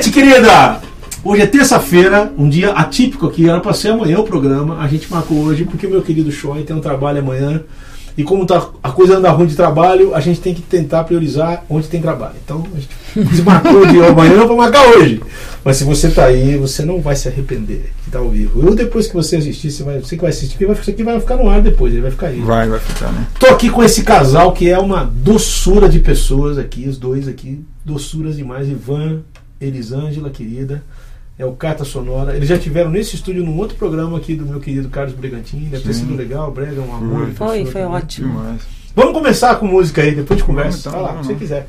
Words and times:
Gente 0.00 0.12
querida, 0.12 0.80
hoje 1.22 1.42
é 1.42 1.46
terça-feira, 1.46 2.32
um 2.38 2.48
dia 2.48 2.70
atípico 2.70 3.26
aqui, 3.26 3.46
era 3.46 3.60
para 3.60 3.74
ser 3.74 3.88
amanhã 3.88 4.18
o 4.18 4.24
programa, 4.24 4.78
a 4.80 4.88
gente 4.88 5.10
marcou 5.10 5.36
hoje 5.40 5.66
porque 5.66 5.86
meu 5.86 6.00
querido 6.00 6.32
Choi 6.32 6.62
tem 6.62 6.74
um 6.74 6.80
trabalho 6.80 7.18
amanhã. 7.18 7.62
E 8.16 8.24
como 8.24 8.46
tá, 8.46 8.66
a 8.82 8.90
coisa 8.90 9.18
anda 9.18 9.30
ruim 9.30 9.46
de 9.46 9.54
trabalho, 9.54 10.14
a 10.14 10.20
gente 10.20 10.40
tem 10.40 10.54
que 10.54 10.62
tentar 10.62 11.04
priorizar 11.04 11.64
onde 11.68 11.86
tem 11.86 12.00
trabalho. 12.00 12.34
Então, 12.42 12.66
a 12.74 12.80
gente 12.80 12.88
se 13.36 13.42
marcou 13.42 13.86
de 13.86 14.02
amanhã 14.02 14.46
para 14.46 14.56
marcar 14.56 14.88
hoje. 14.88 15.20
Mas 15.62 15.76
se 15.76 15.84
você 15.84 16.08
tá 16.08 16.24
aí, 16.24 16.56
você 16.56 16.82
não 16.82 17.02
vai 17.02 17.14
se 17.14 17.28
arrepender 17.28 17.92
que 18.02 18.10
tá 18.10 18.18
ao 18.18 18.30
vivo. 18.30 18.66
Eu 18.66 18.74
depois 18.74 19.06
que 19.06 19.14
você 19.14 19.36
assistir, 19.36 19.70
você, 19.70 19.82
vai, 19.82 19.98
você 20.00 20.16
que 20.16 20.22
vai 20.22 20.30
assistir, 20.30 20.64
vai, 20.64 20.74
isso 20.74 20.90
aqui 20.90 21.02
vai 21.02 21.20
ficar 21.20 21.36
no 21.36 21.48
ar 21.48 21.60
depois, 21.60 21.92
ele 21.92 22.02
vai 22.02 22.10
ficar 22.10 22.28
aí. 22.28 22.40
Vai, 22.40 22.68
vai 22.68 22.80
ficar, 22.80 23.12
né? 23.12 23.26
Tô 23.38 23.46
aqui 23.46 23.68
com 23.68 23.84
esse 23.84 24.02
casal 24.02 24.52
que 24.52 24.68
é 24.68 24.78
uma 24.78 25.04
doçura 25.04 25.90
de 25.90 26.00
pessoas 26.00 26.56
aqui, 26.56 26.88
os 26.88 26.96
dois 26.96 27.28
aqui, 27.28 27.62
doçuras 27.84 28.36
demais. 28.36 28.68
Ivan, 28.68 29.20
Elisângela, 29.60 30.30
querida, 30.30 30.82
é 31.38 31.44
o 31.44 31.52
Carta 31.52 31.84
Sonora. 31.84 32.36
Eles 32.36 32.48
já 32.48 32.58
tiveram 32.58 32.90
nesse 32.90 33.16
estúdio 33.16 33.44
num 33.44 33.56
outro 33.58 33.76
programa 33.76 34.18
aqui 34.18 34.34
do 34.34 34.46
meu 34.46 34.60
querido 34.60 34.88
Carlos 34.88 35.14
Brigantini. 35.14 35.66
Deve 35.66 35.84
ter 35.84 35.94
Sim. 35.94 36.00
sido 36.00 36.16
legal, 36.16 36.50
Brega 36.50 36.80
é 36.80 36.84
um 36.84 36.94
amor. 36.94 37.26
Foi. 37.32 37.64
Foi, 37.64 37.66
foi 37.66 37.82
ótimo. 37.82 38.28
Demais. 38.28 38.62
Vamos 38.94 39.12
começar 39.12 39.54
com 39.56 39.66
música 39.66 40.02
aí, 40.02 40.14
depois 40.14 40.38
de 40.38 40.44
conversa. 40.44 40.90
Vamos, 40.90 40.90
então, 40.90 40.92
Vai 40.92 41.02
lá, 41.02 41.12
vamos 41.12 41.26
se 41.26 41.32
você 41.32 41.38
quiser. 41.38 41.68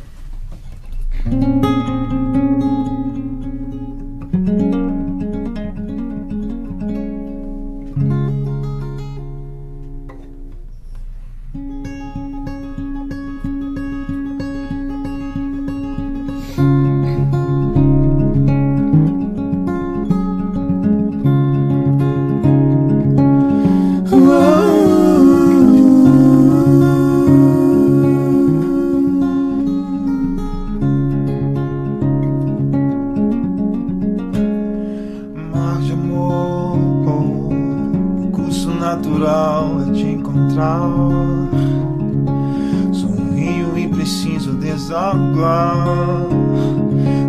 Sou 42.92 43.10
um 43.10 43.34
rio 43.34 43.76
e 43.76 43.88
preciso 43.88 44.54
desaguar 44.54 46.28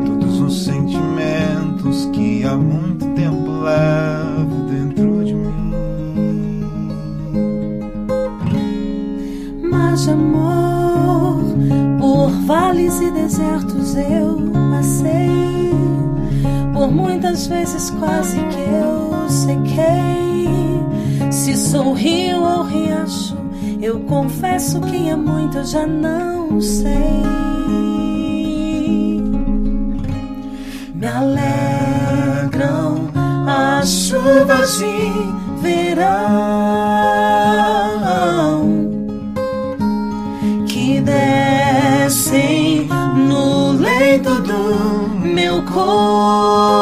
todos 0.04 0.38
os 0.40 0.64
sentimentos 0.64 2.10
que 2.12 2.44
há 2.44 2.54
muito 2.54 3.06
tempo 3.14 3.50
levo 3.62 4.66
dentro 4.68 5.24
de 5.24 5.34
mim. 5.34 5.72
Mas 9.70 10.06
amor, 10.08 11.42
por 11.98 12.30
vales 12.46 13.00
e 13.00 13.10
desertos 13.12 13.96
eu 13.96 14.36
passei. 14.70 15.72
Por 16.74 16.90
muitas 16.92 17.46
vezes 17.46 17.90
quase 17.92 18.36
que 18.36 18.60
eu 18.60 19.30
sequei. 19.30 20.42
Se 21.30 21.56
sou 21.56 21.94
rio 21.94 22.61
ou 22.92 23.02
riacho, 23.02 23.36
eu 23.80 24.00
confesso 24.00 24.78
que 24.80 25.08
há 25.10 25.16
muito 25.16 25.58
eu 25.58 25.64
já 25.64 25.86
não 25.86 26.60
sei. 26.60 27.22
Me 30.94 31.06
alegram 31.06 33.08
as 33.46 33.88
chuvas 33.88 34.78
de 34.78 35.12
verão 35.60 36.02
que 40.66 41.00
descem 41.00 42.88
no 43.28 43.72
leito 43.72 44.34
do 44.42 45.08
meu 45.26 45.62
coração, 45.62 46.81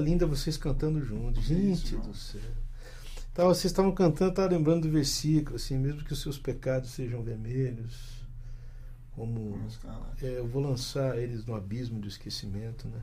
linda 0.00 0.26
vocês 0.26 0.56
cantando 0.56 1.04
juntos. 1.04 1.44
Gente 1.44 1.94
Isso. 1.94 1.98
do 1.98 2.14
céu. 2.14 2.40
Então, 3.32 3.46
vocês 3.48 3.66
estavam 3.66 3.92
cantando, 3.92 4.30
estava 4.30 4.48
lembrando 4.48 4.82
do 4.82 4.90
versículo, 4.90 5.56
assim, 5.56 5.78
mesmo 5.78 6.02
que 6.04 6.12
os 6.12 6.20
seus 6.20 6.36
pecados 6.36 6.90
sejam 6.90 7.22
vermelhos, 7.22 8.24
como 9.12 9.56
calar. 9.82 10.14
é, 10.20 10.38
eu 10.38 10.46
vou 10.46 10.62
lançar 10.62 11.16
eles 11.16 11.44
no 11.46 11.54
abismo 11.54 12.00
do 12.00 12.08
esquecimento, 12.08 12.88
né? 12.88 13.00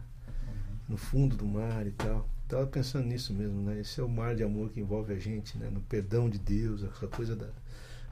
No 0.88 0.98
fundo 0.98 1.36
do 1.36 1.46
mar 1.46 1.86
e 1.88 1.92
tal. 1.92 2.28
Estava 2.44 2.66
pensando 2.68 3.06
nisso 3.08 3.34
mesmo, 3.34 3.62
né? 3.62 3.80
Esse 3.80 4.00
é 4.00 4.04
o 4.04 4.10
mar 4.10 4.36
de 4.36 4.44
amor 4.44 4.70
que 4.70 4.80
envolve 4.80 5.14
a 5.14 5.20
gente, 5.20 5.58
né? 5.58 5.70
No 5.70 5.82
perdão 5.82 6.30
de 6.30 6.40
Deus, 6.40 6.84
essa 6.84 7.08
coisa 7.08 7.36
da, 7.36 7.50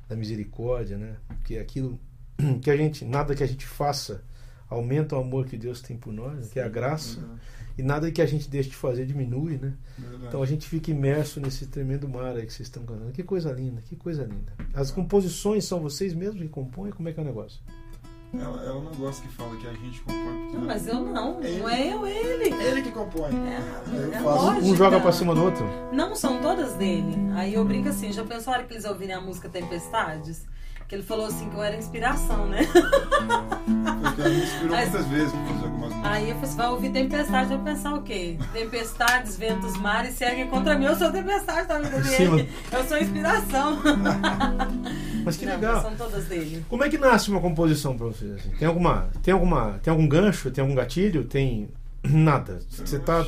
da 0.08 0.16
misericórdia, 0.16 0.98
né? 0.98 1.18
Que 1.44 1.56
é 1.58 1.62
aquilo 1.62 2.00
que 2.62 2.70
a 2.70 2.78
gente, 2.78 3.06
nada 3.06 3.36
que 3.36 3.44
a 3.44 3.48
gente 3.48 3.66
faça 3.66 4.24
aumenta 4.70 5.16
o 5.16 5.20
amor 5.20 5.46
que 5.46 5.58
Deus 5.58 5.82
tem 5.82 5.98
por 5.98 6.12
nós, 6.12 6.46
né? 6.46 6.50
que 6.52 6.60
é 6.60 6.64
a 6.64 6.70
graça, 6.70 7.20
e 7.78 7.84
nada 7.84 8.12
que 8.12 8.22
a 8.22 8.26
gente 8.26 8.50
deixe 8.50 8.70
de 8.70 8.76
fazer 8.76 9.06
diminui, 9.06 9.58
né? 9.58 9.74
verdade. 9.98 10.26
Então 10.28 10.42
a 10.42 10.46
gente 10.46 10.68
fica 10.68 10.92
imerso 10.92 11.40
nesse 11.40 11.68
tremendo 11.68 12.08
mar 12.08 12.36
aí 12.36 12.46
que 12.46 12.54
vocês 12.54 12.68
estão 12.68 12.84
cantando. 12.84 13.12
Que 13.12 13.24
coisa 13.24 13.52
linda, 13.52 13.82
que 13.82 13.96
coisa 13.96 14.24
linda. 14.24 14.54
As 14.74 14.92
composições 14.92 15.66
são 15.66 15.80
vocês 15.80 16.14
mesmos 16.14 16.42
que 16.42 16.50
compõem? 16.50 16.92
Como 16.92 17.10
é 17.10 17.14
que 17.14 17.20
é 17.20 17.24
o 17.24 17.26
negócio? 17.26 17.60
Ela, 18.34 18.64
ela 18.64 18.82
não 18.82 18.92
gosta 18.94 19.26
que 19.26 19.34
fala 19.34 19.56
que 19.58 19.68
a 19.68 19.74
gente 19.74 20.02
compõe. 20.02 20.52
Não, 20.54 20.62
mas 20.62 20.88
eu 20.88 21.00
não, 21.02 21.40
não 21.40 21.70
é 21.70 21.94
eu, 21.94 22.06
ele. 22.06 22.54
Ele 22.54 22.82
que 22.82 22.92
compõe. 22.92 23.32
É, 23.34 23.62
Eu 23.94 24.14
é 24.14 24.20
lógico. 24.20 24.66
Um 24.66 24.76
joga 24.76 25.00
pra 25.00 25.12
cima 25.12 25.34
do 25.34 25.44
outro? 25.44 25.66
Não, 25.94 26.16
são 26.16 26.42
todas 26.42 26.74
dele. 26.74 27.16
Aí 27.34 27.54
eu 27.54 27.64
brinco 27.64 27.90
assim, 27.90 28.12
já 28.12 28.24
hora 28.48 28.64
que 28.64 28.74
eles 28.74 28.86
ouvirem 28.86 29.16
a 29.16 29.22
música 29.22 29.48
Tempestades? 29.48 30.46
Que 30.88 30.94
ele 30.96 31.04
falou 31.04 31.26
assim 31.26 31.50
que 31.50 31.56
eu 31.56 31.64
era 31.64 31.76
inspiração, 31.76 32.46
né? 32.48 32.60
Porque 32.66 34.22
ela 34.22 34.30
me 34.30 34.44
inspirou 34.44 34.70
Mas- 34.76 34.90
muitas 34.92 35.08
vezes 35.08 35.32
pra 35.32 35.42
fazer 35.46 35.66
algumas 35.66 35.90
músicas. 35.90 36.12
Aí 36.12 36.24
eu 36.30 36.36
falei 36.36 36.44
assim, 36.50 36.58
vai 36.58 36.68
ouvir 36.70 36.90
Tempestade, 36.92 37.50
vai 37.50 37.58
pensar 37.74 37.94
o 37.96 38.02
quê? 38.04 38.38
Tempestades, 38.54 39.36
ventos, 39.38 39.78
mares 39.78 40.14
seguem 40.14 40.48
contra 40.48 40.78
mim. 40.78 40.86
Eu 40.86 40.96
sou 40.96 41.12
tempestade, 41.12 41.68
tá 41.68 41.78
amigo 41.78 42.00
dele? 42.02 42.50
Eu 42.72 42.84
sou 42.88 42.98
inspiração. 43.00 43.80
Mas 45.26 45.38
que 45.38 45.46
Não, 45.48 45.56
legal. 45.56 45.82
São 45.82 45.96
todas 45.96 46.26
dele. 46.26 46.64
Como 46.70 46.84
é 46.84 46.90
que 46.90 47.00
nasce 47.00 47.32
uma 47.32 47.42
composição 47.42 47.98
pra 47.98 48.06
vocês? 48.06 48.32
assim? 48.36 48.50
Tem 48.52 48.68
alguma, 48.68 49.10
tem 49.24 49.34
alguma, 49.34 49.80
tem 49.82 49.90
algum 49.92 50.08
gancho? 50.08 50.52
Tem 50.52 50.62
algum 50.62 50.76
gatilho? 50.76 51.24
Tem 51.24 51.68
nada? 52.10 52.62
Você 52.70 53.00
tá 53.00 53.26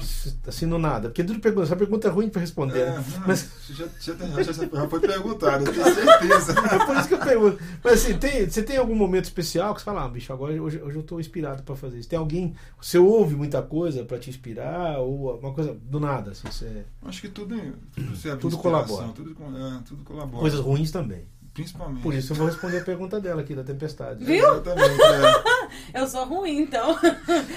assim 0.48 0.66
no 0.66 0.78
nada? 0.78 1.10
Porque 1.10 1.24
tudo 1.24 1.40
pergunta, 1.40 1.66
essa 1.66 1.76
pergunta 1.76 2.08
é 2.08 2.12
ruim 2.12 2.30
pra 2.30 2.42
responder. 2.42 2.80
É, 2.80 2.86
né? 2.92 3.06
não, 3.20 3.28
Mas 3.28 3.50
já, 3.70 3.86
já, 4.00 4.14
tem- 4.16 4.44
já, 4.44 4.52
já 4.52 4.88
foi 4.90 5.00
perguntado, 5.00 5.66
eu 5.66 5.74
tenho 5.74 5.94
certeza. 5.94 6.54
é 6.72 6.86
por 6.86 6.96
isso 6.98 7.08
que 7.08 7.14
eu 7.14 7.20
pergunto. 7.20 7.60
Mas 7.84 7.94
assim, 7.94 8.18
tem, 8.18 8.50
você 8.50 8.64
tem 8.64 8.78
algum 8.78 8.96
momento 8.96 9.26
especial 9.26 9.74
que 9.74 9.82
você 9.82 9.86
fala, 9.86 10.04
ah, 10.06 10.10
bicho, 10.10 10.32
agora 10.32 10.54
hoje, 10.62 10.82
hoje 10.82 10.98
eu 10.98 11.04
tô 11.04 11.20
inspirado 11.20 11.64
pra 11.64 11.76
fazer 11.76 12.00
isso? 12.00 12.10
Tem 12.10 12.18
alguém, 12.20 12.56
você 12.82 12.98
ouve 12.98 13.36
muita 13.36 13.62
coisa 13.62 14.04
pra 14.04 14.18
te 14.18 14.30
inspirar 14.30 15.00
ou 15.00 15.38
uma 15.40 15.54
coisa 15.54 15.76
do 15.84 16.00
nada, 16.00 16.32
assim, 16.32 16.48
você, 16.50 16.84
Acho 17.06 17.22
que 17.22 17.30
tudo, 17.30 17.56
tudo 17.94 18.16
serve 18.16 18.38
Tudo 18.42 18.58
colabora. 18.58 19.08
Tudo, 19.10 19.32
é, 19.32 19.80
tudo 19.86 20.04
colabora. 20.04 20.42
coisas 20.42 20.60
ruins 20.60 20.92
também. 20.92 21.26
Principalmente. 21.54 22.04
Por 22.04 22.14
isso 22.14 22.34
eu 22.34 22.38
vou 22.38 22.46
responder 22.46 22.78
a 22.78 22.84
pergunta 22.84 23.20
dela 23.20 23.42
aqui 23.42 23.56
da 23.56 23.64
tempestade. 23.64 24.24
Viu? 24.24 24.46
Exatamente. 24.48 25.02
é. 25.02 25.57
Eu 25.94 26.08
sou 26.08 26.26
ruim, 26.26 26.60
então. 26.60 26.98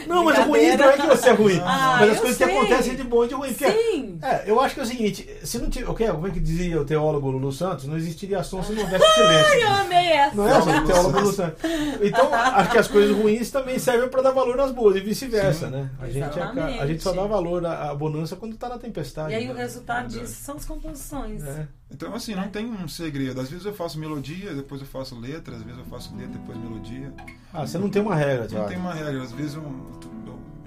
Não, 0.06 0.24
mas 0.24 0.38
o 0.38 0.42
ruim 0.42 0.76
não 0.76 0.90
é 0.90 0.96
que 0.96 1.06
você 1.06 1.28
é 1.28 1.32
ruim. 1.32 1.60
Ah, 1.64 1.98
mas 2.00 2.10
as 2.10 2.20
coisas 2.20 2.36
sei. 2.36 2.46
que 2.46 2.52
acontecem 2.52 2.96
de 2.96 3.04
bom 3.04 3.24
e 3.24 3.28
de 3.28 3.34
ruim. 3.34 3.52
Porque, 3.52 3.70
Sim. 3.70 4.18
É, 4.22 4.42
eu 4.46 4.60
acho 4.60 4.74
que 4.74 4.80
é 4.80 4.82
o 4.82 4.86
seguinte, 4.86 5.28
se 5.42 5.58
não 5.58 5.70
tiver, 5.70 5.88
ok, 5.88 6.06
como 6.08 6.26
é 6.26 6.30
que 6.30 6.40
dizia 6.40 6.80
o 6.80 6.84
teólogo 6.84 7.30
Lulu 7.30 7.52
Santos, 7.52 7.86
não 7.86 7.96
existiria 7.96 8.42
som 8.42 8.62
se 8.62 8.72
não 8.72 8.82
houvesse 8.82 9.04
silêncio. 9.14 9.46
Ai, 9.50 9.62
eu 9.62 9.68
amei 9.68 10.12
essa. 10.12 10.36
Não 10.36 10.48
é 10.48 10.56
assim, 10.56 10.86
teólogo 10.86 11.20
Lulu 11.20 11.32
Santos. 11.32 11.60
Então, 12.02 12.28
acho 12.34 12.70
que 12.70 12.78
as 12.78 12.88
coisas 12.88 13.16
ruins 13.16 13.50
também 13.50 13.78
servem 13.78 14.08
para 14.08 14.22
dar 14.22 14.32
valor 14.32 14.56
nas 14.56 14.72
boas 14.72 14.96
e 14.96 15.00
vice-versa, 15.00 15.68
né? 15.68 15.90
A 16.00 16.06
gente, 16.06 16.38
Exatamente. 16.38 16.80
a 16.80 16.86
gente 16.86 17.02
só 17.02 17.12
dá 17.12 17.26
valor 17.26 17.64
à, 17.64 17.94
bonança 17.94 18.36
quando 18.36 18.56
tá 18.56 18.68
na 18.68 18.78
tempestade. 18.78 19.32
E 19.32 19.36
aí 19.36 19.46
né? 19.46 19.52
o 19.52 19.56
resultado 19.56 20.08
disso 20.08 20.34
são 20.42 20.56
as 20.56 20.64
composições. 20.64 21.44
É. 21.44 21.66
Então, 21.90 22.14
assim, 22.14 22.34
não 22.34 22.48
tem 22.48 22.66
um 22.66 22.86
segredo. 22.86 23.40
Às 23.40 23.50
vezes 23.50 23.66
eu 23.66 23.74
faço 23.74 23.98
melodia, 23.98 24.54
depois 24.54 24.80
eu 24.80 24.86
faço 24.86 25.18
letra, 25.18 25.56
às 25.56 25.62
vezes 25.62 25.78
eu 25.78 25.84
faço 25.86 26.14
letra, 26.14 26.38
depois 26.38 26.56
melodia. 26.56 27.12
Ah, 27.52 27.66
você 27.66 27.78
não 27.78 27.90
tem 27.90 28.00
uma 28.00 28.14
regra, 28.14 28.46
Não 28.50 28.66
tem 28.66 28.76
uma 28.78 28.94
regra. 28.94 29.22
Às 29.22 29.32
vezes 29.32 29.54
eu, 29.54 29.62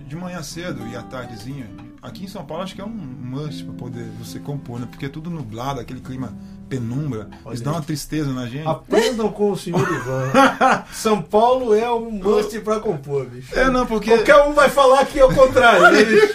de 0.06 0.16
manhã 0.16 0.44
cedo 0.44 0.86
e 0.88 0.96
à 0.96 1.02
tardezinha. 1.02 1.70
Aqui 2.02 2.26
em 2.26 2.28
São 2.28 2.46
Paulo 2.46 2.64
acho 2.64 2.76
que 2.76 2.82
é 2.82 2.86
um 2.86 2.90
must 2.90 3.64
para 3.64 3.74
poder 3.74 4.06
você 4.20 4.38
compor, 4.40 4.80
né? 4.80 4.86
Porque 4.86 5.06
é 5.06 5.10
tudo 5.10 5.30
nublado, 5.30 5.80
aquele 5.80 6.02
clima 6.02 6.38
penumbra. 6.70 7.30
Olha 7.46 7.54
Isso 7.54 7.64
dá 7.64 7.72
uma 7.72 7.82
tristeza 7.82 8.32
na 8.32 8.48
gente. 8.48 8.68
Aprendam 8.68 9.32
com 9.32 9.52
o 9.52 9.58
senhor 9.58 9.82
Ivan. 9.82 10.32
São 10.94 11.22
Paulo 11.22 11.74
é 11.74 11.92
um 11.92 12.12
must 12.12 12.60
pra 12.62 12.80
compor, 12.80 13.26
bicho. 13.26 13.58
É, 13.58 13.70
não, 13.70 13.86
porque. 13.86 14.10
Qualquer 14.10 14.44
um 14.44 14.54
vai 14.54 14.70
falar 14.70 15.06
que 15.06 15.20
é 15.20 15.26
o 15.26 15.34
contrário, 15.34 15.92
né, 15.92 16.04
bicho? 16.04 16.34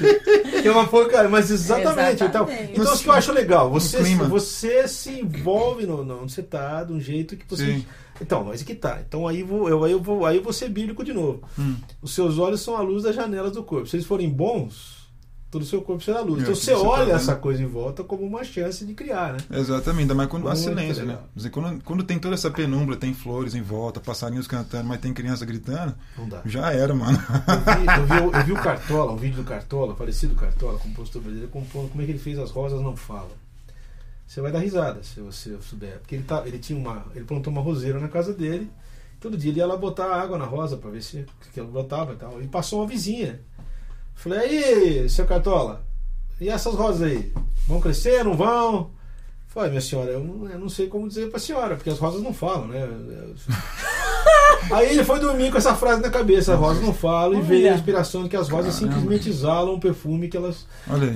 Que 0.59 0.67
é 0.67 0.73
uma 0.73 0.89
porcaria, 0.89 1.29
mas 1.29 1.51
exatamente. 1.51 2.25
Então, 2.25 2.43
Exatamente. 2.49 2.73
então 2.73 2.93
isso 2.93 3.03
que 3.05 3.09
eu 3.09 3.13
acho 3.13 3.33
legal. 3.33 3.71
Você, 3.71 3.99
clima. 3.99 4.25
você 4.25 4.89
se 4.89 5.21
envolve 5.21 5.87
no, 5.87 6.05
no 6.05 6.23
onde 6.23 6.33
você 6.33 6.43
tá, 6.43 6.83
de 6.83 6.93
um 6.93 7.01
jeito 7.01 7.37
que 7.37 7.45
você. 7.49 7.65
Sim. 7.65 7.87
Então, 8.21 8.45
mas 8.45 8.63
que 8.63 8.75
tá. 8.75 9.01
Então 9.07 9.29
aí 9.29 9.43
vou, 9.43 9.69
eu, 9.69 9.85
aí 9.85 9.93
eu 9.93 10.01
vou, 10.01 10.27
aí 10.27 10.37
eu 10.37 10.43
vou 10.43 10.53
ser 10.53 10.69
bíblico 10.69 11.05
de 11.05 11.13
novo. 11.13 11.43
Hum. 11.59 11.77
Os 12.03 12.13
seus 12.15 12.39
olhos 12.39 12.61
são 12.61 12.77
a 12.77 12.81
luz 12.81 13.05
das 13.05 13.15
janelas 13.15 13.53
do 13.53 13.63
corpo. 13.63 13.87
Se 13.87 13.97
eles 13.97 14.07
forem 14.07 14.29
bons, 14.29 14.98
todo 15.51 15.63
o 15.63 15.65
seu 15.65 15.81
corpo 15.83 16.03
será 16.03 16.21
luz. 16.21 16.41
É, 16.41 16.43
Então 16.43 16.55
você 16.55 16.73
tá 16.73 16.79
olha 16.79 17.05
vendo. 17.07 17.17
essa 17.17 17.35
coisa 17.37 17.63
em 17.63 17.67
volta 17.67 18.05
como 18.05 18.25
uma 18.25 18.45
chance 18.45 18.85
de 18.85 18.95
criar, 18.95 19.33
né? 19.33 19.39
Exatamente, 19.51 20.03
ainda 20.03 20.15
mais 20.15 20.29
quando 20.29 20.47
há 20.49 20.53
Muito 20.53 20.63
silêncio, 20.65 21.05
né? 21.05 21.13
legal. 21.13 21.29
Dizer, 21.35 21.51
quando, 21.51 21.83
quando 21.85 22.03
tem 22.05 22.19
toda 22.19 22.35
essa 22.35 22.51
penumbra, 22.51 22.97
tem 22.97 23.15
flores 23.15 23.55
em 23.55 23.63
volta, 23.63 23.99
passarinhos 24.01 24.47
cantando, 24.47 24.89
mas 24.89 25.01
tem 25.01 25.13
criança 25.15 25.47
gritando, 25.47 25.95
Não 26.17 26.29
dá. 26.29 26.43
já 26.45 26.73
era, 26.73 26.95
mano. 26.95 27.19
Eu 27.19 28.07
vi, 28.07 28.15
eu, 28.25 28.31
vi, 28.31 28.39
eu 28.39 28.45
vi 28.45 28.53
o 28.53 28.57
Cartola, 28.63 29.13
um 29.13 29.17
vídeo 29.17 29.37
do 29.39 29.45
Cartola, 29.45 29.95
falecido 29.97 30.35
Cartola, 30.35 30.79
compositor 30.79 31.23
brasileiro, 31.23 31.51
compondo 31.51 31.89
como 31.89 32.03
é 32.03 32.05
que 32.05 32.13
ele 32.13 32.19
fez 32.19 32.39
As 32.39 32.51
Rosas 32.51 32.81
Não 32.83 32.95
Falam. 32.97 33.31
Você 34.27 34.43
vai 34.43 34.53
dar 34.53 34.59
risada 34.59 35.03
se 35.03 35.21
você 35.21 35.57
souber. 35.63 35.99
Porque 36.01 36.15
ele, 36.17 36.25
tá, 36.25 36.43
ele 36.47 36.59
tinha 36.59 36.79
uma. 36.79 37.07
Ele 37.15 37.25
plantou 37.25 37.51
uma 37.51 37.63
roseira 37.63 37.99
na 37.99 38.09
casa 38.09 38.35
dele. 38.35 38.71
Todo 39.19 39.39
dia 39.39 39.51
ele 39.51 39.59
ia 39.61 39.67
lá 39.67 39.75
botar 39.75 40.15
água 40.15 40.37
na 40.37 40.45
rosa 40.45 40.77
pra 40.77 40.91
ver 40.91 41.03
se 41.03 41.25
que 41.55 41.59
ela 41.59 41.69
brotava 41.71 42.13
e 42.13 42.17
tal. 42.17 42.43
E 42.43 42.47
passou 42.47 42.81
uma 42.81 42.87
vizinha. 42.87 43.41
Falei, 44.19 44.41
aí, 44.41 45.09
seu 45.09 45.25
Cartola, 45.25 45.87
e 46.41 46.49
essas 46.49 46.75
rosas 46.75 47.03
aí? 47.03 47.33
Vão 47.69 47.81
crescer, 47.81 48.25
não 48.25 48.37
vão? 48.37 48.91
Falei, 49.47 49.71
minha 49.71 49.81
senhora, 49.81 50.11
eu 50.11 50.25
não, 50.25 50.51
eu 50.51 50.59
não 50.59 50.69
sei 50.69 50.89
como 50.89 51.07
dizer 51.07 51.31
pra 51.31 51.39
senhora, 51.39 51.77
porque 51.77 51.89
as 51.89 52.01
rosas 52.01 52.21
não 52.21 52.35
falam, 52.35 52.67
né? 52.67 52.81
Aí 54.71 54.91
ele 54.91 55.05
foi 55.05 55.19
dormir 55.21 55.51
com 55.51 55.59
essa 55.59 55.75
frase 55.75 56.03
na 56.03 56.11
cabeça: 56.11 56.55
as 56.55 56.59
rosas 56.59 56.83
não 56.83 56.93
falam, 56.93 57.39
e 57.39 57.43
veio 57.43 57.71
a 57.71 57.75
inspiração 57.75 58.23
de 58.25 58.29
que 58.29 58.37
as 58.37 58.49
rosas 58.49 58.75
Caramba. 58.75 58.95
simplesmente 58.95 59.29
exalam 59.29 59.75
um 59.75 59.81
perfume 59.81 60.29
que 60.29 60.37
elas. 60.37 60.67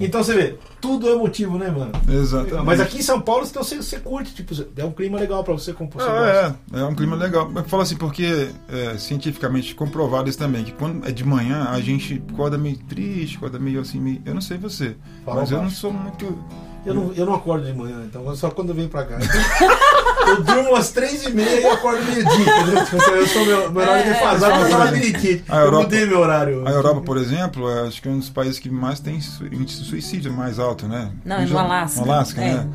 Então 0.00 0.22
você 0.22 0.34
vê, 0.34 0.56
tudo 0.80 1.08
é 1.08 1.14
motivo, 1.14 1.58
né, 1.58 1.70
mano? 1.70 1.92
Exatamente. 2.08 2.64
Mas 2.64 2.80
aqui 2.80 2.98
em 2.98 3.02
São 3.02 3.20
Paulo 3.20 3.46
então, 3.48 3.62
você, 3.62 3.76
você 3.76 3.98
curte, 3.98 4.34
tipo, 4.34 4.54
é 4.76 4.84
um 4.84 4.92
clima 4.92 5.18
legal 5.18 5.42
pra 5.44 5.52
você 5.52 5.72
compor. 5.72 6.02
gosta. 6.02 6.56
É, 6.72 6.78
é, 6.78 6.80
é 6.80 6.84
um 6.84 6.94
clima 6.94 7.16
legal. 7.16 7.50
Eu 7.54 7.64
falo 7.64 7.82
assim, 7.82 7.96
porque 7.96 8.48
é 8.68 8.96
cientificamente 8.98 9.74
comprovado 9.74 10.28
isso 10.28 10.38
também, 10.38 10.64
que 10.64 10.72
quando 10.72 11.06
é 11.06 11.12
de 11.12 11.24
manhã 11.24 11.68
a 11.70 11.80
gente 11.80 12.22
acorda 12.32 12.56
meio 12.56 12.78
triste, 12.78 13.36
acorda 13.36 13.58
meio 13.58 13.80
assim, 13.80 14.00
meio. 14.00 14.22
Eu 14.24 14.34
não 14.34 14.40
sei 14.40 14.58
você, 14.58 14.96
Fala 15.24 15.40
mas 15.40 15.50
eu 15.50 15.58
não 15.58 15.64
baixo. 15.64 15.76
sou 15.76 15.92
muito. 15.92 16.38
Eu 16.84 16.94
não, 16.94 17.12
eu 17.14 17.24
não 17.26 17.34
acordo 17.34 17.64
de 17.64 17.72
manhã, 17.72 18.02
então 18.04 18.34
só 18.34 18.50
quando 18.50 18.70
eu 18.70 18.74
venho 18.74 18.88
pra 18.88 19.04
cá. 19.04 19.18
eu 20.26 20.42
durmo 20.42 20.74
às 20.74 20.90
três 20.90 21.22
e 21.24 21.30
meia 21.30 21.60
e 21.60 21.66
acordo 21.66 22.04
meio-dia, 22.04 22.40
entendeu? 22.40 22.84
Tipo, 22.84 22.96
Eu 22.96 23.26
sou 23.28 23.46
meu, 23.46 23.70
meu 23.70 23.82
horário 23.82 24.02
É, 24.02 24.12
defasado, 24.12 24.52
é. 24.52 24.62
eu 24.62 24.68
sou 24.70 24.78
labirintite. 24.78 25.44
A 25.48 25.56
Eu 25.60 25.72
mudei 25.72 26.06
meu 26.06 26.18
horário. 26.18 26.66
A 26.66 26.70
Europa, 26.70 27.00
por 27.02 27.16
exemplo, 27.16 27.70
é, 27.70 27.86
acho 27.86 28.02
que 28.02 28.08
é 28.08 28.10
um 28.10 28.18
dos 28.18 28.30
países 28.30 28.58
que 28.58 28.68
mais 28.68 28.98
tem 28.98 29.14
índice 29.16 29.80
de 29.80 29.84
suicídio 29.88 30.32
mais 30.32 30.58
alto, 30.58 30.88
né? 30.88 31.12
Não, 31.24 31.36
é 31.36 31.46
no 31.46 31.58
Alasca. 31.58 32.00
No 32.04 32.12
Alasca, 32.12 32.40
É. 32.42 32.54
né? 32.54 32.68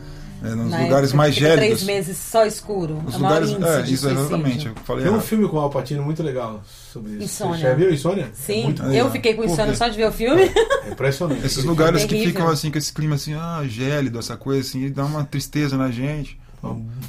É, 0.44 0.50
nos 0.54 0.70
Na 0.70 0.82
lugares 0.82 1.10
época 1.10 1.18
mais 1.18 1.36
gélidos. 1.36 1.66
Três 1.66 1.84
meses 1.84 2.18
só 2.18 2.46
escuro. 2.46 3.02
Os 3.06 3.16
é 3.16 3.18
lugares. 3.18 3.50
É, 3.52 3.82
isso 3.90 4.08
exatamente. 4.10 4.68
Eu 4.68 4.76
falei 4.84 5.04
Tem 5.06 5.14
um 5.14 5.20
filme 5.20 5.48
com 5.50 5.58
o 5.58 5.60
Alpatino 5.60 6.04
muito 6.04 6.22
legal 6.22 6.62
sobre 6.94 7.14
isso. 7.14 7.24
Insônia. 7.24 7.56
Você 7.58 7.62
já 7.64 7.74
viu 7.74 7.94
Insônia? 7.94 8.30
Sim, 8.34 8.62
É 8.62 8.64
muito 8.66 8.84
eu 8.84 9.06
ó. 9.08 9.10
fiquei 9.10 9.34
com 9.34 9.44
insônia 9.44 9.76
só 9.76 9.88
de 9.88 9.98
ver 9.98 10.08
o 10.08 10.12
filme. 10.12 10.44
é 10.86 10.90
impressionante. 10.92 11.46
Esses 11.46 11.64
lugares 11.64 12.06
que 12.06 12.24
ficam 12.26 12.48
assim, 12.50 12.70
com 12.70 12.78
esse 12.78 12.94
clima 12.94 13.16
assim, 13.16 13.34
ah, 13.34 13.64
gélido, 13.68 14.20
essa 14.20 14.38
coisa 14.38 14.62
assim, 14.62 14.92
dá 14.92 15.06
uma 15.06 15.24
tristeza 15.24 15.76
na 15.78 15.90
gente. 15.90 16.40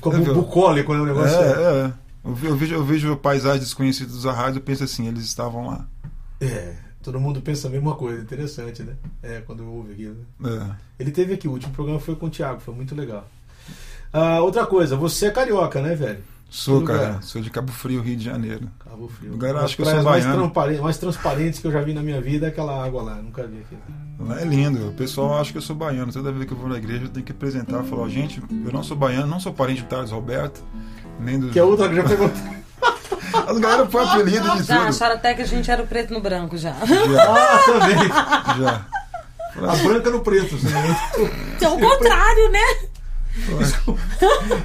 Como 0.00 0.16
um 0.16 0.34
bucólico, 0.34 0.92
né? 0.94 1.00
O 1.00 1.04
É, 1.04 1.06
negócio. 1.08 1.36
é. 1.38 1.92
Eu, 2.24 2.34
ve- 2.34 2.48
eu 2.48 2.56
vejo, 2.56 2.74
eu 2.74 2.84
vejo 2.84 3.16
paisagens 3.16 3.60
desconhecidas 3.64 4.22
da 4.22 4.32
rádio, 4.32 4.58
eu 4.58 4.62
penso 4.62 4.84
assim, 4.84 5.06
eles 5.06 5.24
estavam 5.24 5.66
lá. 5.68 5.86
É, 6.40 6.74
todo 7.08 7.18
mundo 7.18 7.40
pensa 7.40 7.68
a 7.68 7.70
mesma 7.70 7.94
coisa, 7.94 8.20
interessante, 8.20 8.82
né? 8.82 8.94
É, 9.22 9.40
quando 9.40 9.62
eu 9.62 9.86
aquilo. 9.90 10.16
né? 10.38 10.76
É. 10.98 11.02
Ele 11.02 11.10
teve 11.10 11.32
aqui, 11.32 11.48
o 11.48 11.52
último 11.52 11.72
programa 11.72 11.98
foi 11.98 12.14
com 12.14 12.26
o 12.26 12.30
Thiago, 12.30 12.60
foi 12.60 12.74
muito 12.74 12.94
legal. 12.94 13.26
Ah, 14.12 14.40
outra 14.40 14.66
coisa, 14.66 14.94
você 14.94 15.26
é 15.26 15.30
carioca, 15.30 15.80
né, 15.80 15.94
velho? 15.94 16.22
Sou, 16.50 16.82
cara. 16.82 17.20
Sou 17.22 17.40
de 17.40 17.50
Cabo 17.50 17.72
Frio, 17.72 18.00
Rio 18.02 18.16
de 18.16 18.24
Janeiro. 18.24 18.68
Cabo 18.78 19.08
Frio. 19.08 19.32
Lugar, 19.32 19.56
acho 19.56 19.76
que 19.76 19.82
eu 19.82 19.86
sou 19.86 19.94
mais, 20.02 20.24
baiano. 20.24 20.42
transparentes, 20.42 20.82
mais 20.82 20.98
transparentes 20.98 21.60
que 21.60 21.66
eu 21.66 21.72
já 21.72 21.80
vi 21.80 21.94
na 21.94 22.02
minha 22.02 22.20
vida 22.20 22.46
é 22.46 22.48
aquela 22.50 22.84
água 22.84 23.02
lá, 23.02 23.16
nunca 23.16 23.46
vi 23.46 23.58
aqui. 23.58 23.76
Lá 24.18 24.40
é 24.40 24.44
lindo. 24.44 24.88
O 24.88 24.92
pessoal 24.92 25.38
acha 25.38 25.52
que 25.52 25.58
eu 25.58 25.62
sou 25.62 25.76
baiano. 25.76 26.12
Toda 26.12 26.32
vez 26.32 26.46
que 26.46 26.52
eu 26.52 26.58
vou 26.58 26.68
na 26.68 26.76
igreja, 26.76 27.04
eu 27.04 27.08
tenho 27.08 27.24
que 27.24 27.32
apresentar. 27.32 27.82
Falar, 27.84 28.08
gente, 28.08 28.42
eu 28.64 28.72
não 28.72 28.82
sou 28.82 28.96
baiano, 28.96 29.26
não 29.26 29.40
sou 29.40 29.52
parente 29.52 29.82
do 29.82 29.88
Thales 29.88 30.10
Roberto, 30.10 30.62
nem 31.20 31.38
do. 31.38 31.50
Que 31.50 31.58
é 31.58 31.64
outra 31.64 31.88
que 31.88 31.96
já 31.96 32.04
pegou. 32.04 32.30
As 33.32 33.58
galera 33.58 33.86
põe 33.86 34.04
apelido 34.04 34.50
de 34.56 34.62
Já 34.62 34.78
tudo. 34.78 34.88
acharam 34.88 35.14
até 35.16 35.34
que 35.34 35.42
a 35.42 35.46
gente 35.46 35.70
era 35.70 35.82
o 35.82 35.86
preto 35.86 36.12
no 36.12 36.20
branco 36.20 36.56
já. 36.56 36.72
Já, 36.72 37.24
ah, 37.24 37.58
também. 37.66 38.08
já. 38.62 38.86
A 39.70 39.76
branca 39.76 40.10
no 40.10 40.20
preto. 40.20 40.54
assim, 40.54 40.68
né? 40.68 40.96
É 41.60 41.68
o 41.68 41.78
contrário, 41.78 42.50
né? 42.52 42.88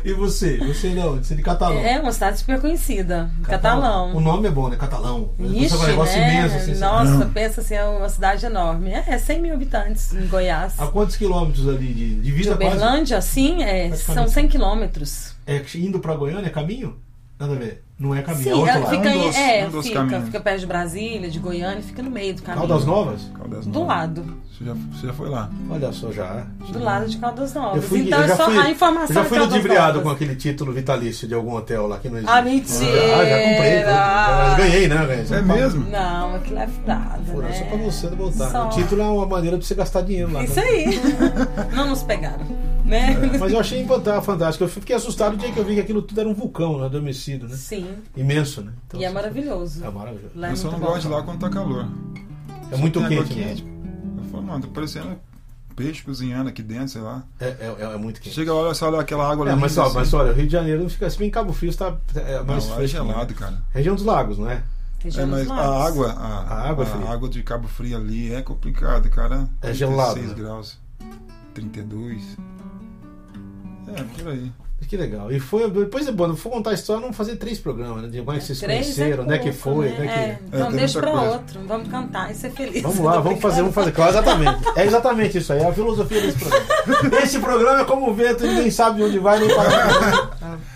e 0.03 0.13
você? 0.13 0.58
Você 0.58 0.89
não, 0.89 1.15
você 1.17 1.34
é 1.34 1.38
de 1.38 1.43
Catalão. 1.43 1.79
É 1.79 2.00
uma 2.00 2.12
cidade 2.12 2.39
super 2.39 2.60
conhecida. 2.60 3.29
Catalão. 3.43 4.15
O 4.15 4.20
nome 4.20 4.48
é 4.48 4.51
bom, 4.51 4.70
né? 4.70 4.75
Catalão. 4.77 5.32
Ixi, 5.39 5.70
Você 5.70 5.77
vai 5.77 5.86
um 5.86 5.89
negócio 5.91 6.17
né? 6.20 6.34
imenso. 6.39 6.55
Assim, 6.55 6.75
Nossa, 6.79 7.12
Não. 7.12 7.29
pensa 7.29 7.62
assim, 7.62 7.75
é 7.75 7.86
uma 7.86 8.10
cidade 8.10 8.46
enorme. 8.46 8.91
É, 8.91 9.03
é 9.08 9.17
100 9.17 9.41
mil 9.41 9.53
habitantes 9.53 10.13
em 10.13 10.27
Goiás. 10.27 10.79
A 10.79 10.88
quantos 10.88 11.15
quilômetros 11.15 11.67
ali 11.67 11.93
de, 11.93 12.15
de 12.15 12.22
De 12.22 12.32
vida 12.32 12.55
quase? 12.55 12.75
Uberlândia, 12.75 13.22
sim, 13.22 13.63
é, 13.63 13.96
são 13.96 14.27
100 14.27 14.48
quilômetros. 14.48 15.36
É 15.46 15.62
indo 15.75 16.00
pra 16.00 16.15
Goiânia, 16.15 16.48
é 16.48 16.51
caminho? 16.51 16.98
Nada 17.43 17.55
a 17.55 17.57
ver. 17.59 17.83
Não 18.00 18.15
é 18.15 18.21
caminho, 18.21 18.41
é 18.41 18.43
Sim, 18.43 18.51
outro 18.53 18.69
ela 18.69 18.79
lado. 18.85 18.95
fica, 18.95 19.09
um 19.09 19.21
dos- 19.27 19.35
é, 19.35 19.65
um 19.65 19.69
dos 19.69 19.85
fica, 19.85 20.00
caminhos. 20.00 20.25
fica 20.25 20.39
perto 20.39 20.59
de 20.62 20.65
Brasília, 20.65 21.29
de 21.29 21.39
Goiânia, 21.39 21.81
fica 21.83 22.01
no 22.01 22.09
meio 22.09 22.33
do 22.33 22.41
caminho. 22.41 22.67
Caldas 22.67 22.85
Novas? 22.85 23.21
Caldas 23.38 23.65
Do 23.65 23.71
Novas. 23.79 23.88
lado. 23.88 24.25
Você 24.51 24.65
já, 24.65 24.73
você 24.73 25.07
já 25.07 25.13
foi 25.13 25.29
lá. 25.29 25.50
Olha 25.69 25.91
só, 25.91 26.12
já. 26.12 26.45
Do 26.69 26.79
lado 26.79 27.07
de 27.07 27.17
Caldas 27.17 27.53
Novas. 27.53 27.75
Eu, 27.77 27.81
fui, 27.89 28.00
então 28.01 28.21
eu 28.21 28.27
já 28.27 28.33
é 28.33 28.38
só 28.38 28.45
fui, 28.45 28.57
a 28.57 28.69
informação 28.69 29.07
eu 29.09 29.13
já 29.13 29.23
fui 29.25 29.39
ludibriado 29.39 30.01
com 30.01 30.09
aquele 30.09 30.35
título 30.35 30.71
vitalício 30.73 31.27
de 31.27 31.33
algum 31.33 31.53
hotel 31.53 31.85
lá 31.88 31.97
que 32.00 32.09
não 32.09 32.17
existe. 32.17 32.33
Ah, 32.33 32.41
mentira! 32.41 33.15
Ah, 33.15 33.25
já 33.25 33.38
comprei. 33.50 33.83
Eu 34.51 34.57
ganhei, 34.57 34.88
né? 34.88 35.05
Ganhei. 35.05 35.25
É 35.31 35.41
mesmo? 35.41 35.89
Não, 35.89 36.35
aquilo 36.35 36.59
é 36.59 36.67
furado, 36.67 37.25
Fura, 37.25 37.47
né? 37.47 37.53
Só 37.53 37.65
pra 37.65 37.77
você 37.77 38.09
não 38.09 38.17
voltar. 38.17 38.50
Só. 38.51 38.65
O 38.65 38.69
título 38.69 39.01
é 39.01 39.05
uma 39.05 39.25
maneira 39.27 39.57
de 39.57 39.65
você 39.65 39.75
gastar 39.75 40.01
dinheiro 40.01 40.31
lá. 40.31 40.43
Isso 40.43 40.59
aí. 40.59 41.00
Não 41.75 41.88
nos 41.89 42.03
pegaram, 42.03 42.45
né? 42.84 43.16
Mas 43.40 43.52
eu 43.52 43.60
achei 43.60 43.86
fantástico. 44.22 44.63
Eu 44.63 44.68
fiquei 44.70 44.96
assustado 44.96 45.34
o 45.34 45.38
dia 45.38 45.52
que 45.52 45.58
eu 45.60 45.66
vi 45.66 45.75
que 45.75 45.82
aquilo 45.82 46.02
tudo 46.02 46.20
era 46.20 46.30
um 46.30 46.34
vulcão 46.34 46.80
né, 46.80 46.86
adormecido, 46.86 47.48
né? 47.48 47.56
Sim. 47.56 47.88
Imenso, 48.16 48.62
né? 48.62 48.74
Então, 48.88 49.00
E 49.00 49.06
é 49.06 49.10
maravilhoso. 49.10 49.84
É 49.84 49.90
maravilhoso. 49.90 50.32
Lá 50.36 50.50
é 50.50 50.56
só 50.56 50.72
não 50.72 50.80
bom. 50.80 50.88
gosto 50.88 51.02
de 51.04 51.08
lá 51.08 51.24
quando 51.24 51.40
tá 51.40 51.50
calor. 51.50 51.88
É 52.72 52.78
muito 52.78 53.00
quente, 53.08 53.36
né? 53.36 53.56
Eu 54.18 54.24
falo, 54.32 54.44
mano, 54.44 54.62
tá 54.62 54.68
parecendo 54.74 55.18
peixe 55.75 56.04
cozinhando 56.04 56.50
aqui 56.50 56.62
dentro, 56.62 56.90
sei 56.90 57.02
lá. 57.02 57.24
É, 57.40 57.46
é, 57.48 57.75
é 57.94 57.98
muito 57.98 58.22
quente. 58.22 58.36
Chega 58.36 58.54
lá, 58.54 58.60
olha 58.62 58.74
só 58.75 58.88
olha 58.90 59.00
aquela 59.00 59.28
água 59.32 59.48
É, 59.48 59.52
ali. 59.54 59.62
mas, 59.62 59.75
ó, 59.78 59.86
assim. 59.86 59.96
mas 59.96 60.13
olha, 60.13 60.32
o 60.32 60.36
Rio 60.36 60.46
de 60.46 60.52
Janeiro 60.54 60.84
não 60.84 60.90
fica 60.90 61.08
assim, 61.08 61.18
bem 61.20 61.30
Cabo 61.32 61.52
Frio 61.52 61.70
está 61.70 61.98
é, 62.16 62.38
Não, 62.38 62.46
mais 62.46 62.68
lá 62.68 62.74
é 62.74 62.78
fresco. 62.78 62.98
gelado, 62.98 63.34
cara. 63.34 63.63
Região 63.72 63.96
dos 63.96 64.06
lagos, 64.06 64.38
não 64.38 64.50
é? 64.50 64.62
Região 65.00 65.24
É, 65.24 65.25
mas 65.25 65.50
a 65.50 65.86
água, 65.86 66.12
a, 66.12 66.28
A 66.54 66.70
água 66.70 66.84
é 66.84 66.88
fria. 66.88 67.10
água 67.10 67.28
de 67.28 67.42
Cabo 67.44 67.68
Frio 67.68 67.98
ali 67.98 68.34
é 68.34 68.42
complicada, 68.44 69.10
cara. 69.10 69.50
É 69.62 69.74
gelado, 69.74 70.13
36 70.13 70.28
né? 70.30 70.44
graus, 70.44 70.80
32. 71.56 72.38
É, 73.88 74.04
por 74.22 74.32
aí. 74.32 74.52
Que 74.88 74.98
legal. 74.98 75.32
E 75.32 75.40
foi, 75.40 75.72
depois 75.72 76.06
é 76.06 76.12
bom, 76.12 76.28
não 76.28 76.36
for 76.36 76.50
contar 76.50 76.72
a 76.72 76.74
história, 76.74 77.02
vamos 77.02 77.16
fazer 77.16 77.38
três 77.38 77.58
programas, 77.58 78.04
né? 78.04 78.10
De 78.10 78.18
como 78.20 78.34
é 78.34 78.38
que 78.40 78.44
vocês 78.46 78.60
Três 78.60 78.86
conheceram, 78.88 79.24
é 79.24 79.25
onde 79.25 79.34
é 79.34 79.38
que 79.38 79.52
foi, 79.54 79.90
né? 79.90 79.98
né? 80.00 80.06
É, 80.06 80.36
que- 80.36 80.44
então 80.58 80.68
tem 80.68 80.75
deixa 80.78 81.00
pra 81.00 81.12
coisa. 81.12 81.32
outro. 81.32 81.60
Vamos 81.66 81.88
cantar 81.88 82.32
e 82.32 82.36
ser 82.36 82.52
feliz. 82.52 82.82
Vamos 82.82 83.00
lá, 83.06 83.20
vamos 83.22 83.40
fazer, 83.40 83.62
vamos 83.62 83.74
fazer. 83.74 83.92
Claro, 83.94 84.12
exatamente. 84.12 84.60
É 84.75 84.86
exatamente 84.86 85.38
isso 85.38 85.54
aí, 85.54 85.60
é 85.60 85.68
a 85.70 85.74
filosofia 85.74 86.22
desse 86.22 86.38
programa. 86.38 87.18
Esse 87.24 87.40
programa 87.40 87.80
é 87.80 87.86
como 87.86 88.10
o 88.10 88.13
vento, 88.13 88.46
ninguém 88.46 88.70
sabe 88.70 88.98
de 88.98 89.04
onde 89.04 89.20
vai 89.20 89.40
nem 89.40 89.56
para. 89.56 90.30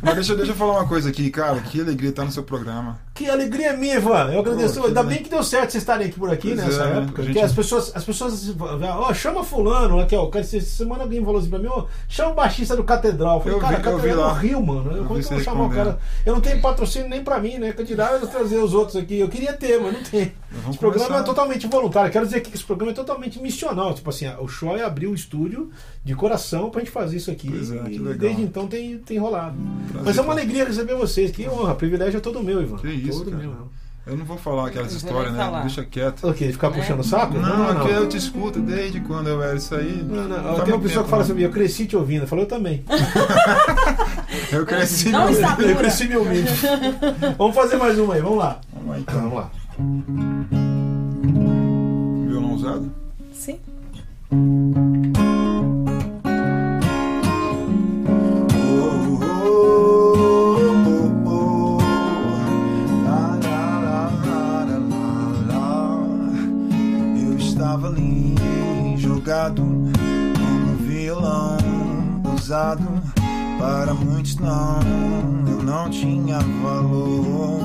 Mas 0.00 0.14
deixa, 0.14 0.36
deixa 0.36 0.52
eu 0.52 0.56
falar 0.56 0.74
uma 0.74 0.86
coisa 0.86 1.08
aqui, 1.08 1.28
cara. 1.30 1.58
Que 1.60 1.80
alegria 1.80 2.10
estar 2.10 2.24
no 2.24 2.30
seu 2.30 2.44
programa. 2.44 3.00
Que 3.18 3.28
alegria 3.28 3.72
minha, 3.76 3.96
Ivan. 3.96 4.30
Eu 4.32 4.40
agradeço. 4.40 4.80
Pô, 4.80 4.86
Ainda 4.86 5.02
bem 5.02 5.22
que 5.24 5.28
deu 5.28 5.42
certo 5.42 5.72
vocês 5.72 5.82
estarem 5.82 6.06
aqui 6.06 6.16
por 6.18 6.30
aqui 6.30 6.54
Pois 6.54 6.64
nessa 6.64 6.84
é, 6.84 6.94
né? 6.94 7.02
época. 7.02 7.22
Gente- 7.24 7.38
as 7.40 7.52
pessoas, 7.52 7.90
as 7.92 8.04
pessoas, 8.04 8.54
ó, 8.60 9.12
chama 9.12 9.42
fulano, 9.42 9.98
aqui, 9.98 10.14
ó. 10.14 10.30
Essa 10.34 10.60
semana 10.60 11.02
alguém 11.02 11.24
falou 11.24 11.40
assim 11.40 11.50
pra 11.50 11.58
mim, 11.58 11.66
ó, 11.68 11.86
chama 12.08 12.30
o 12.30 12.34
baixista 12.34 12.76
do 12.76 12.84
Catedral. 12.84 13.38
Eu 13.38 13.40
falei, 13.40 13.56
Eu 13.56 13.60
cara, 13.60 13.76
vi- 13.76 13.82
Catedral 13.82 14.30
é 14.30 14.32
no 14.34 14.38
Rio, 14.38 14.62
mano. 14.64 14.92
Eu, 14.96 15.04
como 15.04 15.18
é 15.18 15.22
que 15.22 15.26
eu 15.26 15.30
vou 15.30 15.38
você 15.38 15.44
chamar 15.44 15.64
o 15.66 15.70
cara? 15.70 15.98
Eu 16.24 16.34
não 16.34 16.40
tenho 16.40 16.60
patrocínio 16.60 17.08
nem 17.08 17.24
pra 17.24 17.40
mim, 17.40 17.58
né? 17.58 17.72
Que 17.72 17.82
eu 17.82 17.98
eu 17.98 18.26
trazer 18.28 18.58
os 18.58 18.72
outros 18.72 18.94
aqui. 18.96 19.18
Eu 19.18 19.28
queria 19.28 19.52
ter, 19.52 19.80
mas 19.80 19.92
não 19.94 20.02
tem. 20.04 20.32
Esse 20.70 20.78
programa 20.78 21.06
começar. 21.08 21.22
é 21.22 21.26
totalmente 21.26 21.66
voluntário. 21.66 22.10
Quero 22.12 22.24
dizer 22.24 22.40
que 22.40 22.54
esse 22.54 22.64
programa 22.64 22.92
é 22.92 22.94
totalmente 22.94 23.40
missional. 23.42 23.92
Tipo 23.94 24.10
assim, 24.10 24.26
o 24.38 24.46
Shoy 24.48 24.80
abriu 24.80 25.10
o 25.10 25.14
estúdio 25.14 25.70
de 26.04 26.14
coração 26.14 26.70
pra 26.70 26.80
gente 26.80 26.90
fazer 26.90 27.16
isso 27.16 27.30
aqui. 27.30 27.48
É, 27.48 27.90
e 27.92 27.98
desde 28.14 28.42
então 28.42 28.66
tem, 28.68 28.96
tem 28.98 29.18
rolado. 29.18 29.56
Prazer, 29.88 30.02
Mas 30.06 30.16
é 30.18 30.20
uma 30.22 30.32
alegria 30.32 30.64
receber 30.64 30.94
vocês. 30.94 31.30
Que 31.32 31.48
honra, 31.48 31.74
privilégio 31.74 32.16
é 32.16 32.20
todo 32.20 32.42
meu, 32.42 32.62
Ivan. 32.62 32.76
Que 32.78 32.88
isso, 32.88 33.07
todo 33.12 33.30
cara. 33.30 33.42
meu. 33.42 33.68
Eu 34.06 34.16
não 34.16 34.24
vou 34.24 34.38
falar 34.38 34.68
aquelas 34.68 34.90
Não 34.92 34.96
histórias, 34.96 35.34
né? 35.34 35.58
Deixa 35.60 35.84
quieto. 35.84 36.26
O 36.26 36.32
ficar 36.32 36.70
Né? 36.70 36.78
puxando 36.78 37.00
o 37.00 37.04
saco? 37.04 37.34
Não, 37.36 37.68
aqui 37.68 37.90
eu 37.90 38.08
te 38.08 38.16
escuto 38.16 38.58
desde 38.58 39.00
quando 39.00 39.26
eu 39.28 39.42
era 39.42 39.54
isso 39.56 39.74
aí. 39.74 40.02
Não, 40.02 40.26
não. 40.26 40.42
Faz 40.42 40.64
Tem 40.64 40.72
uma 40.74 40.80
pessoa 40.80 40.80
tempo, 40.80 41.04
que 41.04 41.10
fala 41.10 41.24
né? 41.24 41.30
assim, 41.32 41.42
eu 41.42 41.50
cresci 41.50 41.86
te 41.86 41.94
ouvindo. 41.94 42.22
Eu 42.22 42.26
falei, 42.26 42.44
eu 42.44 42.48
também. 42.48 42.84
Eu 44.50 44.64
cresci. 44.64 45.10
Não 45.10 45.26
no- 45.26 45.30
está 45.30 45.56
Eu 45.60 45.76
cresci 45.76 46.08
me 46.08 46.16
ouvindo. 46.16 46.48
vamos 47.36 47.54
fazer 47.54 47.76
mais 47.76 47.98
uma 47.98 48.14
aí, 48.14 48.20
vamos 48.22 48.38
lá. 48.38 48.58
Vamos 48.72 48.88
lá 48.88 48.98
então. 48.98 49.14
Vamos 49.20 49.34
lá. 49.34 49.50
Violão 52.26 52.54
usado? 52.54 52.90
Sim. 53.34 53.58
Jogado 69.28 69.62
como 69.62 70.76
violão 70.78 71.58
usado. 72.34 72.82
Para 73.58 73.92
muitos 73.92 74.36
não, 74.36 74.80
eu 75.46 75.62
não 75.62 75.90
tinha 75.90 76.38
valor. 76.62 77.60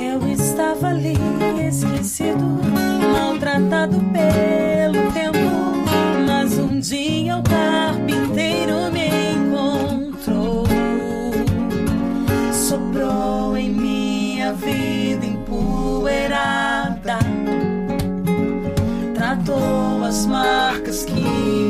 Eu 0.00 0.26
estava 0.32 0.88
ali 0.88 1.14
esquecido, 1.68 2.42
maltratado 3.12 4.00
pelo 4.12 4.59
as 20.10 20.26
marcas 20.26 21.04
que 21.04 21.69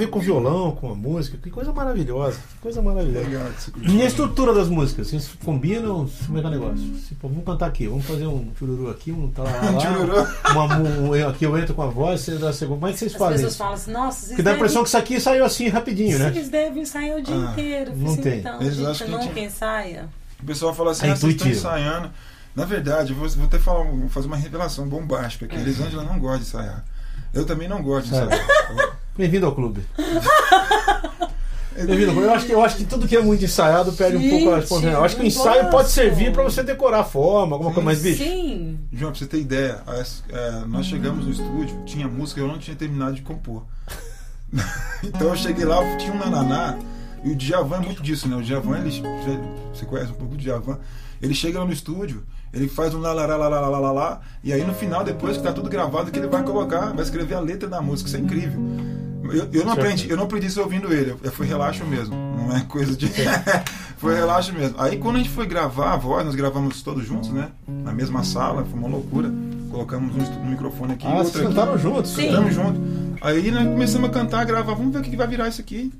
ver 0.00 0.10
com 0.10 0.18
violão, 0.20 0.72
com 0.72 0.90
a 0.90 0.94
música, 0.94 1.38
que 1.38 1.50
coisa 1.50 1.72
maravilhosa, 1.72 2.36
que 2.38 2.58
coisa 2.60 2.82
maravilhosa. 2.82 3.26
Legal, 3.28 3.46
E 3.82 4.02
a 4.02 4.04
estrutura 4.06 4.52
das 4.54 4.68
músicas, 4.68 5.08
vocês 5.08 5.30
combinam? 5.44 6.08
Como 6.26 6.38
é 6.38 6.40
que 6.40 6.46
é 6.46 6.50
o 6.50 6.52
negócio? 6.52 6.96
Se, 6.98 7.14
pô, 7.14 7.28
vamos 7.28 7.44
cantar 7.44 7.66
aqui, 7.66 7.86
vamos 7.86 8.04
fazer 8.04 8.26
um 8.26 8.50
chururu 8.58 8.90
aqui, 8.90 9.12
um 9.12 9.30
tá 9.30 9.42
lá, 9.42 9.52
Chururu. 9.80 10.26
uma, 10.50 10.76
um, 10.78 11.14
eu- 11.14 11.28
aqui 11.28 11.44
eu 11.44 11.56
entro 11.58 11.74
com 11.74 11.82
a 11.82 11.86
voz, 11.86 12.20
você 12.20 12.36
dá 12.36 12.48
a 12.48 12.52
segunda. 12.52 12.76
Como 12.80 12.88
é 12.88 12.92
que 12.92 12.98
vocês 12.98 13.12
As 13.12 13.18
fazem 13.18 13.34
pessoas 13.36 13.52
isso? 13.52 13.58
falam 13.58 13.74
assim, 13.74 13.90
nossa, 13.92 14.18
vocês 14.18 14.28
Porque 14.30 14.42
dá 14.42 14.50
a 14.50 14.54
impressão 14.54 14.82
que 14.82 14.88
isso 14.88 14.96
aqui 14.98 15.20
saiu 15.20 15.44
assim 15.44 15.68
rapidinho, 15.68 16.18
né? 16.18 16.30
Vocês 16.32 16.48
devem 16.48 16.82
ensaiar 16.82 17.18
o 17.18 17.22
dia 17.22 17.34
Ah, 17.34 17.50
inteiro. 17.52 17.92
Não 17.96 18.06
falei, 18.16 18.22
tem. 18.22 18.38
Então, 18.40 18.60
Eles 18.60 18.74
gente, 18.76 18.86
acham 18.88 19.06
que 19.06 19.12
nunca 19.12 19.24
gente- 19.24 19.40
ensaia. 19.40 20.08
O 20.42 20.46
pessoal 20.46 20.74
fala 20.74 20.90
assim, 20.92 21.06
É 21.06 21.10
ah, 21.10 21.16
vocês 21.16 21.32
estão 21.34 21.46
intuitivo. 21.48 21.68
ensaiando. 21.68 22.10
Na 22.56 22.64
verdade, 22.64 23.12
eu 23.12 23.16
vou, 23.16 23.28
vou 23.28 23.44
até 23.44 23.58
falar, 23.58 23.82
um- 23.82 24.08
fazer 24.08 24.26
uma 24.26 24.36
revelação 24.36 24.88
bombástica 24.88 25.44
aqui. 25.46 25.54
Elisângela 25.56 26.02
não 26.04 26.18
gosta 26.18 26.38
de 26.38 26.44
ensaiar. 26.46 26.84
Eu 27.32 27.46
também 27.46 27.68
não 27.68 27.80
gosto 27.82 28.08
de 28.08 28.14
ensaiar. 28.16 28.40
Bem-vindo 29.20 29.44
ao 29.44 29.54
clube. 29.54 29.82
Bem-vindo. 31.76 32.18
Eu 32.18 32.32
acho, 32.32 32.46
que, 32.46 32.52
eu 32.52 32.64
acho 32.64 32.76
que 32.78 32.84
tudo 32.84 33.06
que 33.06 33.14
é 33.14 33.20
muito 33.20 33.44
ensaiado 33.44 33.92
perde 33.92 34.16
gente, 34.16 34.26
um 34.28 34.30
pouco 34.30 34.50
a 34.50 34.56
responsabilidade. 34.56 34.98
Eu 34.98 35.04
acho 35.04 35.16
que 35.16 35.22
o 35.22 35.26
ensaio 35.26 35.62
gosto. 35.64 35.70
pode 35.70 35.90
servir 35.90 36.32
para 36.32 36.42
você 36.42 36.62
decorar 36.62 37.00
a 37.00 37.04
forma, 37.04 37.54
alguma 37.54 37.70
coisa 37.70 37.84
mais 37.84 38.00
bicho. 38.00 38.24
Sim. 38.24 38.78
João, 38.90 39.12
pra 39.12 39.18
você 39.18 39.26
ter 39.26 39.38
ideia, 39.38 39.82
é, 40.30 40.64
nós 40.66 40.86
chegamos 40.86 41.26
no 41.26 41.32
estúdio, 41.32 41.82
tinha 41.84 42.08
música, 42.08 42.40
eu 42.40 42.48
não 42.48 42.56
tinha 42.56 42.74
terminado 42.74 43.12
de 43.12 43.20
compor. 43.20 43.66
então 45.04 45.28
eu 45.28 45.36
cheguei 45.36 45.66
lá, 45.66 45.76
tinha 45.98 46.14
um 46.14 46.18
nananá. 46.18 46.78
E 47.22 47.30
o 47.30 47.36
Djavan 47.36 47.76
é 47.76 47.80
muito 47.80 48.02
disso, 48.02 48.26
né? 48.26 48.36
O 48.36 48.42
Djavan, 48.42 48.78
ele, 48.78 49.02
você 49.70 49.84
conhece 49.84 50.12
um 50.12 50.14
pouco 50.14 50.32
o 50.32 50.38
Djavan, 50.38 50.78
ele 51.20 51.34
chega 51.34 51.58
lá 51.58 51.66
no 51.66 51.72
estúdio, 51.74 52.24
ele 52.54 52.68
faz 52.68 52.94
um 52.94 53.00
lá, 53.00 54.20
e 54.42 54.50
aí 54.50 54.64
no 54.64 54.72
final, 54.72 55.04
depois 55.04 55.36
que 55.36 55.42
tá 55.42 55.52
tudo 55.52 55.68
gravado, 55.68 56.10
que 56.10 56.18
ele 56.18 56.28
vai 56.28 56.42
colocar, 56.42 56.94
vai 56.94 57.04
escrever 57.04 57.34
a 57.34 57.40
letra 57.40 57.68
da 57.68 57.82
música, 57.82 58.08
isso 58.08 58.16
é 58.16 58.20
incrível. 58.20 58.58
Eu, 59.22 59.48
eu 59.52 59.64
não 59.64 59.72
aprendi, 59.72 60.10
eu 60.10 60.16
não 60.16 60.24
aprendi 60.24 60.46
isso 60.46 60.60
ouvindo 60.60 60.92
ele, 60.92 61.14
eu- 61.22 61.30
foi 61.32 61.46
relaxo 61.46 61.84
mesmo, 61.84 62.14
não 62.14 62.56
é 62.56 62.60
coisa 62.62 62.96
de. 62.96 63.06
foi 63.98 64.14
relaxo 64.14 64.52
mesmo. 64.52 64.74
Aí 64.78 64.96
quando 64.96 65.16
a 65.16 65.18
gente 65.18 65.30
foi 65.30 65.46
gravar 65.46 65.92
a 65.92 65.96
voz, 65.96 66.24
nós 66.24 66.34
gravamos 66.34 66.82
todos 66.82 67.04
juntos, 67.06 67.30
né? 67.30 67.48
Na 67.68 67.92
mesma 67.92 68.24
sala, 68.24 68.64
foi 68.64 68.78
uma 68.78 68.88
loucura. 68.88 69.30
Colocamos 69.70 70.16
um, 70.16 70.40
um 70.40 70.50
microfone 70.50 70.94
aqui, 70.94 71.06
Ah, 71.06 71.10
vocês 71.16 71.26
outro 71.26 71.40
aqui. 71.42 71.48
cantaram 71.54 71.78
juntos? 71.78 72.10
Sim. 72.12 72.26
Cantamos 72.28 72.54
junto. 72.54 72.80
Aí 73.20 73.50
nós 73.52 73.64
começamos 73.68 74.08
a 74.08 74.12
cantar, 74.12 74.44
gravar, 74.44 74.74
vamos 74.74 74.92
ver 74.92 74.98
o 74.98 75.02
que 75.02 75.14
vai 75.16 75.26
virar 75.28 75.48
isso 75.48 75.60
aqui. 75.60 75.92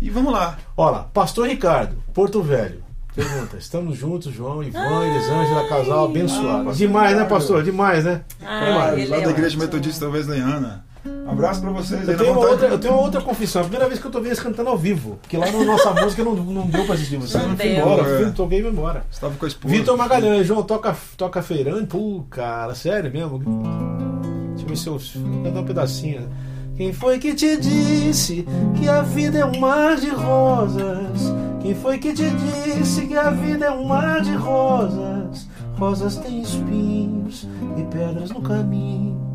E 0.00 0.10
vamos 0.10 0.32
lá. 0.32 0.58
Olha 0.76 0.90
lá, 0.98 1.02
Pastor 1.04 1.48
Ricardo, 1.48 1.96
Porto 2.12 2.42
Velho. 2.42 2.82
Pergunta, 3.14 3.56
estamos 3.56 3.96
juntos, 3.98 4.32
João, 4.32 4.62
Ivan, 4.62 5.04
Elisângela, 5.06 5.66
casal 5.68 6.04
abençoado. 6.04 6.72
Demais, 6.72 7.16
né, 7.16 7.24
pastor? 7.24 7.64
Demais, 7.64 8.04
né? 8.04 8.20
Ah, 8.44 8.64
Demais. 8.64 9.08
lá 9.08 9.16
é 9.16 9.20
da 9.22 9.30
Igreja 9.30 9.46
ótimo. 9.48 9.62
Metodista 9.64 10.08
Wesleyana. 10.08 10.84
Um 11.26 11.30
abraço 11.30 11.60
pra 11.60 11.70
vocês. 11.70 12.08
Eu 12.08 12.16
tenho, 12.16 12.32
uma 12.32 12.48
outra, 12.48 12.68
eu 12.68 12.78
tenho 12.78 12.94
uma 12.94 13.02
outra 13.02 13.20
confissão. 13.20 13.60
A 13.60 13.64
primeira 13.64 13.86
vez 13.88 14.00
que 14.00 14.06
eu 14.06 14.10
tô 14.10 14.18
vendo 14.18 14.28
eles 14.28 14.40
cantando 14.40 14.70
ao 14.70 14.78
vivo. 14.78 15.18
Porque 15.20 15.36
lá 15.36 15.50
na 15.50 15.64
nossa 15.64 15.90
música 15.92 16.24
não, 16.24 16.34
não 16.34 16.66
deu 16.66 16.84
pra 16.84 16.94
assistir 16.94 17.16
vocês. 17.18 17.42
Não 17.46 17.56
fui 17.56 17.68
deu. 17.68 17.76
embora, 17.78 18.02
É. 18.22 18.30
toquei 18.30 18.58
e 18.58 18.62
fui 18.62 18.70
embora. 18.70 19.04
Você 19.10 19.20
tava 19.20 19.34
com 19.36 19.44
a 19.44 19.48
esposa. 19.48 19.74
Vitor 19.74 19.96
Magalhães, 19.96 20.46
João, 20.46 20.62
toca, 20.62 20.96
toca 21.16 21.42
feirante. 21.42 21.86
Pô, 21.86 22.24
cara, 22.30 22.74
sério 22.74 23.10
mesmo? 23.12 23.38
Deixa 23.38 24.64
eu 24.64 24.68
ver 24.68 24.76
se 24.76 24.86
eu 24.86 24.98
vou 24.98 25.42
cantar 25.44 25.60
um 25.60 25.64
pedacinho. 25.64 26.28
Quem 26.76 26.92
foi 26.92 27.18
que 27.18 27.34
te 27.34 27.56
disse 27.56 28.46
que 28.78 28.88
a 28.88 29.02
vida 29.02 29.38
é 29.38 29.44
um 29.44 29.58
mar 29.58 29.96
de 29.96 30.08
rosas? 30.10 31.32
Quem 31.60 31.74
foi 31.74 31.98
que 31.98 32.12
te 32.14 32.30
disse 32.30 33.06
que 33.06 33.16
a 33.16 33.30
vida 33.30 33.66
é 33.66 33.70
um 33.70 33.84
mar 33.84 34.20
de 34.22 34.32
rosas? 34.34 35.46
Rosas 35.76 36.16
têm 36.16 36.40
espinhos 36.40 37.46
e 37.76 37.82
pedras 37.82 38.30
no 38.30 38.40
caminho. 38.40 39.27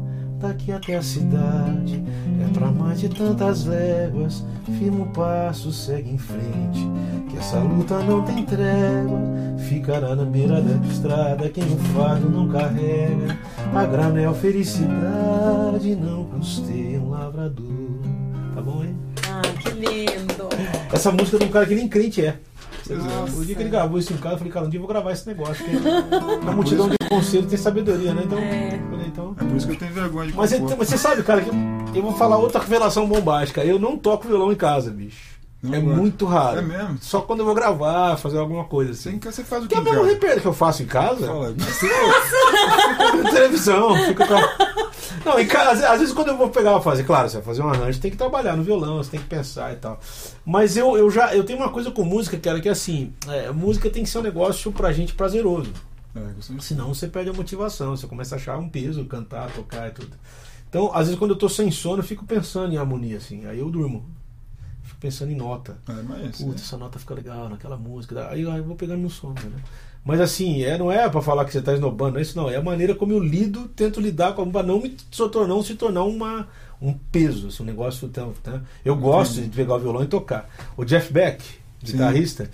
Daqui 0.44 0.74
até 0.74 0.98
a 0.98 1.02
cidade 1.02 2.04
é 2.42 2.54
pra 2.54 2.70
mais 2.70 3.00
de 3.00 3.08
tantas 3.08 3.64
léguas. 3.64 4.44
Firma 4.78 5.06
o 5.06 5.08
passo, 5.08 5.72
segue 5.72 6.10
em 6.10 6.18
frente. 6.18 6.86
Que 7.30 7.38
essa 7.38 7.60
luta 7.60 8.00
não 8.04 8.22
tem 8.24 8.44
trégua. 8.44 9.22
Ficará 9.70 10.14
na 10.14 10.26
beira 10.26 10.62
da 10.62 10.86
estrada 10.86 11.48
quem 11.48 11.64
o 11.64 11.78
fardo 11.78 12.30
não 12.30 12.50
carrega. 12.50 13.38
A 13.74 13.86
granel 13.86 14.34
felicidade 14.34 15.96
não 15.96 16.26
custeia 16.26 17.00
um 17.00 17.12
lavrador. 17.12 18.02
Tá 18.54 18.62
bom, 18.62 18.84
hein? 18.84 18.98
Ah, 19.30 19.42
que 19.62 19.70
lindo. 19.70 20.50
Essa 20.92 21.10
música 21.10 21.38
é 21.38 21.40
de 21.40 21.46
um 21.46 21.52
cara 21.52 21.66
que 21.66 21.76
nem 21.76 21.88
crente 21.88 22.26
é. 22.26 22.38
O 22.90 23.46
dia 23.46 23.56
que 23.56 23.62
ele 23.62 23.70
gravou 23.70 23.98
isso 24.00 24.14
em 24.14 24.18
casa, 24.18 24.36
eu 24.36 24.38
falei, 24.40 24.54
cara, 24.54 24.66
um 24.66 24.70
dia 24.70 24.78
eu 24.78 24.82
vou 24.82 24.90
gravar 24.90 25.12
esse 25.12 25.28
negócio. 25.28 25.64
Porque 25.64 25.78
na 26.46 26.52
multidão 26.52 26.90
de 26.90 26.98
conselho 27.10 27.46
tem 27.48 27.58
sabedoria, 27.58 28.14
né? 28.14 28.24
Então, 28.26 28.38
É. 28.40 28.76
eu 28.82 28.90
falei, 28.90 29.08
então. 29.08 29.36
É 29.40 29.44
por 29.44 29.56
isso 29.58 29.68
que 29.68 29.74
eu 29.74 29.78
tenho 29.80 29.94
vergonha 29.94 30.28
de 30.32 30.36
Mas 30.38 30.52
compor. 30.52 30.66
então, 30.74 30.78
você 30.86 30.98
sabe, 30.98 31.24
cara, 31.24 31.42
que 31.42 31.50
eu 31.98 32.02
vou 32.04 32.14
falar 32.14 32.38
outra 32.38 32.60
revelação 32.62 33.08
bombástica. 33.08 33.64
Eu 33.64 33.80
não 33.80 33.98
toco 33.98 34.28
violão 34.28 34.52
em 34.52 34.56
casa, 34.56 34.92
bicho. 34.92 35.33
Não 35.64 35.74
é 35.74 35.80
gosta? 35.80 36.02
muito 36.02 36.26
raro. 36.26 36.60
É 36.60 36.62
mesmo? 36.62 36.98
Só 37.00 37.22
quando 37.22 37.40
eu 37.40 37.46
vou 37.46 37.56
gravar, 37.56 38.18
fazer 38.18 38.38
alguma 38.38 38.66
coisa 38.66 38.92
assim. 38.92 39.12
em 39.12 39.20
casa 39.20 39.38
você 39.38 39.44
faz 39.46 39.64
o 39.64 39.68
Que 39.68 39.74
que 39.74 39.80
é 39.80 39.82
o 39.82 39.86
mesmo 39.86 40.04
repertório 40.04 40.42
que 40.42 40.48
eu 40.48 40.54
faço 40.54 40.84
em 40.84 40.86
casa. 40.86 41.26
Fala. 41.26 41.56
Fica 41.56 43.24
na 43.24 43.32
televisão, 43.32 43.96
a... 43.96 45.24
Não, 45.26 45.40
em 45.40 45.48
casa, 45.48 45.90
às 45.90 46.00
vezes 46.02 46.14
quando 46.14 46.30
eu 46.30 46.38
vou 46.38 46.50
pegar 46.50 46.82
fazer, 46.82 47.06
claro, 47.06 47.30
você 47.30 47.38
vai 47.38 47.46
fazer 47.46 47.62
um 47.62 47.70
arranjo, 47.70 48.02
tem 48.02 48.12
que 48.12 48.18
trabalhar 48.18 48.58
no 48.58 48.64
violão, 48.64 48.98
você 48.98 49.12
tem 49.12 49.22
que 49.22 49.28
pensar 49.28 49.72
e 49.72 49.78
tal. 49.78 50.00
Mas 50.46 50.76
eu, 50.76 50.98
eu 50.98 51.10
já 51.10 51.34
eu 51.34 51.46
tenho 51.46 51.60
uma 51.60 51.70
coisa 51.70 51.92
com 51.92 52.04
música, 52.04 52.38
cara, 52.38 52.60
que 52.60 52.68
é 52.68 52.72
assim, 52.74 53.14
é, 53.30 53.50
música 53.52 53.90
tem 53.90 54.04
que 54.04 54.10
ser 54.10 54.18
um 54.18 54.24
negócio 54.24 54.70
pra 54.72 54.92
gente 54.92 55.14
prazeroso. 55.14 55.72
É, 56.14 56.60
Senão 56.60 56.94
você 56.94 57.08
perde 57.08 57.30
a 57.30 57.34
motivação, 57.34 57.96
você 57.96 58.06
começa 58.06 58.36
a 58.36 58.38
achar 58.38 58.58
um 58.58 58.68
peso, 58.68 59.06
cantar, 59.06 59.50
tocar 59.52 59.88
e 59.88 59.92
tudo. 59.92 60.12
Então, 60.70 60.92
às 60.94 61.06
vezes 61.06 61.18
quando 61.18 61.32
eu 61.32 61.38
tô 61.38 61.48
sem 61.48 61.72
sono, 61.72 62.00
eu 62.00 62.04
fico 62.04 62.26
pensando 62.26 62.74
em 62.74 62.78
harmonia, 62.78 63.18
assim, 63.18 63.46
aí 63.46 63.60
eu 63.60 63.70
durmo. 63.70 64.06
Pensando 65.04 65.34
em 65.34 65.36
nota. 65.36 65.78
É, 65.90 66.02
mas 66.02 66.42
Putz, 66.42 66.62
essa 66.62 66.78
nota 66.78 66.98
fica 66.98 67.14
legal 67.14 67.50
naquela 67.50 67.76
música. 67.76 68.30
Aí 68.30 68.48
aí 68.48 68.58
eu 68.58 68.64
vou 68.64 68.74
pegando 68.78 69.02
no 69.02 69.10
sono, 69.10 69.36
né? 69.36 69.62
Mas 70.06 70.22
assim, 70.22 70.64
é, 70.64 70.78
não 70.78 70.90
é 70.90 71.10
pra 71.10 71.22
falar 71.22 71.44
que 71.44 71.52
você 71.52 71.62
tá 71.62 71.74
esnobando, 71.74 72.14
não 72.14 72.20
é 72.20 72.22
isso 72.22 72.38
não. 72.38 72.50
É 72.50 72.56
a 72.56 72.62
maneira 72.62 72.96
como 72.96 73.12
eu 73.12 73.20
lido, 73.20 73.68
tento 73.68 74.00
lidar 74.00 74.34
com 74.34 74.50
pra 74.50 74.64
não 74.64 74.80
me 74.80 74.96
se 75.12 75.30
tornar, 75.30 75.54
não 75.54 75.62
se 75.62 75.76
tornar 75.76 76.06
uma, 76.06 76.48
um 76.82 76.94
peso, 76.94 77.50
assim, 77.50 77.64
um 77.64 77.66
negócio. 77.66 78.08
Tão, 78.08 78.34
né? 78.46 78.62
Eu 78.86 78.96
gosto 78.96 79.42
de 79.42 79.50
pegar 79.50 79.76
o 79.76 79.80
violão 79.80 80.04
e 80.04 80.08
tocar. 80.08 80.50
O 80.78 80.86
Jeff 80.86 81.12
Beck, 81.12 81.44
Sim. 81.44 81.92
guitarrista, 81.92 82.50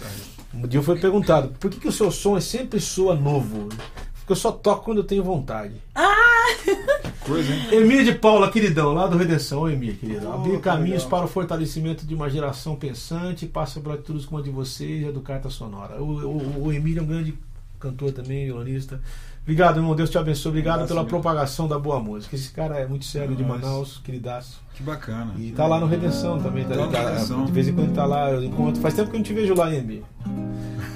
um 0.51 0.65
dia 0.65 0.81
foi 0.81 0.99
perguntado 0.99 1.49
por 1.59 1.69
que, 1.69 1.79
que 1.79 1.87
o 1.87 1.91
seu 1.91 2.09
som 2.09 2.35
é 2.35 2.41
sempre 2.41 2.79
soa 2.79 3.13
novo? 3.13 3.69
Porque 4.15 4.31
eu 4.31 4.35
só 4.35 4.51
toco 4.51 4.85
quando 4.85 5.01
eu 5.01 5.03
tenho 5.03 5.23
vontade. 5.23 5.75
coisa, 7.29 7.53
hein? 7.53 7.67
Emília 7.71 8.03
de 8.03 8.13
Paula, 8.15 8.49
queridão, 8.51 8.93
lá 8.93 9.07
do 9.07 9.17
Redenção, 9.17 9.69
Emília, 9.69 9.95
querida. 9.95 10.27
Oh, 10.29 10.33
Abrir 10.33 10.59
caminhos 10.59 11.03
legal. 11.03 11.09
para 11.19 11.25
o 11.25 11.27
fortalecimento 11.29 12.05
de 12.05 12.13
uma 12.15 12.29
geração 12.29 12.75
pensante, 12.75 13.45
passa 13.45 13.79
por 13.79 13.93
atitudes 13.93 14.25
como 14.25 14.41
a 14.41 14.43
de 14.43 14.49
vocês 14.49 15.03
e 15.03 15.07
a 15.07 15.11
do 15.11 15.21
Carta 15.21 15.49
Sonora. 15.49 16.01
O, 16.01 16.03
o, 16.05 16.65
o 16.65 16.73
Emílio 16.73 16.99
é 16.99 17.03
um 17.03 17.07
grande 17.07 17.33
cantor 17.79 18.11
também, 18.11 18.45
violonista. 18.45 18.99
Obrigado, 19.41 19.77
irmão. 19.77 19.95
Deus 19.95 20.09
te 20.09 20.17
abençoe. 20.17 20.49
Obrigado 20.49 20.87
pela 20.87 21.03
propagação 21.05 21.67
da 21.67 21.79
boa 21.79 21.99
música. 21.99 22.35
Esse 22.35 22.51
cara 22.51 22.77
é 22.77 22.85
muito 22.85 23.05
sério 23.05 23.35
de 23.35 23.41
Nossa. 23.43 23.59
Manaus, 23.65 24.01
queridaço. 24.03 24.61
Que 24.75 24.83
bacana. 24.83 25.33
E 25.39 25.51
tá 25.51 25.65
lá 25.65 25.79
no 25.79 25.87
Redenção 25.87 26.37
também. 26.39 26.65
Tá, 26.65 26.75
Tá 26.75 26.85
no 26.85 26.91
tá- 26.91 27.09
Redenção. 27.09 27.45
de 27.45 27.51
vez 27.51 27.67
em 27.67 27.73
quando 27.73 27.93
tá 27.93 28.05
lá, 28.05 28.29
eu 28.31 28.43
encontro. 28.43 28.79
Faz 28.81 28.93
tempo 28.93 29.09
que 29.09 29.15
eu 29.15 29.19
não 29.19 29.23
te 29.25 29.33
vejo 29.33 29.55
lá, 29.55 29.73
Emílio. 29.73 30.05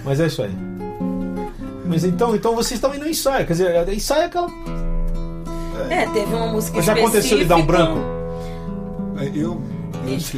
Mas 0.06 0.20
é 0.20 0.28
isso 0.28 0.44
aí. 0.44 0.52
Mas 1.88 2.04
então, 2.04 2.36
então 2.36 2.56
vocês 2.56 2.80
também 2.80 3.00
não 3.00 3.08
ensaiam. 3.08 3.46
Quer 3.46 3.54
dizer, 3.54 3.90
ensaia 3.94 4.24
é 4.24 4.26
aquela. 4.26 4.50
É, 5.90 6.06
teve 6.08 6.34
uma 6.34 6.48
música 6.48 6.82
Já 6.82 6.94
aconteceu 6.94 7.38
de 7.38 7.46
dar 7.46 7.56
um 7.58 7.66
branco? 7.66 8.00
É, 9.20 9.32
eu. 9.36 9.62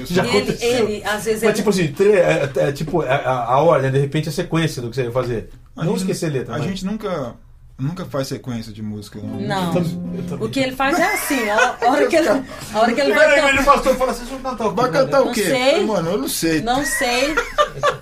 Já 0.06 0.24
ele, 0.24 0.38
aconteceu. 0.38 0.69
ele, 0.89 1.04
às 1.04 1.26
vezes, 1.26 1.41
Mas 1.41 1.43
ele... 1.43 1.54
tipo 1.54 1.69
assim, 1.71 1.88
tre- 1.88 2.13
é, 2.19 2.52
é, 2.56 2.71
tipo, 2.71 3.02
é 3.02 3.10
a, 3.10 3.45
a 3.45 3.60
ordem, 3.62 3.89
de 3.91 3.98
repente 4.00 4.30
a 4.30 4.32
sequência 4.32 4.80
do 4.82 4.89
que 4.89 4.95
você 4.95 5.04
ia 5.06 5.12
fazer. 5.12 5.50
A 5.76 5.84
não 5.84 5.93
gente- 5.93 6.02
esquecer 6.02 6.32
letra. 6.32 6.54
A 6.54 6.58
mas- 6.60 6.67
gente 6.67 6.86
nunca, 6.86 7.34
nunca 7.80 8.06
faz 8.06 8.28
sequência 8.28 8.71
de 8.71 8.84
música. 8.84 9.19
Não. 9.24 9.39
Não. 9.39 9.74
Eu 9.76 10.38
eu. 10.39 10.45
O 10.45 10.50
que 10.50 10.60
ele 10.60 10.76
faz 10.76 11.00
é 11.00 11.13
assim, 11.15 11.50
a 11.50 11.76
a 11.82 11.89
hora 11.91 12.06
que 12.06 12.15
ele, 12.15 12.30
a 12.30 12.80
hora 12.80 12.93
que 12.93 13.02
ele 13.02 13.13
Peraí, 13.13 13.41
vai 13.41 13.54
mas 13.54 13.62
o 13.62 13.65
pastor 13.65 13.95
fala 13.95 14.12
assim, 14.12 14.26
"Vocês 14.26 14.39
vão 14.41 14.52
cantar 14.52 14.67
o 14.67 14.69
quê, 14.69 14.82
Vai 14.82 14.91
cantar 14.91 15.21
né?" 15.26 15.30
o 15.30 15.34
quê? 15.34 15.41
Não 15.43 15.50
sei. 15.50 15.84
Mano, 15.86 16.10
eu 16.12 16.17
não 16.19 16.28
sei. 16.28 16.62
Não 16.62 16.86
sei. 16.86 17.36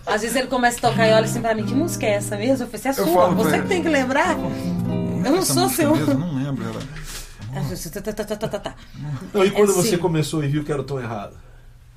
Às 0.05 0.21
vezes 0.21 0.35
ele 0.35 0.47
começa 0.47 0.77
a 0.85 0.89
tocar 0.91 1.07
e 1.07 1.13
olha 1.13 1.23
assim 1.23 1.39
pra 1.41 1.55
mim, 1.55 1.63
que 1.65 1.73
música 1.73 2.05
é 2.05 2.15
essa 2.15 2.35
mesmo? 2.35 2.65
Eu 2.65 2.69
falei, 2.69 2.81
é 2.87 2.93
sua, 2.93 3.29
você 3.29 3.53
ele. 3.53 3.61
que 3.63 3.67
tem 3.69 3.81
que 3.81 3.87
lembrar. 3.89 4.35
Eu 5.25 5.31
não 5.31 5.41
sou 5.43 5.69
seu. 5.69 5.95
mesmo, 5.95 6.11
eu 6.11 6.19
não 6.19 6.35
lembro 6.35 6.65
ela. 6.65 6.79
Não, 9.33 9.45
e 9.45 9.51
quando 9.51 9.71
É, 9.71 9.73
você 9.75 9.89
sim. 9.89 9.97
começou 9.97 10.43
e 10.43 10.47
viu 10.47 10.63
que 10.63 10.71
era 10.71 10.81
o 10.81 10.83
tom 10.83 10.99
errado? 10.99 11.35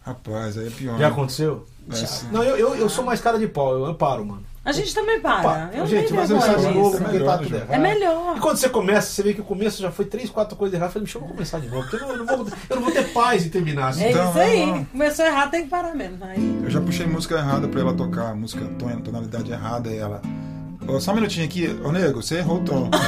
Rapaz, 0.04 0.56
aí 0.56 0.68
é 0.68 0.70
pior. 0.70 0.92
Já 0.92 0.98
né? 0.98 1.06
aconteceu? 1.06 1.66
É. 1.90 2.04
Não, 2.32 2.42
eu, 2.42 2.56
eu, 2.56 2.74
eu 2.76 2.88
sou 2.88 3.04
mais 3.04 3.20
cara 3.20 3.38
de 3.38 3.46
pau, 3.48 3.72
eu, 3.72 3.86
eu 3.86 3.94
paro, 3.94 4.24
mano. 4.24 4.42
A 4.64 4.72
gente 4.72 4.92
também 4.92 5.20
para. 5.20 5.70
Eu 5.72 5.86
gente, 5.86 6.12
mas 6.12 6.28
eu 6.28 6.40
saio 6.40 6.58
de 6.58 6.74
novo 6.74 6.96
É 6.96 6.98
porque 7.00 7.12
melhor, 7.18 7.26
tá 7.32 7.38
tudo 7.38 7.50
né, 7.50 7.56
errado. 7.58 7.72
É 7.72 7.78
melhor. 7.78 8.36
E 8.36 8.40
quando 8.40 8.56
você 8.56 8.68
começa, 8.68 9.08
você 9.12 9.22
vê 9.22 9.32
que 9.32 9.40
o 9.40 9.44
começo 9.44 9.80
já 9.80 9.92
foi 9.92 10.04
três, 10.04 10.28
quatro 10.28 10.56
coisas 10.56 10.74
erradas. 10.74 10.96
Eu 10.96 11.00
falei, 11.00 11.06
deixa 11.12 11.18
eu 11.18 11.22
começar 11.22 11.60
de 11.60 11.68
novo, 11.68 11.88
porque 11.88 12.04
eu 12.04 12.16
não, 12.16 12.26
vou, 12.26 12.46
eu 12.70 12.76
não 12.76 12.82
vou 12.82 12.92
ter 12.92 13.04
paz 13.12 13.46
em 13.46 13.48
terminar 13.48 13.88
assim. 13.88 14.02
É 14.04 14.10
Então, 14.10 14.28
isso 14.30 14.38
aí. 14.40 14.66
não. 14.66 14.84
Começou 14.86 15.24
errado, 15.24 15.50
tem 15.52 15.62
que 15.62 15.68
parar 15.68 15.94
mesmo. 15.94 16.18
Aí, 16.24 16.60
Eu 16.64 16.70
já 16.70 16.80
puxei 16.80 17.06
música 17.06 17.36
errada 17.36 17.68
pra 17.68 17.80
ela 17.80 17.94
tocar, 17.94 18.34
música 18.34 18.64
ton- 18.76 19.00
tonalidade 19.00 19.52
errada 19.52 19.88
e 19.88 19.96
ela. 19.98 20.20
Ô, 20.88 20.98
só 21.00 21.12
um 21.12 21.14
minutinho 21.16 21.46
aqui, 21.46 21.68
ô 21.84 21.92
nego, 21.92 22.20
você 22.22 22.38
errou 22.38 22.58
o 22.58 22.64
tom. 22.64 22.90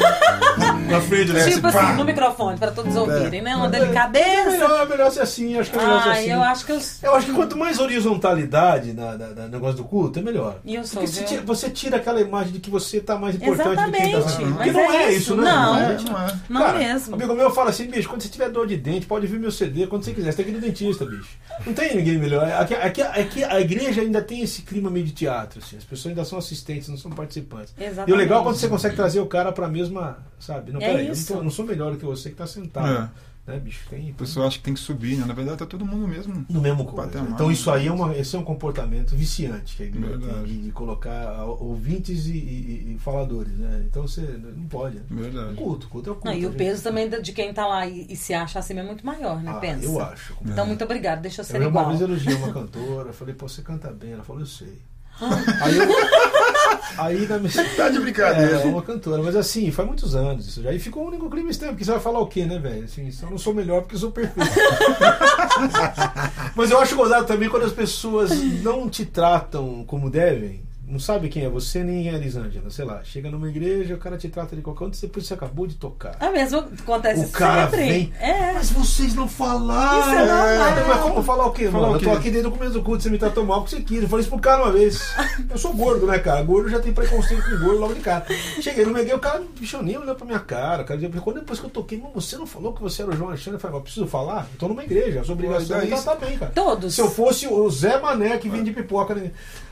Na 0.90 1.00
frente, 1.00 1.32
né? 1.32 1.50
tipo 1.50 1.66
assim, 1.66 1.92
no 1.96 2.04
microfone, 2.04 2.58
para 2.58 2.70
todos 2.70 2.94
ouvirem, 2.96 3.42
né? 3.42 3.54
Uma 3.56 3.66
É 3.66 3.70
delicadeza. 3.70 4.50
melhor, 4.50 4.82
é 4.82 4.88
melhor 4.88 5.10
ser 5.12 5.20
assim, 5.20 5.58
acho 5.58 5.70
que 5.70 5.78
é 5.78 5.80
melhor 5.82 6.02
ser 6.02 6.08
assim. 6.10 6.30
eu 6.30 6.42
acho 6.42 6.66
que 6.66 6.72
eu. 6.72 6.80
Eu 7.02 7.14
acho 7.14 7.26
que 7.26 7.32
quanto 7.32 7.56
mais 7.56 7.78
horizontalidade 7.78 8.92
na, 8.92 9.16
na- 9.16 9.28
na- 9.28 9.42
no 9.44 9.48
negócio 9.48 9.76
do 9.76 9.84
culto, 9.84 10.18
é 10.18 10.22
melhor. 10.22 10.56
E 10.64 10.74
eu 10.74 10.84
sou, 10.84 11.02
Porque 11.02 11.22
tira, 11.24 11.42
você 11.42 11.70
tira 11.70 11.96
aquela 11.96 12.20
imagem 12.20 12.52
de 12.52 12.58
que 12.60 12.70
você 12.70 13.00
tá 13.00 13.16
mais 13.16 13.34
importante 13.36 13.68
do 13.86 13.92
que 13.92 14.00
quem 14.00 14.12
tá 14.12 14.18
Exatamente, 14.18 14.54
Porque 14.54 14.72
não 14.72 14.92
é 14.92 15.04
é 15.04 15.12
isso, 15.12 15.36
né? 15.36 15.42
não. 15.44 15.76
É, 15.78 15.98
gente- 15.98 16.10
não 16.10 16.20
é. 16.22 16.38
Não 16.48 16.60
Cara, 16.62 16.78
mesmo. 16.78 17.14
Amigo 17.14 17.34
meu 17.34 17.50
fala 17.50 17.70
assim, 17.70 17.86
bicho, 17.86 18.08
quando 18.08 18.22
você 18.22 18.28
tiver 18.28 18.48
dor 18.50 18.66
de 18.66 18.76
dente, 18.76 19.06
pode 19.06 19.26
vir 19.26 19.38
meu 19.38 19.50
CD 19.52 19.86
quando 19.86 20.04
você 20.04 20.12
quiser. 20.12 20.32
Você 20.32 20.36
tem 20.42 20.46
que 20.46 20.50
ir 20.52 20.54
no 20.54 20.60
dentista, 20.60 21.04
bicho. 21.04 21.28
Não 21.66 21.72
tem 21.74 21.96
ninguém 21.96 22.18
melhor. 22.18 22.44
Aqui, 22.52 22.74
aqui, 22.74 23.02
aqui 23.02 23.44
a 23.44 23.60
igreja 23.60 24.00
ainda 24.00 24.20
tem 24.22 24.42
esse 24.42 24.62
clima 24.62 24.90
meio 24.90 25.04
de 25.06 25.12
teatro, 25.12 25.60
assim. 25.64 25.76
As 25.76 25.84
pessoas 25.84 26.10
ainda 26.12 26.24
são 26.24 26.38
assistentes, 26.38 26.88
não 26.88 26.96
são 26.96 27.10
participantes. 27.10 27.74
Exatamente. 27.78 28.10
E 28.10 28.12
o 28.12 28.16
legal 28.16 28.40
é 28.40 28.44
quando 28.44 28.56
você 28.56 28.68
consegue 28.68 28.96
trazer 28.96 29.20
o 29.20 29.26
cara 29.26 29.52
pra 29.52 29.68
mesma, 29.68 30.18
sabe? 30.38 30.72
Não, 30.78 30.86
É 30.86 30.88
peraí, 30.90 31.02
eu 31.04 31.06
não, 31.08 31.12
isso. 31.12 31.32
tô- 31.32 31.38
eu 31.40 31.44
não 31.44 31.50
sou 31.50 31.64
melhor 31.66 31.92
do 31.92 31.98
que 31.98 32.04
você 32.04 32.30
que 32.30 32.36
tá 32.36 32.46
sentado. 32.46 33.10
Né, 33.46 33.58
bicho? 33.58 33.80
Tem, 33.88 34.10
O 34.10 34.14
pessoal 34.14 34.46
acha 34.46 34.58
que 34.58 34.64
tem 34.64 34.74
que 34.74 34.80
subir, 34.80 35.16
né? 35.16 35.24
Na 35.24 35.32
verdade 35.32 35.56
tá 35.56 35.64
todo 35.64 35.82
mundo 35.82 36.06
mesmo. 36.06 36.44
no 36.50 36.60
mesmo. 36.60 36.84
Patamar. 36.92 37.30
Então 37.30 37.50
isso 37.50 37.70
aí 37.70 37.86
é, 37.86 37.90
uma, 37.90 38.14
esse 38.14 38.36
é 38.36 38.38
um 38.38 38.44
comportamento 38.44 39.16
viciante 39.16 39.74
que 39.74 39.84
a 39.84 39.86
igreja 39.86 40.06
tem 40.18 40.18
Verdade. 40.18 40.46
de, 40.48 40.58
de 40.64 40.70
colocar 40.70 41.28
ah, 41.38 41.46
ouvintes 41.46 42.26
e, 42.26 42.32
e- 42.36 42.92
e 42.94 42.98
faladores, 42.98 43.54
né? 43.54 43.84
Então 43.88 44.06
você 44.06 44.20
não 44.20 44.66
pode. 44.68 44.98
Verdade. 45.10 45.54
Culto, 45.54 45.88
culto 45.88 46.10
é 46.10 46.12
o 46.12 46.16
culto. 46.16 46.28
Não, 46.28 46.34
e 46.34 46.44
o 46.44 46.50
gente. 46.50 46.58
peso 46.58 46.82
também 46.82 47.08
de 47.08 47.32
quem 47.32 47.50
tá 47.54 47.66
lá 47.66 47.86
e, 47.86 48.06
e 48.10 48.16
se 48.16 48.34
acha 48.34 48.58
assim 48.58 48.78
é 48.78 48.82
muito 48.82 49.06
maior, 49.06 49.42
né? 49.42 49.50
Ah, 49.50 49.60
Pensa. 49.60 49.82
eu 49.86 49.98
acho. 49.98 50.34
Então, 50.44 50.66
muito 50.66 50.84
obrigada. 50.84 51.22
Deixa 51.22 51.40
eu 51.40 51.44
ser 51.46 51.56
Eu 51.56 51.60
uma 51.62 51.68
igual. 51.70 51.88
vez 51.88 52.02
elogiei 52.02 52.34
uma 52.34 52.52
cantora, 52.52 53.14
falei, 53.14 53.34
pô, 53.34 53.48
você 53.48 53.62
canta 53.62 53.90
bem. 53.90 54.12
Ela 54.12 54.24
falou, 54.24 54.42
eu 54.42 54.46
sei. 54.46 54.78
aí, 55.62 55.74
eu, 55.78 55.88
aí 56.96 57.26
na 57.26 57.38
minha. 57.38 57.76
Tá 57.76 57.88
de 57.88 58.00
brincadeira. 58.00 58.60
É, 58.60 58.64
uma 58.64 58.82
cantora, 58.82 59.22
mas 59.22 59.36
assim, 59.36 59.70
faz 59.70 59.86
muitos 59.86 60.14
anos 60.14 60.46
isso 60.46 60.62
já. 60.62 60.72
E 60.72 60.78
ficou 60.78 61.04
um 61.04 61.08
único 61.08 61.30
clima 61.30 61.50
tempo, 61.50 61.72
porque 61.72 61.84
você 61.84 61.92
vai 61.92 62.00
falar 62.00 62.20
o 62.20 62.26
quê, 62.26 62.44
né, 62.44 62.58
velho? 62.58 62.84
Assim, 62.84 63.10
eu 63.22 63.30
não 63.30 63.38
sou 63.38 63.54
melhor 63.54 63.82
porque 63.82 63.94
eu 63.94 64.00
sou 64.00 64.12
perfeito. 64.12 64.50
mas 66.54 66.70
eu 66.70 66.78
acho 66.78 66.96
gozado 66.96 67.26
também 67.26 67.48
quando 67.48 67.64
as 67.64 67.72
pessoas 67.72 68.30
não 68.62 68.88
te 68.88 69.04
tratam 69.04 69.84
como 69.86 70.10
devem. 70.10 70.67
Não 70.88 70.98
sabe 70.98 71.28
quem 71.28 71.44
é 71.44 71.48
você 71.50 71.84
nem 71.84 72.08
é 72.08 72.12
a 72.12 72.14
Elisângela, 72.14 72.70
sei 72.70 72.84
lá. 72.84 73.02
Chega 73.04 73.30
numa 73.30 73.46
igreja, 73.48 73.94
o 73.94 73.98
cara 73.98 74.16
te 74.16 74.28
trata 74.28 74.56
de 74.56 74.62
qualquer 74.62 74.86
coisa, 74.86 75.00
depois 75.02 75.26
você 75.26 75.34
acabou 75.34 75.66
de 75.66 75.74
tocar. 75.74 76.16
É 76.18 76.30
mesmo, 76.30 76.60
acontece 76.80 77.26
O 77.26 77.30
cara 77.30 77.68
sempre. 77.68 77.86
vem. 77.86 78.12
É. 78.18 78.54
Mas 78.54 78.70
vocês 78.70 79.14
não 79.14 79.28
falaram. 79.28 80.00
Isso 80.00 80.08
é 80.10 80.26
normal. 80.26 80.86
Mas 80.88 81.00
como 81.02 81.22
falar 81.22 81.46
o 81.46 81.50
quê, 81.52 81.70
Falar 81.70 81.88
mano? 81.88 81.96
o 81.96 82.00
quê? 82.00 82.06
Eu 82.06 82.10
tô 82.10 82.16
aqui 82.16 82.30
desde 82.30 82.48
o 82.48 82.52
começo 82.52 82.72
do 82.72 82.82
culto, 82.82 83.02
você 83.02 83.10
me 83.10 83.18
tratou 83.18 83.44
mal 83.44 83.60
porque 83.60 83.76
você 83.76 83.82
quis. 83.82 84.02
Eu 84.02 84.08
falei 84.08 84.22
isso 84.22 84.30
pro 84.30 84.40
cara 84.40 84.62
uma 84.62 84.72
vez. 84.72 84.98
Eu 85.50 85.58
sou 85.58 85.74
gordo, 85.74 86.06
né, 86.06 86.18
cara? 86.18 86.42
Gordo 86.42 86.70
já 86.70 86.80
tem 86.80 86.92
preconceito 86.92 87.42
com 87.44 87.58
gordo 87.64 87.80
logo 87.80 87.94
de 87.94 88.00
cara. 88.00 88.24
Cheguei 88.60 88.86
no 88.86 88.92
Meguei, 88.92 89.14
o 89.14 89.18
cara, 89.18 89.42
bicho, 89.58 89.82
nem 89.82 89.98
olhou 89.98 90.14
pra 90.14 90.24
minha 90.24 90.40
cara. 90.40 90.84
Cara, 90.84 90.98
quando 91.22 91.40
depois 91.40 91.60
que 91.60 91.66
eu 91.66 91.70
toquei, 91.70 92.00
mas 92.02 92.12
você 92.14 92.36
não 92.38 92.46
falou 92.46 92.72
que 92.72 92.80
você 92.80 93.02
era 93.02 93.10
o 93.10 93.14
João 93.16 93.28
Alexandre? 93.28 93.56
Eu 93.56 93.60
falei, 93.60 93.72
mas 93.74 93.80
eu 93.80 93.84
preciso 93.84 94.06
falar? 94.06 94.48
Eu 94.54 94.58
tô 94.58 94.68
numa 94.68 94.82
igreja, 94.82 95.20
a 95.20 95.24
sua 95.24 95.34
obrigação 95.34 95.78
tratar 95.86 96.14
bem, 96.16 96.38
cara. 96.38 96.52
Todos. 96.54 96.94
Se 96.94 97.00
eu 97.00 97.10
fosse 97.10 97.46
o 97.46 97.68
Zé 97.70 98.00
Mané 98.00 98.38
que 98.38 98.48
vende 98.48 98.70
pipoca. 98.72 99.14
Né? 99.14 99.30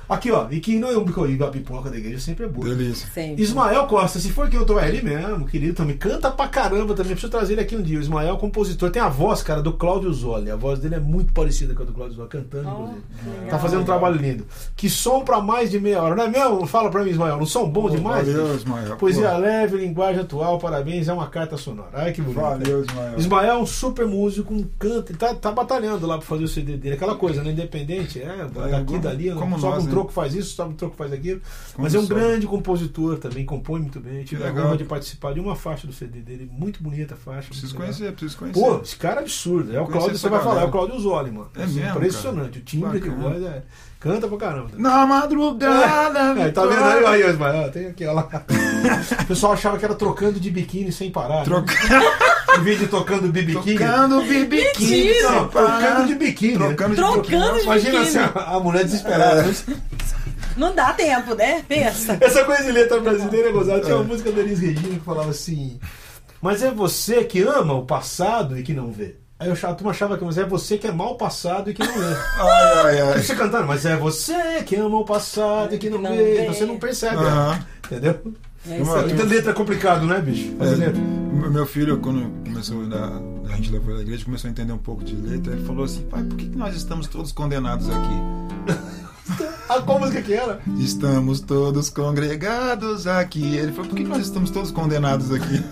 Aqui, 0.08 0.30
ó, 0.30 0.46
e 0.50 0.60
que 0.60 0.78
não 0.78 0.88
é 0.88 0.96
um 0.96 1.04
bicoído, 1.04 1.44
a 1.44 1.48
pipoca 1.48 1.90
da 1.90 1.96
igreja 1.96 2.20
sempre 2.20 2.44
é 2.44 2.48
boa. 2.48 2.68
Delícia. 2.68 3.08
Sempre. 3.12 3.42
Ismael 3.42 3.86
Costa, 3.86 4.20
se 4.20 4.30
for 4.30 4.48
que 4.48 4.56
eu 4.56 4.64
tô 4.64 4.78
ele 4.78 5.02
mesmo, 5.02 5.46
querido, 5.46 5.74
também 5.74 5.96
canta 5.96 6.30
pra 6.30 6.46
caramba 6.46 6.94
também. 6.94 7.12
Preciso 7.12 7.30
trazer 7.30 7.54
ele 7.54 7.62
aqui 7.62 7.74
um 7.76 7.82
dia. 7.82 7.98
O 7.98 8.00
Ismael 8.02 8.34
é 8.34 8.38
compositor, 8.38 8.90
tem 8.90 9.02
a 9.02 9.08
voz, 9.08 9.42
cara, 9.42 9.60
do 9.60 9.72
Cláudio 9.72 10.12
Zoli. 10.12 10.50
A 10.50 10.56
voz 10.56 10.78
dele 10.78 10.94
é 10.94 11.00
muito 11.00 11.32
parecida 11.32 11.74
com 11.74 11.82
a 11.82 11.86
do 11.86 11.92
Cláudio 11.92 12.16
Zoli, 12.16 12.28
cantando, 12.28 12.68
Oh, 12.68 12.82
inclusive. 12.82 13.50
Tá 13.50 13.58
fazendo 13.58 13.82
um 13.82 13.84
trabalho 13.84 14.16
lindo. 14.16 14.46
Que 14.76 14.88
som 14.88 15.24
pra 15.24 15.40
mais 15.40 15.70
de 15.70 15.80
meia 15.80 16.00
hora, 16.02 16.14
não 16.14 16.24
é 16.24 16.28
mesmo? 16.28 16.66
Fala 16.66 16.90
pra 16.90 17.02
mim, 17.02 17.10
Ismael, 17.10 17.36
não 17.36 17.46
som 17.46 17.68
bom 17.68 17.90
demais? 17.90 18.28
Valeu? 18.28 18.54
Ismael. 18.54 18.96
Poesia 18.96 19.30
Pô. 19.30 19.38
leve, 19.38 19.76
linguagem 19.78 20.20
atual, 20.20 20.58
parabéns, 20.58 21.08
é 21.08 21.12
uma 21.12 21.26
carta 21.26 21.56
sonora. 21.56 21.90
Ai 21.92 22.12
que 22.12 22.20
bonito. 22.22 22.40
Valeu, 22.40 22.84
Ismael. 22.84 23.18
Ismael 23.18 23.50
é 23.52 23.56
um 23.56 23.66
super 23.66 24.06
músico, 24.06 24.54
um 24.54 24.64
canto, 24.78 25.10
ele 25.10 25.18
tá, 25.18 25.34
tá 25.34 25.50
batalhando 25.50 26.06
lá 26.06 26.18
pra 26.18 26.26
fazer 26.26 26.44
o 26.44 26.48
CD 26.48 26.76
dele. 26.76 26.94
Aquela 26.94 27.16
coisa, 27.16 27.42
né? 27.42 27.50
Independente, 27.50 28.20
é, 28.20 28.46
daqui, 28.70 28.98
dali, 28.98 29.32
como 29.32 29.58
só 29.58 29.70
nós, 29.70 29.78
com 29.80 29.88
né? 29.88 29.95
Troco 29.96 30.12
faz 30.12 30.34
isso, 30.34 30.62
o 30.62 30.72
troco 30.74 30.96
faz 30.96 31.12
aquilo. 31.12 31.40
Quando 31.74 31.84
Mas 31.84 31.94
é 31.94 31.98
um 31.98 32.06
sobe. 32.06 32.14
grande 32.20 32.46
compositor 32.46 33.18
também, 33.18 33.44
compõe 33.44 33.80
muito 33.80 34.00
bem. 34.00 34.24
Tive 34.24 34.44
a 34.44 34.52
honra 34.52 34.76
de 34.76 34.84
participar 34.84 35.34
de 35.34 35.40
uma 35.40 35.56
faixa 35.56 35.86
do 35.86 35.92
CD 35.92 36.20
dele, 36.20 36.48
muito 36.52 36.82
bonita 36.82 37.14
a 37.14 37.16
faixa. 37.16 37.48
Preciso 37.48 37.74
muito 37.74 37.80
legal. 37.80 37.94
conhecer, 37.98 38.12
preciso 38.16 38.38
conhecer. 38.38 38.60
Pô, 38.60 38.82
esse 38.82 38.96
cara 38.96 39.20
é 39.20 39.22
absurdo. 39.22 39.74
É 39.74 39.80
o 39.80 39.84
Conhecer 39.84 39.98
Cláudio, 39.98 40.18
você 40.18 40.28
vai 40.28 40.40
falar, 40.40 40.50
é 40.50 40.54
galera. 40.54 40.68
o 40.68 40.72
Cláudio 40.72 41.00
Zoli, 41.00 41.30
mano. 41.30 41.50
É 41.54 41.60
mesmo, 41.60 41.88
Impressionante. 41.90 42.58
O 42.58 42.62
timbre 42.62 43.00
de 43.00 43.08
Bacana. 43.10 43.28
voz 43.30 43.42
é. 43.42 43.62
Canta 43.98 44.28
pra 44.28 44.36
caramba. 44.38 44.70
Na 44.76 45.06
madrugada. 45.06 46.36
É, 46.46 46.50
tá 46.50 46.66
vendo 46.66 46.82
aí, 46.84 47.22
aí, 47.22 47.30
Osmar? 47.30 47.70
Tem 47.70 47.86
aqui, 47.86 48.06
ó 48.06 48.12
lá. 48.12 48.28
O 49.22 49.26
pessoal 49.26 49.52
achava 49.54 49.78
que 49.78 49.84
era 49.84 49.94
trocando 49.94 50.38
de 50.38 50.50
biquíni 50.50 50.92
sem 50.92 51.10
parar. 51.10 51.46
né? 51.48 51.64
De 52.64 52.86
tocando 52.88 53.28
de 53.32 53.42
biquíni. 53.42 53.76
Trocando 53.78 54.22
bibiquini. 54.22 54.90
Mentira! 54.90 55.30
Não, 55.30 55.48
trocando 55.48 56.06
de 56.06 56.14
biquíni. 56.14 56.52
né? 56.58 56.66
Trocando 56.66 56.90
de 56.90 56.96
Trocando 56.96 57.56
de 57.58 57.62
Imagina 57.64 58.00
biquíni. 58.00 58.18
assim, 58.18 58.18
a, 58.34 58.56
a 58.56 58.60
mulher 58.60 58.84
desesperada. 58.84 59.42
né? 59.42 59.54
Não 60.56 60.74
dá 60.74 60.92
tempo, 60.92 61.34
né? 61.34 61.62
Pensa. 61.68 62.16
Essa 62.20 62.44
coisa 62.44 62.64
de 62.64 62.72
letra 62.72 62.98
brasileira 63.00 63.48
é 63.50 63.52
gozada. 63.52 63.80
Tinha 63.80 63.96
uma 63.96 64.04
música 64.04 64.32
da 64.32 64.40
Elis 64.40 64.58
Regina 64.60 64.94
que 64.98 65.04
falava 65.04 65.30
assim: 65.30 65.78
Mas 66.40 66.62
é 66.62 66.70
você 66.70 67.24
que 67.24 67.42
ama 67.42 67.74
o 67.74 67.84
passado 67.84 68.58
e 68.58 68.62
que 68.62 68.72
não 68.72 68.90
vê. 68.90 69.16
Aí 69.38 69.48
eu 69.48 69.52
achava- 69.52 69.74
a 69.74 69.76
turma 69.76 69.90
achava 69.90 70.16
que 70.16 70.24
mas 70.24 70.38
é 70.38 70.44
você 70.46 70.78
que 70.78 70.86
ama 70.86 71.04
o 71.10 71.14
passado 71.14 71.68
e 71.70 71.74
que 71.74 71.84
não 71.84 71.92
vê. 71.92 72.16
Ai, 72.40 72.78
ai, 72.86 73.00
ai. 73.02 73.22
Você 73.22 73.34
cantando, 73.34 73.66
mas 73.66 73.84
é 73.84 73.94
você 73.94 74.62
que 74.64 74.76
ama 74.76 74.96
o 74.96 75.04
passado 75.04 75.74
e 75.74 75.78
que 75.78 75.90
não, 75.90 75.98
Não 75.98 76.16
vê. 76.16 76.36
vê. 76.36 76.46
Você 76.46 76.64
não 76.64 76.78
percebe. 76.78 77.16
Aham. 77.16 77.62
Entendeu? 77.84 78.18
É. 78.68 79.12
Então 79.12 79.26
letra 79.26 79.50
é 79.50 79.54
complicado, 79.54 80.06
né, 80.06 80.20
bicho? 80.20 80.54
Fazer 80.58 80.82
É, 80.82 80.86
letra. 80.86 81.00
meu 81.50 81.66
filho, 81.66 81.98
quando 81.98 82.30
começou 82.44 82.86
na, 82.86 83.20
a 83.50 83.56
gente 83.56 83.70
levou 83.70 83.90
ele 83.92 84.00
à 84.00 84.02
igreja, 84.02 84.24
começou 84.24 84.48
a 84.48 84.50
entender 84.50 84.72
um 84.72 84.78
pouco 84.78 85.04
de 85.04 85.14
letra. 85.16 85.52
Ele 85.52 85.64
falou 85.64 85.84
assim: 85.84 86.02
pai, 86.02 86.22
por 86.24 86.36
que 86.36 86.46
que 86.46 86.56
nós 86.56 86.74
estamos 86.76 87.06
todos 87.06 87.32
condenados 87.32 87.88
aqui? 87.88 88.76
Ah, 89.68 89.82
qual 89.82 89.98
música 89.98 90.22
que 90.22 90.32
era? 90.32 90.60
Estamos 90.78 91.40
todos 91.40 91.90
congregados 91.90 93.06
aqui. 93.06 93.56
Ele 93.56 93.72
falou: 93.72 93.88
por 93.88 93.96
que 93.96 94.04
que 94.04 94.08
nós 94.08 94.24
estamos 94.26 94.50
todos 94.50 94.70
condenados 94.70 95.32
aqui? 95.32 95.62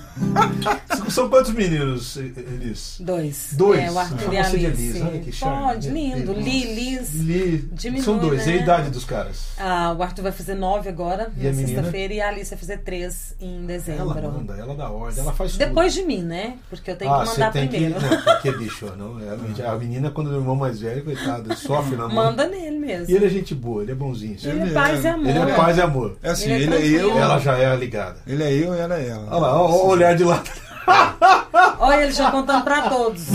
São 1.10 1.28
quantos 1.28 1.52
meninos, 1.52 2.16
Elis? 2.16 2.96
Dois. 2.98 3.54
Dois? 3.56 3.80
É, 3.80 3.90
o 3.90 3.98
Arthur 3.98 4.30
Ah, 4.30 4.34
e 4.34 4.38
a 4.38 4.42
de 4.42 4.66
Alice. 4.66 4.82
Liz, 4.82 5.02
olha 5.02 5.18
que. 5.20 5.38
Pode, 5.38 5.90
lindo. 5.90 6.32
Li, 6.32 6.74
Liz. 6.74 7.14
Li. 7.14 7.58
Diminui, 7.72 8.04
São 8.04 8.18
dois. 8.18 8.44
E 8.46 8.50
a 8.50 8.54
né? 8.54 8.62
idade 8.62 8.90
dos 8.90 9.04
caras? 9.04 9.48
Ah, 9.58 9.94
o 9.96 10.02
Arthur 10.02 10.22
vai 10.22 10.32
fazer 10.32 10.54
nove 10.56 10.88
agora, 10.88 11.30
E 11.36 11.46
a 11.46 11.52
na 11.52 11.56
sexta-feira, 11.56 12.14
e 12.14 12.20
a 12.20 12.28
Alice 12.28 12.50
vai 12.50 12.58
fazer 12.58 12.78
três 12.78 13.34
em 13.40 13.64
dezembro. 13.64 14.18
Ela 14.18 14.32
manda, 14.32 14.54
ela 14.54 14.74
dá 14.74 14.90
ordem, 14.90 15.20
ela 15.20 15.32
faz 15.32 15.52
tudo. 15.52 15.60
Depois 15.60 15.94
de 15.94 16.02
mim, 16.02 16.22
né? 16.22 16.58
Porque 16.68 16.90
eu 16.90 16.96
tenho 16.96 17.12
ah, 17.12 17.20
que 17.20 17.28
você 17.28 17.40
mandar 17.40 17.52
tem 17.52 17.68
primeiro. 17.68 17.94
que. 17.94 18.06
Não, 18.06 18.22
porque 18.22 18.52
bicho, 18.52 18.92
não. 18.96 19.20
é, 19.20 19.68
a 19.68 19.76
menina, 19.76 20.10
quando 20.10 20.28
o 20.30 20.34
irmão 20.34 20.56
mais 20.56 20.80
velho, 20.80 21.04
coitado, 21.04 21.54
sofre 21.56 21.96
na 21.96 22.08
mão. 22.08 22.14
Manda 22.16 22.48
nele 22.48 22.78
mesmo. 22.78 23.10
E 23.12 23.14
ele 23.14 23.26
é 23.26 23.28
gente 23.28 23.54
boa, 23.54 23.83
ele 23.84 23.92
é 23.92 23.94
bonzinho. 23.94 24.36
Ele 24.42 24.60
Ele 24.62 24.70
é 24.70 24.74
paz 24.74 25.04
e 25.04 25.08
amor. 25.08 25.28
Ele 25.28 25.38
é 25.38 25.54
paz 25.54 25.76
e 25.76 25.80
amor. 25.82 26.16
É 26.22 26.30
assim, 26.30 26.50
Ele 26.50 26.74
é 26.74 26.76
ele 26.78 26.96
é, 26.96 27.02
eu. 27.02 27.18
Ela 27.18 27.38
já 27.38 27.56
é 27.58 27.66
a 27.66 27.76
ligada. 27.76 28.16
Ele 28.26 28.42
é 28.42 28.52
eu 28.52 28.74
e 28.74 28.78
ela 28.78 28.98
é 28.98 29.08
ela. 29.08 29.26
Olha 29.30 29.40
lá, 29.40 29.62
ó 29.62 29.68
o 29.68 29.88
olhar 29.88 30.16
de 30.16 30.24
lá. 30.24 30.42
Olha, 31.78 32.02
ele 32.02 32.12
já 32.12 32.30
contando 32.30 32.64
pra 32.64 32.82
todos. 32.88 33.28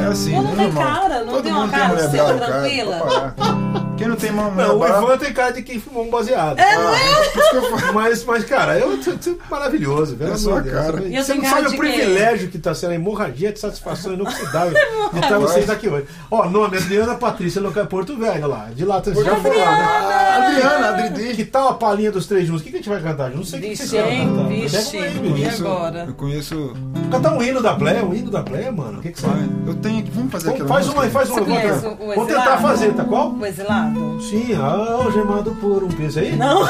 É 0.00 0.04
assim, 0.06 0.34
Pô, 0.34 0.42
não 0.42 0.56
tem 0.56 0.72
cara, 0.72 1.24
não 1.24 1.32
Todo 1.34 1.42
tem 1.42 1.52
uma 1.52 1.68
cara 1.68 1.88
mulher 1.88 2.10
seu 2.10 2.36
brava, 2.36 2.46
cara. 2.46 3.81
Quem 4.02 4.08
não 4.08 4.16
tem 4.16 4.32
mão 4.32 4.50
mulher 4.50 4.66
Não, 4.68 4.76
o 4.76 4.78
brava- 4.80 5.02
Ivan 5.04 5.18
tem 5.18 5.32
cara 5.32 5.52
de 5.52 5.62
quem 5.62 5.80
fumou 5.80 6.04
um 6.04 6.10
baseado. 6.10 6.58
É, 6.58 6.74
não 6.76 6.94
é? 6.94 6.98
Por 7.30 7.38
isso 7.40 7.50
que 7.50 7.56
eu 7.56 7.78
falo. 7.78 7.94
Mas, 7.94 8.24
mas, 8.24 8.44
cara, 8.44 8.78
eu 8.78 8.98
tô, 8.98 9.12
tô 9.12 9.38
maravilhoso. 9.50 10.16
pelo 10.16 10.32
É 10.32 10.36
sua 10.36 10.60
Deus. 10.60 10.74
cara. 10.74 11.02
Eu 11.02 11.22
Você 11.24 11.34
não 11.34 11.44
sabe 11.44 11.68
o 11.68 11.76
privilégio 11.76 12.48
que 12.48 12.58
tá 12.58 12.74
sendo 12.74 12.90
a 12.90 12.94
hemorragia 12.94 13.52
de 13.52 13.60
satisfação 13.60 14.12
inoxidável 14.14 14.72
de 15.12 15.18
estar 15.20 15.38
vocês 15.38 15.70
aqui 15.70 15.88
hoje. 15.88 16.06
Ó, 16.30 16.48
nome 16.48 16.76
Adriana 16.76 17.14
Patrícia 17.14 17.60
Loca 17.60 17.84
Porto 17.86 18.16
Velho 18.16 18.46
lá. 18.48 18.68
De 18.74 18.84
lá, 18.84 19.00
você 19.02 19.14
já 19.22 19.36
foi 19.36 19.56
lá, 19.56 19.76
né? 19.76 20.46
Adriana, 20.46 20.88
Adridi. 20.88 21.36
Que 21.36 21.44
tal 21.44 21.68
a 21.68 21.74
palhinha 21.74 22.10
dos 22.10 22.26
três 22.26 22.46
juntos? 22.46 22.62
O 22.62 22.64
que, 22.64 22.70
que 22.70 22.76
a 22.76 22.80
gente 22.80 22.88
vai 22.88 23.00
cantar? 23.00 23.30
Eu 23.30 23.36
não 23.36 23.44
sei 23.44 23.58
o 23.58 23.62
que 23.62 23.76
vocês 23.76 23.90
querem. 23.90 24.48
Vixe. 24.48 24.96
E 24.96 25.48
agora? 25.48 26.04
Eu 26.08 26.14
conheço. 26.14 26.72
Cantar 27.10 27.34
um 27.34 27.42
hino 27.42 27.60
da 27.62 27.74
Pleia, 27.74 28.04
um 28.04 28.14
hino 28.14 28.30
da 28.30 28.42
Pleia, 28.42 28.72
mano. 28.72 28.98
O 28.98 29.02
que, 29.02 29.10
que 29.12 29.20
você 29.20 29.26
Vai, 29.26 29.48
Eu 29.66 29.74
tenho. 29.76 30.04
Vamos 30.12 30.32
fazer 30.32 30.52
Faz 30.66 30.88
uma 30.88 31.02
aí, 31.04 31.10
faz 31.10 31.30
uma. 31.30 31.40
Vamos 31.42 32.26
tentar. 32.26 32.58
fazer, 32.58 32.92
tá 32.94 33.04
qual? 33.04 33.32
O 33.32 33.46
exilado? 33.46 33.91
Sim, 34.20 34.54
algemado 34.54 35.50
por 35.52 35.82
um 35.84 35.88
peso 35.88 36.20
aí? 36.20 36.36
Não. 36.36 36.66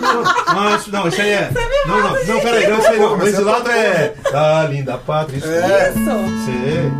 Não, 0.00 0.76
isso, 0.76 0.90
não, 0.90 1.08
isso 1.08 1.20
aí 1.20 1.30
é. 1.30 1.50
Não, 1.86 1.96
não, 2.00 2.24
não, 2.26 2.40
peraí, 2.40 2.68
não, 2.68 2.78
isso 2.78 2.88
aí 2.88 2.98
não. 2.98 3.18
O 3.18 3.22
exilado 3.22 3.70
é. 3.70 4.14
Da 4.32 4.64
linda 4.66 4.98
pátria. 4.98 5.36
Isso. 5.38 5.46
É. 5.48 5.92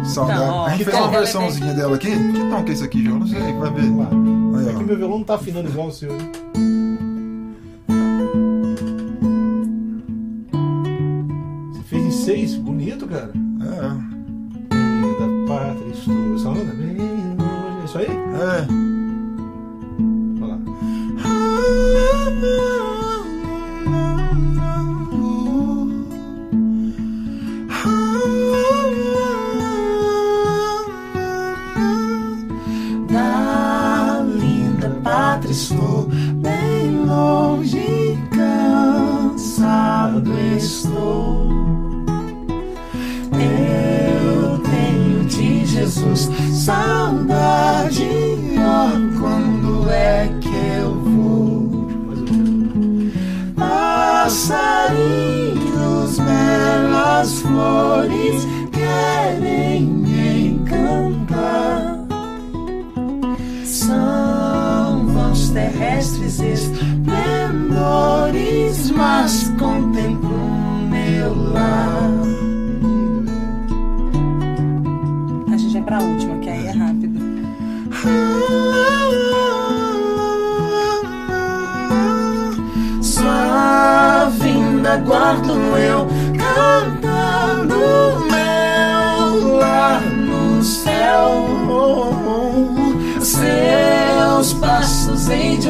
Isso. 0.02 0.14
Saudade. 0.14 0.38
Não, 0.38 0.48
ó, 0.54 0.66
a 0.66 0.70
gente 0.70 0.84
fez 0.84 0.96
uma 0.96 1.08
versãozinha 1.08 1.74
dela 1.74 1.96
aqui. 1.96 2.10
Que 2.10 2.50
tom 2.50 2.62
que 2.62 2.70
é 2.70 2.74
esse 2.74 2.84
aqui, 2.84 3.04
João? 3.04 3.20
Não 3.20 3.26
sei, 3.26 3.40
vai 3.40 3.70
ver. 3.72 3.80
Aí, 3.82 4.68
É 4.68 4.78
que 4.78 4.84
meu 4.84 4.96
violão 4.96 5.18
não 5.18 5.24
tá 5.24 5.34
afinando 5.34 5.68
igual 5.68 5.88
o 5.88 5.92
seu. 5.92 6.10
Você 11.72 11.82
fez 11.88 12.04
em 12.04 12.10
seis? 12.10 12.54
Bonito, 12.56 13.06
cara. 13.06 13.30
É. 13.34 14.74
Linda 14.74 15.52
pátria, 15.52 15.92
estou. 15.92 16.34
Essa 16.34 16.48
onda 16.48 16.72
bem. 16.74 16.96
É 17.80 17.84
isso 17.84 17.98
aí? 17.98 18.06
É. 18.06 18.99
Da 22.40 22.89
flores 57.60 58.48
querem 58.72 59.82
me 59.82 60.48
encantar. 60.48 61.98
São 63.64 65.06
vãos 65.06 65.50
terrestres 65.50 66.40
esplendores, 66.40 66.90
mas 68.92 69.52
contemplam 69.58 70.88
meu 70.88 71.34
lar. 71.52 72.10
A 75.52 75.56
gente 75.56 75.72
vai 75.74 75.82
pra 75.82 76.00
última, 76.00 76.38
que 76.38 76.48
aí 76.48 76.66
é 76.66 76.70
rápido. 76.70 77.20
Sua 83.02 84.30
vinda 84.38 84.96
guardo 84.98 85.52
eu 85.76 86.09
Seus 94.40 94.54
passos 94.54 95.28
hei 95.28 95.58
de 95.58 95.68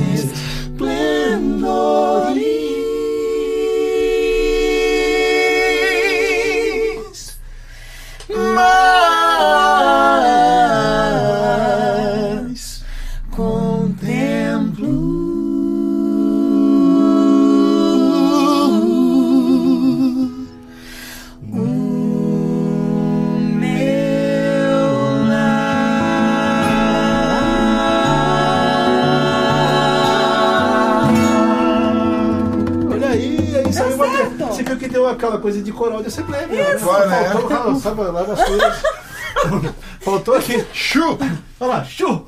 terrestres 0.00 0.59
coisa 35.40 35.62
de 35.62 35.72
coral 35.72 36.00
de 36.00 36.08
assembleia. 36.08 36.46
né? 36.46 36.76
Vai, 36.76 37.08
né? 37.08 37.30
Faltou, 37.30 37.76
sabe, 37.76 38.00
lá 38.02 38.22
das 38.22 38.44
coisas. 38.44 38.82
Faltou 40.00 40.34
aqui. 40.34 40.64
Chu! 40.72 41.18
Olha 41.58 41.68
lá, 41.68 41.84
chu! 41.84 42.26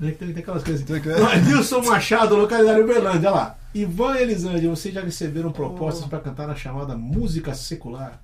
Né, 0.00 0.10
que 0.12 0.26
Tem 0.26 0.42
aquelas 0.42 0.64
coisas 0.64 0.82
assim. 0.82 1.46
Nilson 1.48 1.82
Machado, 1.82 2.34
localidade 2.36 2.80
Uberlândia, 2.80 3.30
olha 3.30 3.40
lá. 3.40 3.58
Ivan 3.74 4.16
e 4.16 4.22
Elisângela, 4.22 4.74
vocês 4.76 4.92
já 4.92 5.00
receberam 5.00 5.50
propostas 5.52 6.06
para 6.06 6.18
cantar 6.20 6.46
na 6.46 6.54
chamada 6.54 6.96
música 6.96 7.54
secular? 7.54 8.20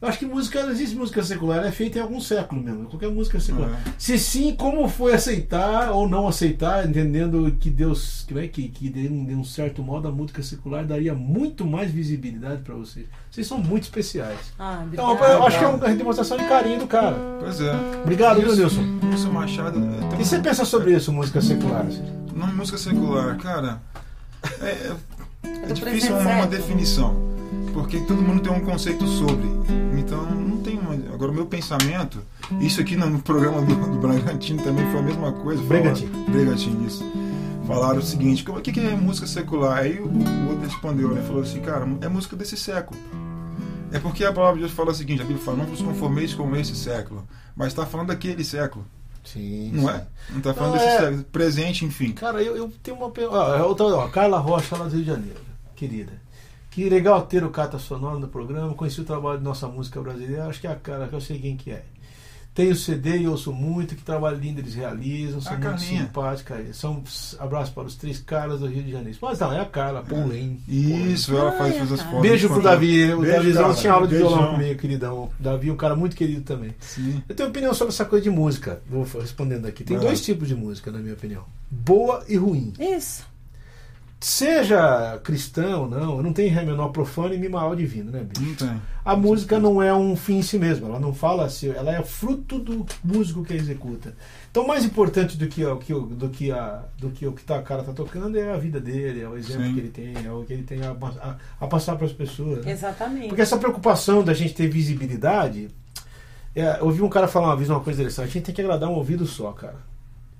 Eu 0.00 0.06
acho 0.06 0.18
que 0.20 0.26
música, 0.26 0.62
não 0.62 0.70
existe 0.70 0.94
música 0.94 1.20
secular, 1.24 1.58
ela 1.58 1.66
é 1.66 1.72
feita 1.72 1.98
em 1.98 2.02
algum 2.02 2.20
século 2.20 2.62
mesmo. 2.62 2.84
Qualquer 2.84 3.10
música 3.10 3.40
secular. 3.40 3.70
É. 3.70 3.90
Se 3.98 4.16
sim, 4.16 4.54
como 4.54 4.88
foi 4.88 5.12
aceitar 5.12 5.90
ou 5.90 6.08
não 6.08 6.28
aceitar, 6.28 6.88
entendendo 6.88 7.50
que 7.58 7.68
Deus, 7.68 8.24
que, 8.28 8.32
né, 8.32 8.46
que, 8.46 8.68
que 8.68 8.88
de, 8.88 9.08
um, 9.08 9.24
de 9.24 9.34
um 9.34 9.42
certo 9.42 9.82
modo 9.82 10.06
a 10.06 10.12
música 10.12 10.40
secular 10.40 10.84
daria 10.86 11.14
muito 11.14 11.66
mais 11.66 11.90
visibilidade 11.90 12.62
para 12.62 12.76
vocês. 12.76 13.06
Vocês 13.28 13.44
são 13.44 13.58
muito 13.58 13.82
especiais. 13.84 14.38
Ah, 14.56 14.84
Então, 14.92 15.18
eu 15.18 15.42
acho 15.44 15.58
que 15.58 15.64
é 15.64 15.68
uma 15.68 15.88
demonstração 15.92 16.36
de 16.36 16.44
carinho 16.44 16.78
do 16.78 16.86
cara. 16.86 17.16
Pois 17.40 17.60
é. 17.60 17.72
Obrigado, 18.04 18.40
viu, 18.40 18.54
Nilson- 18.54 18.82
Nilson? 19.02 19.32
Machado. 19.32 19.78
é, 19.80 20.04
O 20.04 20.08
tem 20.10 20.18
que 20.18 20.24
você 20.24 20.38
pensa 20.38 20.64
sobre 20.64 20.92
isso, 20.94 21.12
música 21.12 21.40
secular? 21.40 21.84
Na 22.36 22.46
música 22.46 22.78
secular, 22.78 23.36
cara, 23.38 23.82
é, 24.62 24.64
é- 24.64 24.96
é 25.70 25.72
difícil 25.72 26.16
uma, 26.16 26.30
uma 26.36 26.46
definição. 26.46 27.27
Porque 27.72 28.00
todo 28.00 28.20
mundo 28.22 28.42
tem 28.42 28.52
um 28.52 28.60
conceito 28.60 29.06
sobre. 29.06 29.46
Então, 29.98 30.24
não 30.30 30.58
tem 30.58 30.78
uma. 30.78 30.94
Agora, 31.12 31.30
o 31.30 31.34
meu 31.34 31.46
pensamento, 31.46 32.18
isso 32.60 32.80
aqui 32.80 32.96
no 32.96 33.18
programa 33.20 33.60
do, 33.62 33.74
do 33.74 33.98
Bragantino 33.98 34.62
também 34.62 34.84
foi 34.90 35.00
a 35.00 35.02
mesma 35.02 35.32
coisa. 35.32 35.62
Bragantino. 35.62 36.10
Falaram- 36.12 36.32
Bragantino, 36.32 36.86
isso. 36.86 37.04
Falaram 37.66 37.98
o 37.98 38.02
seguinte: 38.02 38.44
o 38.48 38.60
que, 38.60 38.72
que 38.72 38.80
é 38.80 38.96
música 38.96 39.26
secular? 39.26 39.78
Aí 39.78 39.98
o, 40.00 40.06
o 40.06 40.48
outro 40.48 40.64
respondeu, 40.64 41.14
né? 41.14 41.22
Falou 41.26 41.42
assim, 41.42 41.60
cara, 41.60 41.86
é 42.00 42.08
música 42.08 42.34
desse 42.36 42.56
século. 42.56 42.98
É 43.92 43.98
porque 43.98 44.24
a 44.24 44.32
palavra 44.32 44.56
de 44.56 44.60
Deus 44.60 44.72
fala 44.72 44.90
o 44.90 44.94
seguinte: 44.94 45.20
a 45.22 45.24
Bíblia 45.24 45.44
fala, 45.44 45.58
não 45.58 45.66
vos 45.66 45.80
conformeis 45.82 46.34
com 46.34 46.54
esse 46.56 46.74
século. 46.74 47.26
Mas 47.56 47.68
está 47.68 47.84
falando 47.86 48.08
daquele 48.08 48.44
século. 48.44 48.84
Sim. 49.24 49.72
Não 49.74 49.90
é? 49.90 50.06
Não 50.30 50.38
está 50.38 50.54
falando 50.54 50.72
Não, 50.76 50.78
desse 50.78 50.88
é. 50.96 51.00
século. 51.00 51.24
Presente, 51.24 51.84
enfim. 51.84 52.12
Cara, 52.12 52.42
eu, 52.42 52.56
eu 52.56 52.72
tenho 52.82 52.96
uma 52.96 53.10
pergunta. 53.10 53.36
Ah, 53.38 53.66
ó, 53.66 54.08
Carla 54.08 54.38
Rocha, 54.38 54.76
lá 54.76 54.84
do 54.84 54.90
Rio 54.94 55.00
de 55.02 55.06
Janeiro, 55.06 55.40
querida. 55.76 56.12
Que 56.78 56.88
legal 56.88 57.22
ter 57.22 57.42
o 57.42 57.50
Cata 57.50 57.76
Sonora 57.76 58.20
no 58.20 58.28
programa. 58.28 58.72
Conheci 58.72 59.00
o 59.00 59.04
trabalho 59.04 59.38
de 59.38 59.42
nossa 59.44 59.66
música 59.66 60.00
brasileira. 60.00 60.46
Acho 60.46 60.60
que 60.60 60.66
é 60.68 60.70
a 60.70 60.76
cara, 60.76 61.08
que 61.08 61.12
eu 61.12 61.20
sei 61.20 61.36
quem 61.40 61.56
que 61.56 61.72
é. 61.72 61.82
Tenho 62.54 62.76
CD 62.76 63.18
e 63.18 63.26
ouço 63.26 63.52
muito. 63.52 63.96
Que 63.96 64.02
trabalho 64.04 64.38
lindo 64.38 64.60
eles 64.60 64.76
realizam. 64.76 65.40
São 65.40 65.54
A 65.54 65.56
muito 65.56 65.68
Carlinha. 65.70 66.02
simpáticas. 66.02 66.76
São 66.76 67.02
abraço 67.40 67.72
para 67.72 67.82
os 67.82 67.96
três 67.96 68.20
caras 68.20 68.60
do 68.60 68.68
Rio 68.68 68.84
de 68.84 68.92
Janeiro. 68.92 69.18
Mas 69.20 69.40
não, 69.40 69.52
é 69.52 69.58
a 69.58 69.64
Carla, 69.64 70.04
Paul 70.04 70.28
Lane. 70.28 70.62
Isso, 70.68 71.36
ela 71.36 71.50
faz, 71.50 71.72
Ai, 71.72 71.78
faz 71.80 71.92
as 71.94 71.98
cara. 71.98 72.10
fotos. 72.12 72.28
Beijo 72.30 72.48
pro 72.48 72.62
Davi. 72.62 73.12
O 73.12 73.26
Davizão 73.26 73.74
tinha 73.74 73.92
aula 73.92 74.06
de 74.06 74.14
violão 74.14 74.38
Beijão. 74.38 74.54
comigo, 74.54 74.80
queridão. 74.80 75.16
O 75.24 75.30
Davi 75.42 75.70
é 75.70 75.72
um 75.72 75.76
cara 75.76 75.96
muito 75.96 76.14
querido 76.14 76.42
também. 76.42 76.76
Sim. 76.78 77.20
Eu 77.28 77.34
tenho 77.34 77.48
opinião 77.48 77.74
sobre 77.74 77.92
essa 77.92 78.04
coisa 78.04 78.22
de 78.22 78.30
música. 78.30 78.80
Vou 78.88 79.02
respondendo 79.20 79.66
aqui. 79.66 79.82
Tem 79.82 79.98
dois 79.98 80.24
tipos 80.24 80.46
de 80.46 80.54
música, 80.54 80.92
na 80.92 81.00
minha 81.00 81.14
opinião: 81.14 81.42
boa 81.68 82.24
e 82.28 82.36
ruim. 82.36 82.72
Isso. 82.78 83.26
Seja 84.20 85.20
cristão 85.22 85.82
ou 85.82 85.88
não, 85.88 86.20
não 86.22 86.32
tem 86.32 86.48
ré 86.48 86.64
menor 86.64 86.88
profano 86.88 87.34
e 87.34 87.38
mi 87.38 87.48
maior 87.48 87.76
divino, 87.76 88.10
né, 88.10 88.24
bicho? 88.24 88.42
Não 88.42 88.54
tem. 88.72 88.82
A 89.04 89.14
música 89.14 89.60
não 89.60 89.80
é 89.80 89.94
um 89.94 90.16
fim 90.16 90.38
em 90.38 90.42
si 90.42 90.58
mesma, 90.58 90.88
ela 90.88 90.98
não 90.98 91.14
fala 91.14 91.44
assim, 91.44 91.68
ela 91.70 91.94
é 91.94 92.02
fruto 92.02 92.58
do 92.58 92.84
músico 93.04 93.44
que 93.44 93.52
a 93.52 93.56
executa. 93.56 94.16
Então, 94.50 94.66
mais 94.66 94.84
importante 94.84 95.36
do 95.36 95.46
que, 95.46 95.64
o- 95.64 95.76
que 95.76 95.94
o- 95.94 96.00
do 96.00 96.28
que, 96.30 96.50
a, 96.50 96.82
do 96.98 97.10
que 97.10 97.26
o 97.28 97.32
que 97.32 97.44
tá, 97.44 97.58
o 97.60 97.62
cara 97.62 97.84
tá 97.84 97.92
tocando 97.92 98.36
é 98.36 98.52
a 98.52 98.56
vida 98.56 98.80
dele, 98.80 99.20
é 99.22 99.28
o 99.28 99.36
exemplo 99.36 99.64
Sim. 99.66 99.74
que 99.74 99.78
ele 99.80 99.88
tem, 99.90 100.14
é 100.26 100.32
o 100.32 100.42
que 100.44 100.52
ele 100.52 100.64
tem 100.64 100.80
a, 100.82 100.90
a- 100.90 101.36
a 101.60 101.66
passar 101.68 101.94
para 101.94 102.06
as 102.06 102.12
pessoas. 102.12 102.64
né? 102.64 102.72
Exatamente. 102.72 103.28
Porque 103.28 103.42
essa 103.42 103.56
preocupação 103.56 104.24
da 104.24 104.34
gente 104.34 104.52
ter 104.52 104.66
visibilidade. 104.68 105.68
É, 106.56 106.82
ouvi 106.82 107.02
um 107.02 107.08
cara 107.08 107.28
falar 107.28 107.46
uma 107.48 107.56
vez 107.56 107.70
uma 107.70 107.78
coisa 107.80 108.00
interessante: 108.00 108.24
a 108.30 108.32
gente 108.32 108.44
tem 108.46 108.54
que 108.54 108.60
agradar 108.60 108.88
um 108.90 108.94
ouvido 108.94 109.24
só, 109.26 109.52
cara. 109.52 109.76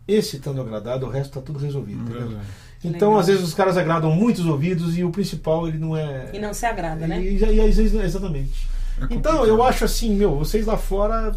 Esse 0.06 0.36
estando 0.36 0.60
agradado, 0.60 1.06
o 1.06 1.10
resto 1.10 1.34
tá 1.34 1.40
tudo 1.40 1.58
resolvido. 1.60 2.00
entendeu? 2.02 2.28
Verdade. 2.28 2.46
Então, 2.84 3.08
Legal. 3.08 3.20
às 3.20 3.26
vezes, 3.26 3.42
os 3.42 3.54
caras 3.54 3.76
agradam 3.76 4.10
muitos 4.12 4.46
ouvidos 4.46 4.96
e 4.96 5.02
o 5.04 5.10
principal 5.10 5.66
ele 5.66 5.78
não 5.78 5.96
é. 5.96 6.30
E 6.32 6.38
não 6.38 6.54
se 6.54 6.64
agrada, 6.64 7.06
né? 7.08 7.20
E, 7.20 7.38
e, 7.38 7.60
às 7.60 7.76
vezes, 7.76 7.92
exatamente. 7.94 8.68
É 9.00 9.06
Então, 9.14 9.44
eu 9.44 9.62
acho 9.62 9.84
assim, 9.84 10.14
meu, 10.14 10.36
vocês 10.38 10.64
lá 10.64 10.76
fora 10.76 11.34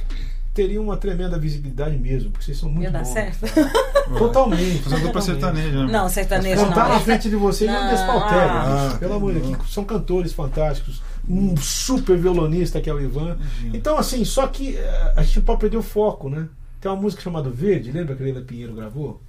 teriam 0.54 0.84
uma 0.84 0.98
tremenda 0.98 1.40
visibilidade 1.40 1.98
mesmo, 1.98 2.30
porque 2.30 2.46
vocês 2.46 2.58
são 2.58 2.70
muito 2.70 2.84
Ia 2.84 2.92
dar 2.92 3.00
bons. 3.04 3.08
certo. 3.14 3.40
cara. 3.54 3.72
Totalmente. 4.18 4.80
Fazer 4.84 4.96
dupla 4.98 5.22
totalmente. 5.22 5.26
sertaneja. 5.26 5.86
né? 5.86 5.92
Não, 5.92 6.10
sertanejo 6.10 6.62
Cantar 6.66 6.90
não. 6.90 6.94
na 6.96 7.00
frente 7.00 7.30
de 7.30 7.36
vocês 7.38 7.72
não, 7.72 7.84
Não, 7.86 7.90
despautério. 7.92 8.52
ah. 8.52 8.98
Pelo 9.00 9.14
amor 9.16 9.34
de 9.34 9.40
Deus, 9.40 9.74
são 9.74 9.84
cantores 9.86 10.34
fantásticos. 10.34 11.02
Um 11.28 11.56
super 11.58 12.18
violonista 12.18 12.82
que 12.82 12.90
é 12.90 12.94
o 12.94 13.00
Ivan. 13.00 13.38
Imagina. 13.40 13.78
Então, 13.78 13.98
assim, 13.98 14.26
só 14.26 14.46
que 14.48 14.76
eh, 14.76 15.14
a 15.16 15.24
gente 15.24 15.42
pode 15.42 15.60
perder 15.62 15.78
o 15.78 15.82
foco, 15.84 16.30
né? 16.30 16.48
Tem 16.82 16.92
uma 16.92 17.00
música 17.00 17.22
chamada 17.22 17.50
Verde, 17.50 17.92
lembra 17.92 18.16
que 18.16 18.22
a 18.22 18.26
Leila 18.26 18.42
Pinheiro 18.42 18.74
gravou? 18.74 19.22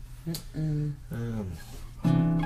Hum. 0.57 0.90
Ah, 1.12 1.42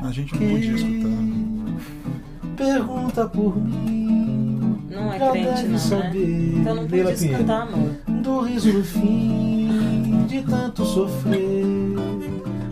A 0.02 0.12
gente 0.12 0.32
não 0.34 0.50
podia 0.50 0.72
escutar. 0.72 2.56
pergunta 2.56 3.28
por 3.28 3.56
mim. 3.56 4.78
Não 4.90 5.12
é 5.12 5.30
crente, 5.30 5.62
não, 5.64 5.78
saber. 5.78 6.26
né? 6.26 6.60
Então 6.60 6.74
não 6.74 6.82
podia 6.86 7.12
escutar, 7.12 7.62
amor. 7.62 7.90
do 8.22 8.40
riso 8.40 8.72
no 8.72 8.84
fim 8.84 10.24
de 10.26 10.42
tanto 10.42 10.84
sofrer. 10.84 11.64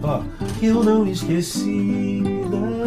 Ó, 0.02 0.22
que 0.58 0.66
eu 0.66 0.82
não 0.82 1.06
esqueci 1.06 2.22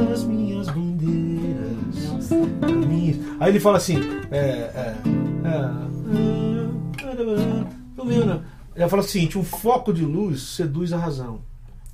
das 0.09 0.23
minhas 0.23 0.67
bandeiras. 0.67 2.09
Nossa. 2.11 2.35
caminhos. 2.61 3.17
Aí 3.39 3.51
ele 3.51 3.59
fala 3.59 3.77
assim: 3.77 3.99
é, 4.31 4.37
é, 4.37 4.95
é, 5.43 5.87
não. 8.25 8.41
Ele 8.75 8.89
fala 8.89 9.01
o 9.01 9.05
seguinte: 9.05 9.37
um 9.37 9.43
foco 9.43 9.91
de 9.91 10.05
luz 10.05 10.41
seduz 10.41 10.93
a 10.93 10.97
razão. 10.97 11.41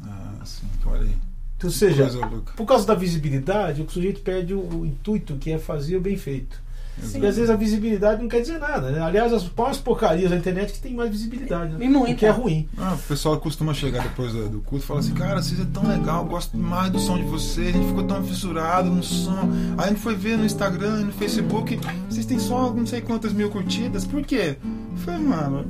Ah, 0.01 0.41
sim. 0.43 0.65
Olha 0.85 1.01
aí. 1.01 1.15
Ou 1.63 1.71
seja, 1.71 2.09
por 2.55 2.65
causa 2.65 2.85
da 2.85 2.95
visibilidade, 2.95 3.81
o 3.81 3.89
sujeito 3.89 4.21
perde 4.21 4.53
o, 4.53 4.59
o 4.59 4.85
intuito 4.85 5.35
que 5.35 5.51
é 5.51 5.57
fazer 5.57 5.97
o 5.97 6.01
bem 6.01 6.17
feito. 6.17 6.63
Sim. 7.01 7.21
E 7.21 7.25
às 7.25 7.35
vezes 7.35 7.49
a 7.49 7.55
visibilidade 7.55 8.21
não 8.21 8.29
quer 8.29 8.41
dizer 8.41 8.59
nada. 8.59 8.91
Né? 8.91 9.01
Aliás, 9.01 9.33
as 9.33 9.49
maiores 9.49 9.79
porcarias 9.79 10.29
da 10.29 10.37
internet 10.37 10.73
que 10.73 10.79
tem 10.79 10.93
mais 10.93 11.09
visibilidade. 11.09 11.73
Né? 11.73 11.85
E 11.85 11.89
muita. 11.89 12.11
O 12.11 12.15
que 12.15 12.25
é 12.25 12.29
ruim. 12.29 12.69
Ah, 12.77 12.93
o 12.93 12.97
pessoal 13.07 13.39
costuma 13.39 13.73
chegar 13.73 14.03
depois 14.03 14.31
do, 14.31 14.47
do 14.47 14.59
culto 14.61 14.83
e 14.83 14.87
falar 14.87 14.99
assim, 14.99 15.13
cara, 15.13 15.41
vocês 15.41 15.59
é 15.59 15.65
tão 15.65 15.87
legal, 15.87 16.23
gosto 16.25 16.55
mais 16.55 16.91
do 16.91 16.99
som 16.99 17.17
de 17.17 17.23
vocês, 17.23 17.69
a 17.69 17.71
gente 17.71 17.87
ficou 17.87 18.03
tão 18.03 18.23
fissurado 18.23 18.89
no 18.89 19.03
som. 19.03 19.49
Aí 19.77 19.85
a 19.85 19.87
gente 19.87 20.01
foi 20.01 20.15
ver 20.15 20.37
no 20.37 20.45
Instagram 20.45 21.01
e 21.01 21.03
no 21.05 21.13
Facebook, 21.13 21.79
vocês 22.09 22.25
têm 22.25 22.39
só 22.39 22.71
não 22.71 22.85
sei 22.85 23.01
quantas 23.01 23.33
mil 23.33 23.49
curtidas, 23.49 24.05
por 24.05 24.23
quê? 24.23 24.57
Foi, 24.97 25.17
mano. 25.17 25.65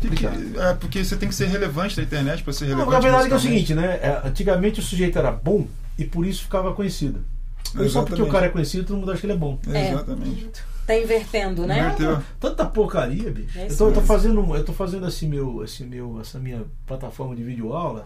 Porque, 0.00 0.26
é, 0.26 0.74
porque 0.74 1.04
você 1.04 1.16
tem 1.16 1.28
que 1.28 1.34
ser 1.34 1.46
relevante 1.46 1.96
na 1.96 2.04
internet 2.04 2.42
pra 2.42 2.52
ser 2.52 2.66
Não, 2.66 2.78
relevante. 2.78 2.94
na 2.94 3.00
verdade 3.00 3.24
é, 3.24 3.28
que 3.28 3.34
é 3.34 3.36
o 3.36 3.40
seguinte, 3.40 3.74
né? 3.74 3.98
É, 4.02 4.22
Antigamente 4.24 4.80
o 4.80 4.82
sujeito 4.82 5.18
era 5.18 5.32
bom 5.32 5.66
e 5.98 6.04
por 6.04 6.24
isso 6.24 6.44
ficava 6.44 6.72
conhecido. 6.72 7.24
Não 7.74 7.88
só 7.88 8.00
porque 8.00 8.14
o 8.14 8.24
Exatamente. 8.24 8.32
cara 8.32 8.46
é 8.46 8.48
conhecido, 8.48 8.84
todo 8.86 8.98
mundo 8.98 9.10
acha 9.10 9.20
que 9.20 9.26
ele 9.26 9.32
é 9.34 9.36
bom. 9.36 9.58
É. 9.68 9.90
Exatamente. 9.90 10.50
Tá 10.86 10.96
invertendo, 10.96 11.66
né? 11.66 11.80
Inverteu. 11.80 12.22
Tanta 12.40 12.64
porcaria, 12.64 13.30
bicho. 13.30 13.58
É 13.58 13.66
eu, 13.70 13.76
tô, 13.76 13.88
eu 13.88 13.94
tô 13.94 14.00
fazendo, 14.00 14.56
eu 14.56 14.64
tô 14.64 14.72
fazendo 14.72 15.06
esse 15.06 15.26
meu, 15.26 15.62
esse 15.62 15.84
meu, 15.84 16.18
essa 16.20 16.38
minha 16.38 16.64
plataforma 16.86 17.36
de 17.36 17.42
vídeo 17.42 17.74
aula. 17.74 18.04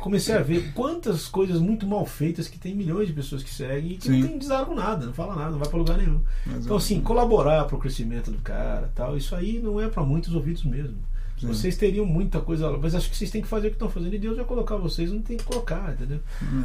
Comecei 0.00 0.34
a 0.34 0.40
ver 0.42 0.72
quantas 0.74 1.28
coisas 1.28 1.60
muito 1.60 1.86
mal 1.86 2.04
feitas 2.04 2.48
que 2.48 2.58
tem 2.58 2.74
milhões 2.74 3.06
de 3.06 3.12
pessoas 3.12 3.42
que 3.42 3.54
seguem 3.54 3.92
e 3.92 3.96
que 3.96 4.08
Sim. 4.08 4.20
não 4.20 4.28
tem 4.28 4.38
desargo 4.38 4.74
nada, 4.74 5.06
não 5.06 5.14
fala 5.14 5.36
nada, 5.36 5.52
não 5.52 5.58
vai 5.58 5.68
pra 5.68 5.78
lugar 5.78 5.96
nenhum. 5.96 6.20
Exatamente. 6.40 6.64
Então, 6.64 6.76
assim, 6.76 7.00
colaborar 7.00 7.64
pro 7.66 7.78
crescimento 7.78 8.30
do 8.32 8.38
cara 8.38 8.90
tal, 8.96 9.16
isso 9.16 9.34
aí 9.36 9.60
não 9.62 9.80
é 9.80 9.88
pra 9.88 10.02
muitos 10.02 10.34
ouvidos 10.34 10.64
mesmo. 10.64 10.96
Sim. 11.36 11.48
Vocês 11.48 11.76
teriam 11.76 12.06
muita 12.06 12.40
coisa 12.40 12.70
lá, 12.70 12.78
mas 12.80 12.94
acho 12.94 13.10
que 13.10 13.16
vocês 13.16 13.30
têm 13.30 13.42
que 13.42 13.48
fazer 13.48 13.66
o 13.66 13.70
que 13.70 13.76
estão 13.76 13.88
fazendo 13.90 14.14
e 14.14 14.18
Deus 14.18 14.36
vai 14.36 14.44
colocar 14.46 14.76
vocês, 14.76 15.10
não 15.10 15.20
tem 15.20 15.36
que 15.36 15.44
colocar, 15.44 15.92
entendeu? 15.92 16.20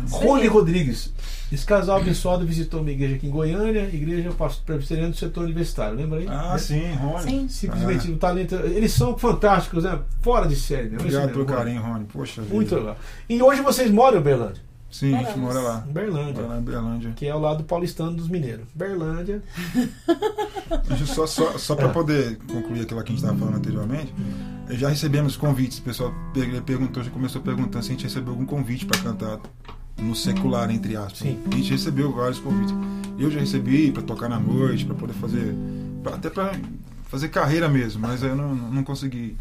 Rony 0.09 0.47
Rodrigues. 0.47 1.11
Esse 1.51 1.65
casal 1.65 1.97
abençoado 1.97 2.45
visitou 2.45 2.79
uma 2.81 2.91
igreja 2.91 3.15
aqui 3.15 3.27
em 3.27 3.31
Goiânia, 3.31 3.89
igreja 3.91 4.31
presbiteriana 4.65 5.09
do 5.09 5.17
setor 5.17 5.43
universitário, 5.45 5.97
lembra 5.97 6.19
aí? 6.19 6.27
Ah, 6.29 6.53
Né? 6.53 6.57
sim, 6.59 6.91
Rony. 6.93 7.23
Sim. 7.23 7.47
Simplesmente 7.49 8.11
um 8.11 8.17
talento. 8.17 8.55
Eles 8.55 8.93
são 8.93 9.17
fantásticos, 9.17 9.83
né? 9.83 9.99
Fora 10.21 10.47
de 10.47 10.55
série, 10.55 10.83
mesmo. 10.89 10.99
Obrigado 10.99 11.31
pelo 11.31 11.45
carinho, 11.45 11.81
Rony. 11.81 12.05
Poxa 12.05 12.41
vida. 12.41 12.53
Muito 12.55 12.75
legal. 12.75 12.97
E 13.27 13.41
hoje 13.41 13.61
vocês 13.61 13.89
moram 13.91 14.19
em 14.19 14.23
Berlândia. 14.23 14.69
Sim, 14.91 15.13
a 15.13 15.19
gente 15.23 15.37
mora 15.37 15.59
lá. 15.59 15.85
Em 15.87 15.91
Berlândia. 15.91 16.33
Mora 16.41 16.47
lá 16.55 16.59
em 16.59 16.63
Berlândia. 16.63 17.11
Que 17.15 17.27
é 17.27 17.35
o 17.35 17.39
lado 17.39 17.63
paulistano 17.63 18.11
dos 18.11 18.27
mineiros. 18.27 18.65
Berlândia. 18.73 19.41
Só, 21.05 21.25
só, 21.25 21.57
só 21.57 21.75
para 21.75 21.87
É. 21.89 21.91
poder 21.91 22.37
concluir 22.47 22.81
aquilo 22.81 23.01
que 23.03 23.11
a 23.11 23.15
gente 23.15 23.21
estava 23.23 23.37
falando 23.37 23.57
anteriormente, 23.57 24.13
já 24.69 24.89
recebemos 24.89 25.35
convites. 25.37 25.79
O 25.79 25.81
pessoal 25.81 26.13
per- 26.33 26.61
perguntou, 26.63 27.03
já 27.03 27.09
começou 27.11 27.41
perguntando 27.41 27.83
se 27.83 27.91
a 27.91 27.93
gente 27.93 28.03
recebeu 28.03 28.31
algum 28.33 28.45
convite 28.45 28.85
para 28.85 28.99
cantar 28.99 29.39
no 29.97 30.15
secular, 30.15 30.69
entre 30.71 30.95
aspas. 30.95 31.17
Sim. 31.19 31.39
A 31.51 31.55
gente 31.55 31.71
recebeu 31.71 32.11
vários 32.13 32.39
convites. 32.39 32.73
Eu 33.17 33.29
já 33.29 33.39
recebi 33.39 33.91
para 33.91 34.01
tocar 34.03 34.29
na 34.29 34.39
noite, 34.39 34.85
para 34.85 34.95
poder 34.95 35.13
fazer. 35.13 35.53
pra- 36.03 36.15
até 36.15 36.29
para 36.29 36.53
fazer 37.09 37.27
carreira 37.29 37.67
mesmo, 37.67 38.01
mas 38.01 38.23
eu 38.23 38.35
não, 38.35 38.53
não 38.55 38.83
consegui 38.83 39.35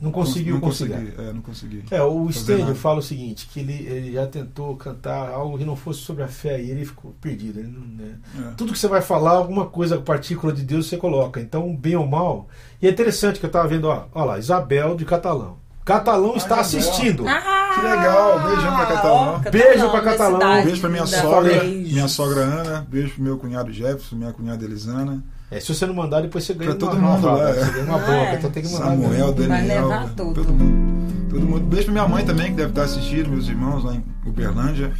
Não 0.00 0.10
conseguiu 0.10 0.54
não 0.54 0.60
conciliar. 0.62 1.00
consegui, 1.00 1.22
é, 1.22 1.32
não 1.32 1.42
consegui. 1.42 1.84
É, 1.90 2.02
o 2.02 2.30
Stênio 2.32 2.74
fala 2.74 3.00
o 3.00 3.02
seguinte, 3.02 3.46
que 3.52 3.60
ele, 3.60 3.72
ele 3.86 4.12
já 4.12 4.26
tentou 4.26 4.74
cantar 4.76 5.28
algo 5.28 5.58
que 5.58 5.64
não 5.64 5.76
fosse 5.76 6.00
sobre 6.00 6.22
a 6.22 6.28
fé 6.28 6.60
e 6.60 6.70
ele 6.70 6.84
ficou 6.86 7.14
perdido. 7.20 7.58
Ele 7.60 7.68
não, 7.68 7.86
né? 8.06 8.14
É. 8.38 8.54
Tudo 8.56 8.72
que 8.72 8.78
você 8.78 8.88
vai 8.88 9.02
falar, 9.02 9.32
alguma 9.32 9.66
coisa, 9.66 9.98
partícula 10.00 10.52
de 10.52 10.62
Deus 10.62 10.86
você 10.86 10.96
coloca. 10.96 11.38
Então, 11.40 11.76
bem 11.76 11.96
ou 11.96 12.06
mal. 12.06 12.48
E 12.80 12.86
é 12.86 12.90
interessante 12.90 13.38
que 13.38 13.44
eu 13.44 13.48
estava 13.48 13.68
vendo, 13.68 13.88
ó, 13.88 14.06
ó 14.14 14.24
lá, 14.24 14.38
Isabel 14.38 14.96
de 14.96 15.04
Catalão. 15.04 15.58
Catalão 15.84 16.36
está 16.36 16.60
Isabel. 16.60 16.60
assistindo. 16.60 17.28
Ah, 17.28 17.70
Que 17.74 17.80
legal, 17.82 18.40
beijão 18.48 18.76
pra 18.76 18.86
Catalão. 18.86 19.42
ó, 19.44 19.50
Beijo 19.50 19.90
pra 19.90 20.00
minha 20.00 20.02
Catalão. 20.16 20.64
Beijo 20.64 20.80
pra 20.80 20.90
minha 20.90 21.06
sogra, 21.06 21.60
Beijos. 21.60 21.92
minha 21.92 22.08
sogra 22.08 22.40
Ana, 22.40 22.86
beijo 22.88 23.14
pro 23.14 23.22
meu 23.22 23.38
cunhado 23.38 23.72
Jefferson, 23.72 24.16
minha 24.16 24.32
cunhada 24.32 24.64
Elisana, 24.64 25.22
É, 25.50 25.58
se 25.60 25.74
você 25.74 25.84
não 25.86 25.94
mandar, 25.94 26.20
depois 26.22 26.44
você 26.44 26.54
ganha 26.54 26.74
Pra 26.74 26.86
uma 26.86 26.92
todo 26.92 27.02
mundo, 27.02 27.22
nova, 27.22 27.50
é. 27.50 27.52
Você 27.64 27.70
ganha 27.72 27.84
uma 27.84 27.98
boca, 27.98 28.12
é. 28.12 28.34
então 28.36 28.50
tem 28.50 28.62
que 28.62 28.68
mandar. 28.72 28.84
Samuel, 28.86 29.10
mesmo. 29.10 29.34
Vai 29.34 29.46
Daniel, 29.60 29.88
levar 29.88 30.08
tudo. 30.10 30.34
todo 30.34 30.52
mundo. 30.52 31.28
Todo 31.30 31.46
mundo. 31.46 31.60
Beijo 31.66 31.84
pra 31.86 31.92
minha 31.92 32.08
mãe 32.08 32.24
também, 32.24 32.46
que 32.50 32.56
deve 32.56 32.68
estar 32.70 32.82
assistindo, 32.84 33.30
meus 33.30 33.48
irmãos 33.48 33.82
lá 33.84 33.94
em 33.94 34.04
Uberlândia. 34.26 34.92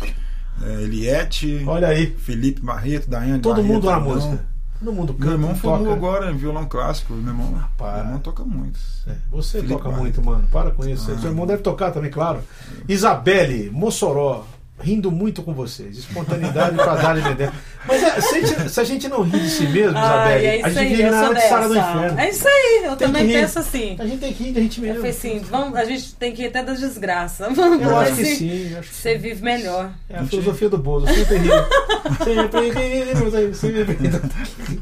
É, 0.63 0.83
Eliette, 0.83 1.63
Olha 1.67 1.89
aí, 1.89 2.07
Felipe 2.19 2.61
Barreto, 2.61 3.09
Daiane 3.09 3.41
todo 3.41 3.57
Barreto, 3.57 3.73
mundo 3.73 3.87
na 3.87 3.93
irmão. 3.97 4.15
música. 4.15 4.51
Todo 4.79 4.93
mundo 4.95 5.13
canta, 5.15 5.25
Meu 5.27 5.33
irmão 5.35 5.55
formou 5.55 5.85
toca. 5.85 5.93
agora 5.97 6.31
em 6.33 6.37
violão 6.37 6.65
clássico. 6.67 7.13
Meu 7.13 7.33
irmão, 7.33 7.53
Rapaz. 7.55 7.95
meu 7.97 8.05
irmão 8.07 8.19
toca 8.21 8.45
muito. 8.45 8.79
É, 9.07 9.13
você 9.31 9.59
Felipe 9.59 9.73
toca 9.75 9.85
Barreto. 9.85 10.01
muito, 10.03 10.25
mano. 10.25 10.49
Para 10.51 10.71
com 10.71 10.87
isso. 10.89 11.11
Ah. 11.13 11.19
Seu 11.19 11.31
irmão 11.31 11.47
deve 11.47 11.63
tocar 11.63 11.91
também, 11.93 12.11
claro. 12.11 12.41
Isabelle, 12.89 13.71
Mossoró, 13.71 14.45
rindo 14.81 15.11
muito 15.13 15.43
com 15.43 15.53
vocês. 15.53 15.99
Espontaneidade 15.99 16.75
pra 16.77 16.95
dar 16.97 17.17
e 17.19 17.21
vender. 17.21 17.51
Mas 17.87 18.03
é, 18.03 18.21
se, 18.21 18.35
a 18.37 18.41
gente, 18.41 18.69
se 18.71 18.81
a 18.81 18.85
gente 18.85 19.09
não 19.09 19.23
ri 19.23 19.39
de 19.41 19.49
si 19.51 19.67
mesmo, 19.69 19.97
Ai, 19.97 20.05
Isabelle, 20.05 20.47
é 20.47 20.65
a 20.65 20.69
gente 20.71 20.89
vive 20.89 21.03
eu 21.03 21.11
na 21.11 21.21
área 21.21 21.35
de 21.35 21.49
Sara 21.49 21.69
do. 21.69 21.77
Inferno. 21.79 22.21
É 22.21 22.29
isso 22.31 22.49
aí, 22.49 22.81
eu 22.85 22.97
Tem 22.97 23.09
também 23.09 23.27
rir. 23.27 23.33
penso 23.41 23.59
assim. 23.59 23.97
A 23.99 24.07
gente 24.07 24.19
tem 24.21 24.33
que 24.33 24.45
rir 24.45 24.53
da 24.53 24.61
gente 24.61 24.77
Eu 24.79 24.83
mesmo. 24.83 24.97
falei 24.99 25.11
assim, 25.11 25.39
vamos, 25.51 25.79
a 25.79 25.85
gente 25.85 26.15
tem 26.15 26.33
que 26.33 26.43
ir 26.43 26.47
até 26.47 26.63
da 26.63 26.73
desgraça. 26.75 27.45
Eu 27.45 27.55
Vamos 27.55 27.87
acho 27.87 28.15
ver 28.15 28.23
que 28.25 28.37
sim. 28.37 28.77
acho 28.79 28.89
que 28.89 28.95
Você 28.95 29.17
vive 29.19 29.43
melhor. 29.43 29.91
É 30.09 30.19
a 30.19 30.25
filosofia 30.25 30.69
do 30.69 30.79
Bozo. 30.79 31.07
Sempre 31.07 31.37
ri. 31.39 31.49
Sempre 32.25 32.71
ri. 32.71 33.55
Sempre 33.55 33.83
ri. 33.95 34.81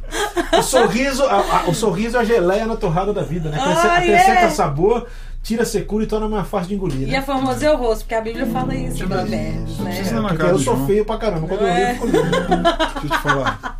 O 0.58 0.62
sorriso, 0.62 1.24
a- 1.24 1.36
a- 1.66 1.68
o 1.70 1.74
sorriso 1.74 2.16
é 2.16 2.20
a 2.20 2.24
geleia 2.24 2.66
na 2.66 2.76
torrada 2.76 3.12
da 3.12 3.22
vida, 3.22 3.50
né? 3.50 3.58
Acrescenta, 3.58 3.88
Ah, 3.88 3.96
acrescenta 3.98 4.40
é. 4.40 4.50
sabor, 4.50 5.06
tira 5.42 5.64
secura 5.64 6.04
e 6.04 6.06
torna 6.06 6.28
mais 6.28 6.46
fácil 6.48 6.68
de 6.68 6.74
engolir. 6.74 7.08
E 7.08 7.10
Né? 7.12 7.18
a 7.18 7.22
formoseia 7.22 7.70
é 7.70 7.72
o 7.72 7.76
rosto, 7.76 8.00
porque 8.02 8.14
a 8.14 8.20
Bíblia 8.20 8.46
fala 8.46 8.74
isso, 8.74 9.06
menos, 9.08 9.78
né? 9.78 10.02
Casa 10.36 10.50
eu 10.52 10.58
sou 10.58 10.74
João. 10.76 10.86
feio 10.86 11.04
pra 11.04 11.16
caramba. 11.18 11.46
Quando 11.48 11.60
eu 11.62 11.66
rio, 11.66 11.76
é? 11.76 11.90
eu 11.90 11.94
fico 11.94 12.06
lindo. 12.06 12.20
Deixa 12.22 13.04
eu 13.04 13.10
te 13.10 13.18
falar. 13.18 13.78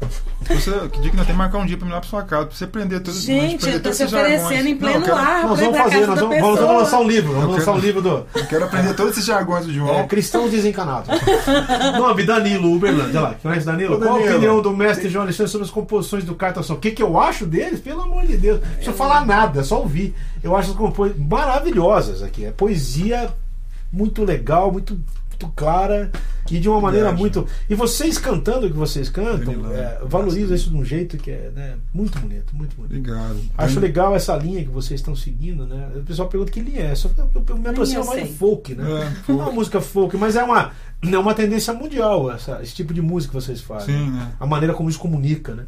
Você, 0.49 0.71
que 0.89 1.01
dia 1.01 1.11
que 1.11 1.17
nós 1.17 1.27
temos 1.27 1.27
que 1.27 1.33
marcar 1.35 1.59
um 1.59 1.67
dia 1.67 1.77
pra 1.77 1.85
me 1.87 1.93
ir 1.93 1.95
lá 1.95 2.01
pra 2.01 2.09
sua 2.09 2.23
casa, 2.23 2.47
pra 2.47 2.57
você 2.57 2.65
aprender 2.65 3.01
tudo. 3.01 3.19
Gente, 3.19 3.57
aprender 3.57 3.69
eu 3.77 3.79
tô 3.79 3.83
todos 3.85 3.99
se 3.99 4.07
jargões. 4.07 4.43
oferecendo 4.43 4.69
em 4.69 4.73
Não, 4.73 4.79
pleno 4.81 4.97
eu 4.97 5.03
quero, 5.03 5.17
ar 5.17 5.43
Nós 5.49 5.61
vamos 5.61 5.79
fazer, 5.79 6.07
nós 6.07 6.21
vamos, 6.21 6.39
vamos 6.41 6.59
pessoa. 6.59 6.73
lançar 6.79 7.01
um 7.01 7.09
livro. 7.09 7.33
Vamos 7.33 7.43
Eu 7.45 7.51
lançar 7.51 7.65
quero- 7.67 7.77
um 7.77 7.81
livro 7.81 8.03
do 8.03 8.09
Eu 8.35 8.47
quero 8.47 8.65
aprender 8.65 8.95
todos 8.95 9.13
esses 9.13 9.25
jargões 9.25 9.67
do 9.67 9.73
João. 9.75 9.95
é, 9.99 10.07
Cristãos 10.07 10.51
Desencanados. 10.51 11.09
Nome 11.99 12.25
Danilo 12.25 12.75
Uberlândia. 12.75 13.21
Olha 13.21 13.29
lá, 13.31 13.35
conhece 13.43 13.67
Danilo? 13.67 13.97
Ô, 13.97 13.99
Qual 13.99 14.09
a 14.11 14.13
Danilo. 14.19 14.35
opinião 14.37 14.63
do 14.63 14.77
mestre 14.77 15.09
João 15.09 15.25
Alexandre 15.25 15.53
sobre 15.53 15.65
as 15.67 15.71
composições 15.71 16.25
do 16.25 16.35
Cartação? 16.35 16.77
O 16.77 16.79
que, 16.79 16.91
que 16.93 17.03
eu 17.03 17.19
acho 17.21 17.45
deles? 17.47 17.81
Pelo 17.81 18.03
amor 18.03 18.27
de 18.27 18.37
Deus. 18.37 18.61
Não 18.61 18.69
precisa 18.71 18.93
falar 18.93 19.27
nada, 19.27 19.61
é 19.61 19.63
só 19.63 19.79
ouvir. 19.81 20.15
Eu 20.43 20.57
acho 20.57 20.71
as 20.71 20.77
composições 20.77 21.21
maravilhosas 21.29 22.23
aqui. 22.23 22.45
É 22.45 22.51
poesia 22.51 23.29
muito 23.93 24.25
legal, 24.25 24.71
muito, 24.73 24.99
muito 25.39 25.55
clara 25.55 26.11
e 26.51 26.59
de 26.59 26.69
uma 26.69 26.81
maneira 26.81 27.09
Viagem. 27.09 27.21
muito. 27.21 27.47
E 27.69 27.75
vocês 27.75 28.19
cantando 28.19 28.67
o 28.67 28.71
que 28.71 28.77
vocês 28.77 29.09
cantam, 29.09 29.71
é, 29.73 30.01
valoriza 30.05 30.55
isso 30.55 30.71
de 30.71 30.77
um 30.77 30.85
jeito 30.85 31.17
que 31.17 31.31
é 31.31 31.53
né, 31.55 31.77
muito 31.95 32.19
bonito, 32.19 32.55
muito 32.57 32.75
bonito. 32.75 32.97
Obrigado. 32.97 33.41
Acho 33.57 33.79
legal 33.79 34.17
essa 34.17 34.35
linha 34.37 34.63
que 34.63 34.71
vocês 34.71 34.99
estão 34.99 35.15
seguindo, 35.15 35.67
né? 35.67 35.91
O 35.95 36.03
pessoal 36.03 36.29
pergunta 36.29 36.51
que 36.51 36.61
linha 36.61 36.83
é. 36.83 36.95
Só 36.95 37.09
eu, 37.17 37.31
eu, 37.35 37.45
eu 37.49 37.57
me 37.57 37.69
aproximo 37.69 38.01
eu 38.01 38.07
mais 38.07 38.29
do 38.29 38.35
folk, 38.35 38.75
né? 38.75 38.85
É, 38.85 38.87
Não 38.89 39.03
é 39.03 39.11
folk. 39.11 39.33
uma 39.33 39.53
música 39.53 39.81
folk, 39.81 40.17
mas 40.17 40.35
é 40.37 40.43
uma, 40.43 40.73
é 41.03 41.19
uma 41.19 41.35
tendência 41.35 41.73
mundial 41.73 42.31
essa, 42.33 42.61
esse 42.63 42.75
tipo 42.75 42.93
de 42.93 43.03
música 43.03 43.39
que 43.39 43.45
vocês 43.45 43.61
fazem. 43.61 43.95
Sim, 43.95 44.11
né? 44.11 44.33
A 44.41 44.47
maneira 44.47 44.75
como 44.75 44.89
isso 44.89 44.99
comunica, 44.99 45.55
né? 45.55 45.67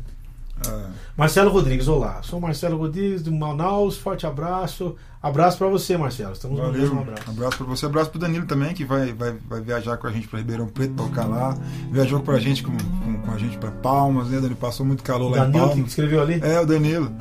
É. 0.66 0.86
Marcelo 1.16 1.50
Rodrigues, 1.50 1.88
olá. 1.88 2.22
Sou 2.22 2.40
Marcelo 2.40 2.76
Rodrigues 2.76 3.22
de 3.22 3.30
Manaus. 3.30 3.96
Forte 3.96 4.26
abraço. 4.26 4.96
Abraço 5.22 5.58
pra 5.58 5.66
você, 5.68 5.98
Marcelo. 5.98 6.32
Estamos 6.32 6.56
no 6.58 6.64
Valeu. 6.64 6.80
mesmo 6.80 7.00
abraço. 7.00 7.28
Abraço 7.30 7.56
pra 7.58 7.66
você, 7.66 7.84
abraço 7.86 8.10
pro 8.10 8.18
Danilo 8.18 8.46
também, 8.46 8.72
que 8.72 8.86
vai, 8.86 9.12
vai, 9.12 9.34
vai 9.48 9.60
viajar 9.60 9.98
com 9.98 10.06
a 10.06 10.10
gente 10.10 10.26
pra 10.26 10.38
Ribeirão 10.38 10.66
Preto, 10.66 10.94
tocar 10.94 11.26
lá. 11.26 11.54
Viajou 11.92 12.20
com 12.22 12.30
a 12.30 12.38
gente 12.40 12.62
com, 12.62 12.72
com, 12.72 13.18
com 13.20 13.30
a 13.30 13.36
gente 13.36 13.58
pra 13.58 13.70
Palmas, 13.70 14.28
né, 14.28 14.36
Danilo? 14.36 14.56
Passou 14.56 14.86
muito 14.86 15.02
calor 15.02 15.30
lá 15.30 15.38
em 15.38 15.40
Danilo 15.50 15.64
que 15.64 15.74
Palmas. 15.74 15.88
escreveu 15.90 16.22
ali. 16.22 16.40
É, 16.42 16.58
o 16.60 16.64
Danilo. 16.66 17.12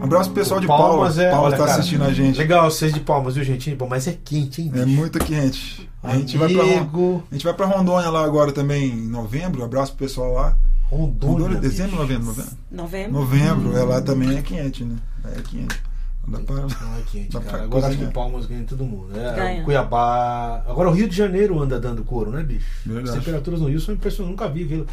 Um 0.00 0.04
abraço 0.04 0.30
pro 0.30 0.40
pessoal 0.40 0.60
de 0.60 0.66
Palmas 0.66 0.88
Palmas. 0.88 1.18
é- 1.18 1.30
Palmas 1.30 1.46
olha, 1.48 1.56
tá 1.58 1.64
cara, 1.66 1.78
assistindo 1.78 2.04
a 2.04 2.12
gente. 2.12 2.38
Legal, 2.38 2.70
vocês 2.70 2.92
de 2.92 3.00
palmas, 3.00 3.34
viu, 3.34 3.44
gente? 3.44 3.74
Bom, 3.74 3.86
mas 3.86 4.08
é 4.08 4.12
quente, 4.24 4.62
hein? 4.62 4.72
É 4.74 4.84
bicho? 4.84 4.96
muito 4.96 5.18
quente. 5.18 5.88
A 6.02 6.16
gente, 6.16 6.36
vai 6.38 6.52
pra, 6.52 6.62
Amigo. 6.62 7.22
a 7.30 7.34
gente 7.34 7.44
vai 7.44 7.52
pra 7.54 7.66
Rondônia 7.66 8.08
lá 8.10 8.24
agora 8.24 8.50
também 8.50 8.88
em 8.92 9.08
novembro. 9.08 9.62
Abraço 9.62 9.92
pro 9.94 10.06
pessoal 10.06 10.32
lá. 10.32 10.56
Rondônia. 10.90 11.34
Rondônia, 11.34 11.58
dezembro, 11.60 11.96
novembro, 11.96 12.24
novembro. 12.24 12.50
Novembro. 12.70 13.12
Novembro, 13.12 13.76
é 13.78 13.82
lá 13.84 14.00
também 14.00 14.36
é 14.38 14.42
quente, 14.42 14.84
né? 14.84 14.96
É 15.36 15.40
quente. 15.42 15.80
Dá 16.26 16.38
pra... 16.38 16.54
Não 16.56 16.66
é 16.66 17.02
quente, 17.10 17.32
Dá 17.32 17.40
cara. 17.40 17.52
pra 17.58 17.62
Agora 17.64 17.86
acho 17.88 17.98
que. 17.98 18.06
Palmas 18.06 18.46
ganha 18.46 18.64
todo 18.64 18.84
mundo. 18.84 19.08
É, 19.18 19.34
Ganha. 19.34 19.64
Cuiabá. 19.64 20.62
Agora 20.68 20.88
o 20.88 20.92
Rio 20.92 21.08
de 21.08 21.16
Janeiro 21.16 21.60
anda 21.60 21.80
dando 21.80 22.04
couro, 22.04 22.30
né, 22.30 22.42
bicho? 22.42 22.66
Verdade. 22.86 23.18
As 23.18 23.24
temperaturas 23.24 23.60
no 23.60 23.68
Rio 23.68 23.80
são 23.80 23.94
impressionantes. 23.94 24.40
Nunca 24.40 24.52
vi 24.52 24.64
aquilo. 24.64 24.86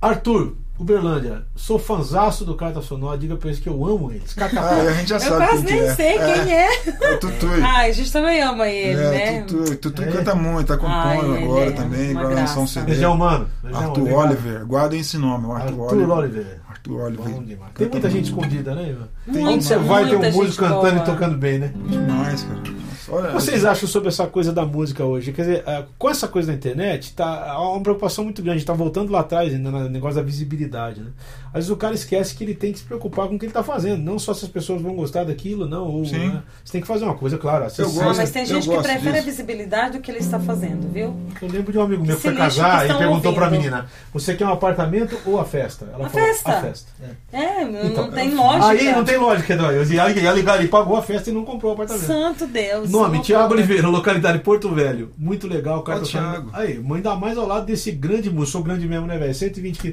Arthur, 0.00 0.54
Uberlândia, 0.78 1.44
sou 1.54 1.78
fanzaço 1.78 2.44
do 2.44 2.54
Carta 2.56 2.82
Sonora. 2.82 3.16
Diga 3.16 3.36
pra 3.36 3.48
eles 3.48 3.60
que 3.60 3.68
eu 3.68 3.84
amo 3.86 4.10
eles. 4.10 4.34
Ah, 4.40 4.48
KKK. 4.48 4.58
a 4.58 4.92
gente 4.94 5.08
já 5.08 5.16
Eu 5.16 5.20
sabe 5.20 5.46
quase 5.46 5.64
nem 5.64 5.80
é. 5.80 5.94
sei 5.94 6.18
quem 6.18 6.52
é. 6.54 6.68
É 7.00 7.14
o 7.14 7.18
Tutui. 7.20 7.60
Ai, 7.62 7.90
a 7.90 7.92
gente 7.92 8.12
também 8.12 8.42
ama 8.42 8.68
ele, 8.68 9.00
é, 9.00 9.10
né? 9.10 9.42
Tutu, 9.42 9.76
Tutu 9.76 10.02
É. 10.02 10.06
canta 10.12 10.34
muito, 10.34 10.66
tá 10.66 10.76
compondo 10.76 11.36
ele 11.36 11.44
agora 11.44 11.66
é 11.66 11.72
também, 11.72 12.12
vai 12.12 12.34
lançar 12.34 12.60
um. 12.60 12.66
CD. 12.66 12.86
Beijão, 12.86 13.16
mano. 13.16 13.48
Beijão, 13.62 13.80
Arthur 13.80 14.00
obrigado. 14.00 14.20
Oliver, 14.26 14.66
guardem 14.66 15.00
esse 15.00 15.16
nome, 15.16 15.46
o 15.46 15.52
Arthur, 15.52 15.82
Arthur 15.84 15.96
Oliver. 15.96 16.10
Oliver. 16.18 16.60
Arthur 16.84 17.00
Oliver. 17.04 17.28
Bom 17.28 17.42
demais. 17.42 17.72
Tem 17.74 17.88
muita 17.88 18.10
gente 18.10 18.24
escondida, 18.26 18.74
né, 18.74 18.90
Ivan? 18.90 19.08
Tem 19.32 19.46
Onde 19.46 19.64
você 19.64 19.76
vai 19.78 20.08
ter 20.08 20.16
um 20.16 20.20
músico 20.20 20.44
gente 20.44 20.56
cantando 20.56 20.80
boa. 20.80 20.96
e 20.96 21.04
tocando 21.04 21.38
bem, 21.38 21.58
né? 21.58 21.72
Demais, 21.88 22.42
cara. 22.42 22.60
Olha, 23.08 23.24
O 23.24 23.26
que 23.28 23.34
vocês 23.34 23.64
acham 23.64 23.88
sobre 23.88 24.08
essa 24.08 24.26
coisa 24.26 24.52
da 24.52 24.64
música 24.64 25.04
hoje? 25.04 25.32
Quer 25.32 25.42
dizer, 25.42 25.64
ah, 25.66 25.84
com 25.98 26.08
essa 26.10 26.26
coisa 26.28 26.48
da 26.48 26.54
internet, 26.54 27.12
tá 27.14 27.50
há 27.50 27.70
uma 27.70 27.82
preocupação 27.82 28.24
muito 28.24 28.42
grande. 28.42 28.64
Tá 28.64 28.72
voltando 28.72 29.12
lá 29.12 29.20
atrás, 29.20 29.52
ainda 29.52 29.70
no 29.70 29.88
negócio 29.88 30.16
da 30.16 30.22
visibilidade, 30.22 31.00
né? 31.00 31.10
Às 31.48 31.54
vezes 31.66 31.70
o 31.70 31.76
cara 31.76 31.94
esquece 31.94 32.34
que 32.34 32.42
ele 32.42 32.54
tem 32.54 32.72
que 32.72 32.80
se 32.80 32.84
preocupar 32.84 33.28
com 33.28 33.36
o 33.36 33.38
que 33.38 33.46
ele 33.46 33.52
tá 33.52 33.62
fazendo. 33.62 34.02
Não 34.02 34.18
só 34.18 34.34
se 34.34 34.44
as 34.44 34.50
pessoas 34.50 34.82
vão 34.82 34.94
gostar 34.96 35.24
daquilo, 35.24 35.68
não. 35.68 35.86
Ou, 35.86 36.04
Sim. 36.04 36.28
né? 36.30 36.42
Você 36.64 36.72
tem 36.72 36.80
que 36.80 36.86
fazer 36.86 37.04
uma 37.04 37.14
coisa, 37.14 37.38
claro. 37.38 37.64
Ah, 37.64 37.68
gosto. 37.82 38.02
mas 38.16 38.30
tem 38.32 38.42
eu 38.42 38.48
gente 38.48 38.68
que 38.68 38.76
prefere 38.82 39.08
a 39.08 39.12
disso. 39.12 39.24
visibilidade 39.24 39.98
do 39.98 40.00
que 40.02 40.10
ele 40.10 40.18
está 40.18 40.40
fazendo, 40.40 40.90
viu? 40.92 41.14
Eu 41.40 41.48
lembro 41.48 41.70
de 41.72 41.78
um 41.78 41.82
amigo 41.82 42.04
meu 42.04 42.16
que 42.16 42.22
Se 42.22 42.28
foi 42.28 42.32
que 42.32 42.38
casar 42.38 42.86
e 42.90 42.94
perguntou 42.98 43.32
pra 43.32 43.44
ouvindo. 43.44 43.60
menina: 43.60 43.86
Você 44.12 44.34
quer 44.34 44.46
um 44.46 44.52
apartamento 44.52 45.16
ou 45.26 45.38
a 45.40 45.44
festa? 45.44 45.88
Ela 45.94 46.06
A 46.06 46.10
falou: 46.10 46.26
festa. 46.26 46.50
A 46.50 46.60
festa. 46.60 46.92
É. 47.32 47.36
É, 47.44 47.64
não- 47.64 47.84
Então, 47.86 48.06
não 48.06 48.12
tem 48.12 48.34
lógica. 48.34 48.66
Aí 48.68 48.92
não 48.92 49.04
tem 49.04 49.16
lógica, 49.16 49.56
não. 49.56 49.72
Ia 49.72 50.32
ligar 50.32 50.54
ali, 50.58 50.66
pagou 50.68 50.96
a 50.96 51.02
festa 51.02 51.30
e 51.30 51.32
não 51.32 51.44
comprou 51.44 51.70
o 51.70 51.74
apartamento. 51.74 52.06
Santo 52.06 52.46
Deus. 52.48 52.90
Nome, 52.98 53.16
não 53.16 53.24
Tiago 53.24 53.48
pode. 53.48 53.60
Oliveira, 53.60 53.88
localidade 53.88 54.38
Porto 54.40 54.70
Velho. 54.74 55.12
Muito 55.16 55.46
legal, 55.46 55.82
carta 55.82 56.02
Ó, 56.02 56.04
sonora. 56.04 56.30
Thiago. 56.32 56.50
Aí, 56.52 56.84
ainda 56.94 57.14
mais 57.16 57.36
ao 57.36 57.46
lado 57.46 57.66
desse 57.66 57.90
grande 57.92 58.30
músico. 58.30 58.52
Sou 58.52 58.62
grande 58.62 58.86
mesmo, 58.86 59.06
né, 59.06 59.18
velho? 59.18 59.34
120 59.34 59.78
que, 59.78 59.92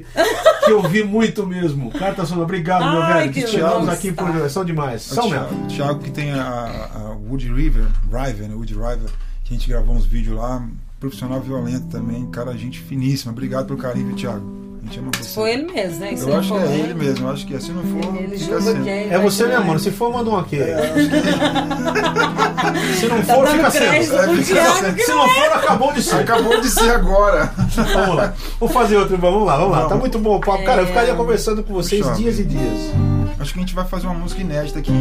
que 0.64 0.70
eu 0.70 0.82
vi 0.82 1.02
muito 1.04 1.46
mesmo. 1.46 1.90
Carta 1.90 2.24
sonora, 2.24 2.44
obrigado, 2.44 2.90
meu 2.90 3.02
Ai, 3.02 3.28
velho. 3.28 3.32
que 3.32 3.46
chegamos 3.46 3.86
bom 3.86 3.92
aqui 3.92 4.12
por 4.12 4.50
são 4.50 4.64
demais. 4.64 5.02
São 5.02 5.28
Thiago, 5.28 5.54
mesmo. 5.54 5.64
o 5.64 5.68
Thiago 5.68 6.00
que 6.00 6.10
tem 6.10 6.32
a, 6.32 6.90
a 6.94 7.16
Wood 7.28 7.52
River, 7.52 7.86
River, 8.10 8.48
né? 8.48 8.54
Wood 8.54 8.74
River, 8.74 9.10
que 9.44 9.54
a 9.54 9.56
gente 9.56 9.68
gravou 9.68 9.94
uns 9.94 10.06
vídeos 10.06 10.36
lá, 10.36 10.66
profissional 11.00 11.40
violento 11.40 11.86
também, 11.88 12.26
cara, 12.26 12.52
gente 12.56 12.80
finíssima. 12.80 13.32
Obrigado 13.32 13.66
pelo 13.66 13.78
carinho, 13.78 14.06
viu, 14.06 14.16
Você. 14.84 15.34
Foi 15.34 15.52
ele 15.52 15.72
mesmo, 15.72 16.00
né? 16.00 16.14
Eu 16.18 16.36
acho 16.38 16.52
que 16.52 16.58
for 16.58 16.60
é 16.70 16.74
ele 16.76 16.94
mesmo, 16.94 17.30
acho 17.30 17.46
que 17.46 17.54
é. 17.54 17.60
Se 17.60 17.70
não 17.72 17.82
for, 17.84 18.16
Ele 18.16 18.36
julga 18.36 18.58
assim. 18.58 18.82
que 18.82 18.88
é 18.90 19.02
ele. 19.04 19.14
É 19.14 19.18
você 19.18 19.46
mesmo, 19.46 19.64
mano. 19.64 19.78
Se 19.78 19.90
for, 19.92 20.12
manda 20.12 20.28
um 20.28 20.36
aqui. 20.36 20.56
É, 20.60 20.92
Se 22.98 23.06
não 23.08 23.22
Tá 23.22 23.34
for, 23.34 23.46
fica 23.48 23.70
sendo. 23.70 23.84
pro 23.84 23.92
É, 23.94 24.02
fica 24.36 24.54
Thiago 24.54 24.76
sendo. 24.78 24.94
que 24.96 25.02
Se 25.04 25.12
não 25.12 25.28
for, 25.28 25.52
acabou 25.52 25.92
de 25.92 26.02
ser. 26.02 26.16
acabou 26.16 26.60
de 26.60 26.68
ser 26.68 26.90
agora. 26.90 27.52
Vamos 27.94 28.16
lá. 28.16 28.34
Vamos 28.60 28.74
fazer 28.74 28.96
outro, 28.96 29.16
vamos 29.18 29.46
lá, 29.46 29.56
vamos 29.56 29.70
lá. 29.76 29.84
Tá 29.88 29.94
muito 29.94 30.18
bom 30.18 30.36
o 30.36 30.40
papo. 30.40 30.64
Cara, 30.64 30.82
eu 30.82 30.84
É. 30.84 30.88
ficaria 30.88 31.14
conversando 31.14 31.62
com 31.62 31.72
vocês 31.74 32.02
Puxa 32.04 32.16
dias 32.16 32.38
e 32.40 32.44
dias. 32.44 32.80
Acho 33.38 33.52
que 33.54 33.58
a 33.60 33.62
gente 33.62 33.74
vai 33.74 33.84
fazer 33.86 34.06
uma 34.06 34.14
música 34.16 34.40
inédita 34.40 34.78
aqui. 34.80 34.92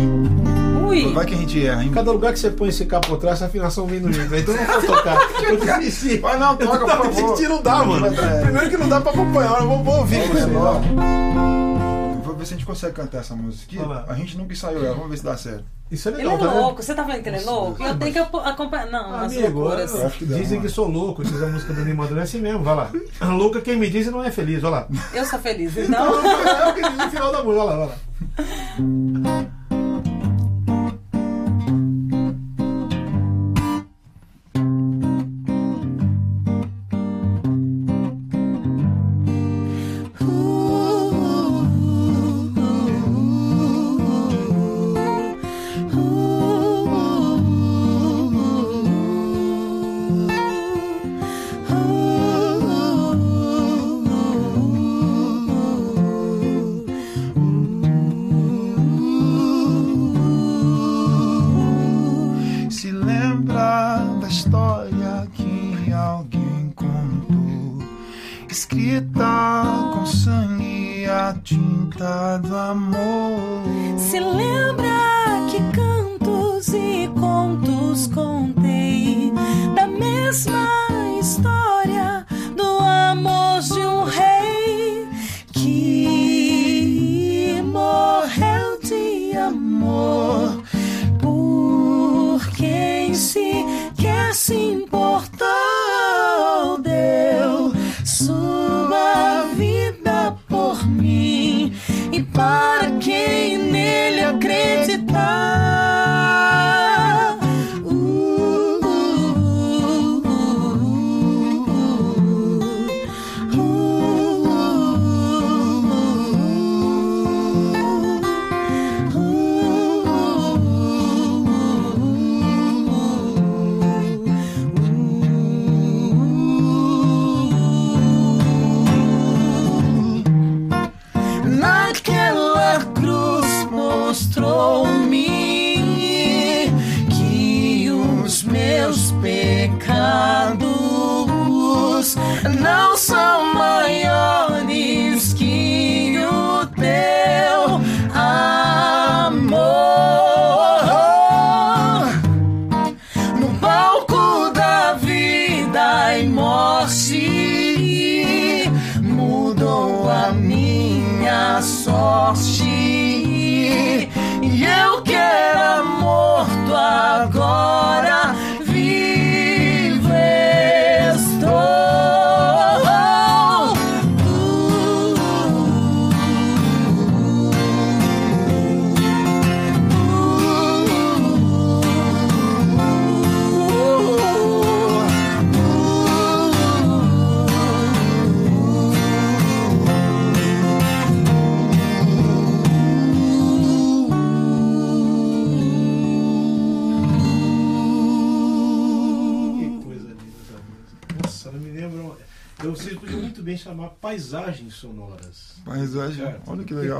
Ui. 0.91 1.13
Vai 1.13 1.25
que 1.25 1.33
a 1.33 1.37
gente 1.37 1.65
erra, 1.65 1.83
hein? 1.83 1.91
Cada 1.93 2.11
lugar 2.11 2.33
que 2.33 2.39
você 2.39 2.51
põe 2.51 2.69
esse 2.69 2.85
capotraço, 2.85 3.43
a 3.43 3.47
afinação 3.47 3.85
vem 3.87 3.99
no 3.99 4.11
jeito. 4.11 4.33
Então 4.35 4.55
não 4.55 4.65
vou 4.65 4.81
tocar. 4.95 5.17
Eu 5.43 5.57
desisti. 5.57 6.17
Vai 6.17 6.37
não, 6.37 6.55
toca, 6.57 6.79
por 6.97 7.13
favor. 7.13 7.41
não 7.41 7.61
dá, 7.61 7.83
mano. 7.83 8.07
É. 8.07 8.41
Primeiro 8.41 8.69
que 8.69 8.77
não 8.77 8.89
dá 8.89 9.01
pra 9.01 9.11
acompanhar, 9.11 9.61
eu 9.61 9.67
vou, 9.67 9.83
vou 9.83 9.97
ouvir. 9.99 10.19
Eu 10.19 12.21
Vou 12.23 12.35
ver 12.35 12.45
se 12.45 12.53
a 12.53 12.57
gente 12.57 12.65
consegue 12.65 12.93
cantar 12.93 13.19
essa 13.19 13.35
música 13.35 13.81
aqui. 13.81 14.09
A 14.09 14.13
gente 14.15 14.37
nunca 14.37 14.53
ensaiou 14.53 14.83
ela, 14.85 14.95
vamos 14.95 15.09
ver 15.11 15.17
se 15.17 15.23
dá 15.23 15.37
certo. 15.37 15.63
Isso 15.89 16.07
é 16.07 16.11
Ele 16.13 16.23
legal, 16.23 16.35
é 16.35 16.39
tá 16.39 16.47
vendo? 16.47 16.61
louco. 16.61 16.83
Você 16.83 16.95
tá 16.95 17.03
falando 17.03 17.21
que 17.23 17.29
ele 17.29 17.37
é 17.37 17.41
louco? 17.41 17.83
Eu 17.83 17.97
tenho 17.97 18.13
que 18.13 18.19
acompanhar. 18.19 18.87
Não, 18.89 19.15
Amigo, 19.15 19.59
loucuras. 19.59 19.93
eu- 19.93 20.07
acho 20.07 20.17
que 20.19 20.25
dá, 20.25 20.37
dizem 20.37 20.57
mano. 20.57 20.69
que 20.69 20.73
sou 20.73 20.87
louco, 20.87 21.23
diz 21.23 21.41
a 21.43 21.47
música 21.47 21.73
do 21.73 21.83
Ney 21.83 21.95
é 22.17 22.21
assim 22.21 22.39
mesmo, 22.39 22.63
vai 22.63 22.75
lá. 22.75 22.89
Louca 23.21 23.59
quem 23.59 23.75
me 23.77 23.89
diz 23.89 24.07
e 24.07 24.11
não 24.11 24.23
é 24.23 24.31
feliz, 24.31 24.63
olha 24.63 24.71
lá. 24.71 24.87
Eu 25.13 25.25
sou 25.25 25.39
feliz. 25.39 25.75
Então, 25.75 26.19
Então, 26.19 26.31
é 26.47 26.69
o 26.69 26.73
que 26.73 26.81
diz 26.81 26.97
no 26.97 27.09
final 27.09 27.31
da 27.31 27.43
música, 27.43 27.63
olha 27.63 27.75
lá, 27.75 27.77
olha 27.77 27.85
lá. 27.85 29.51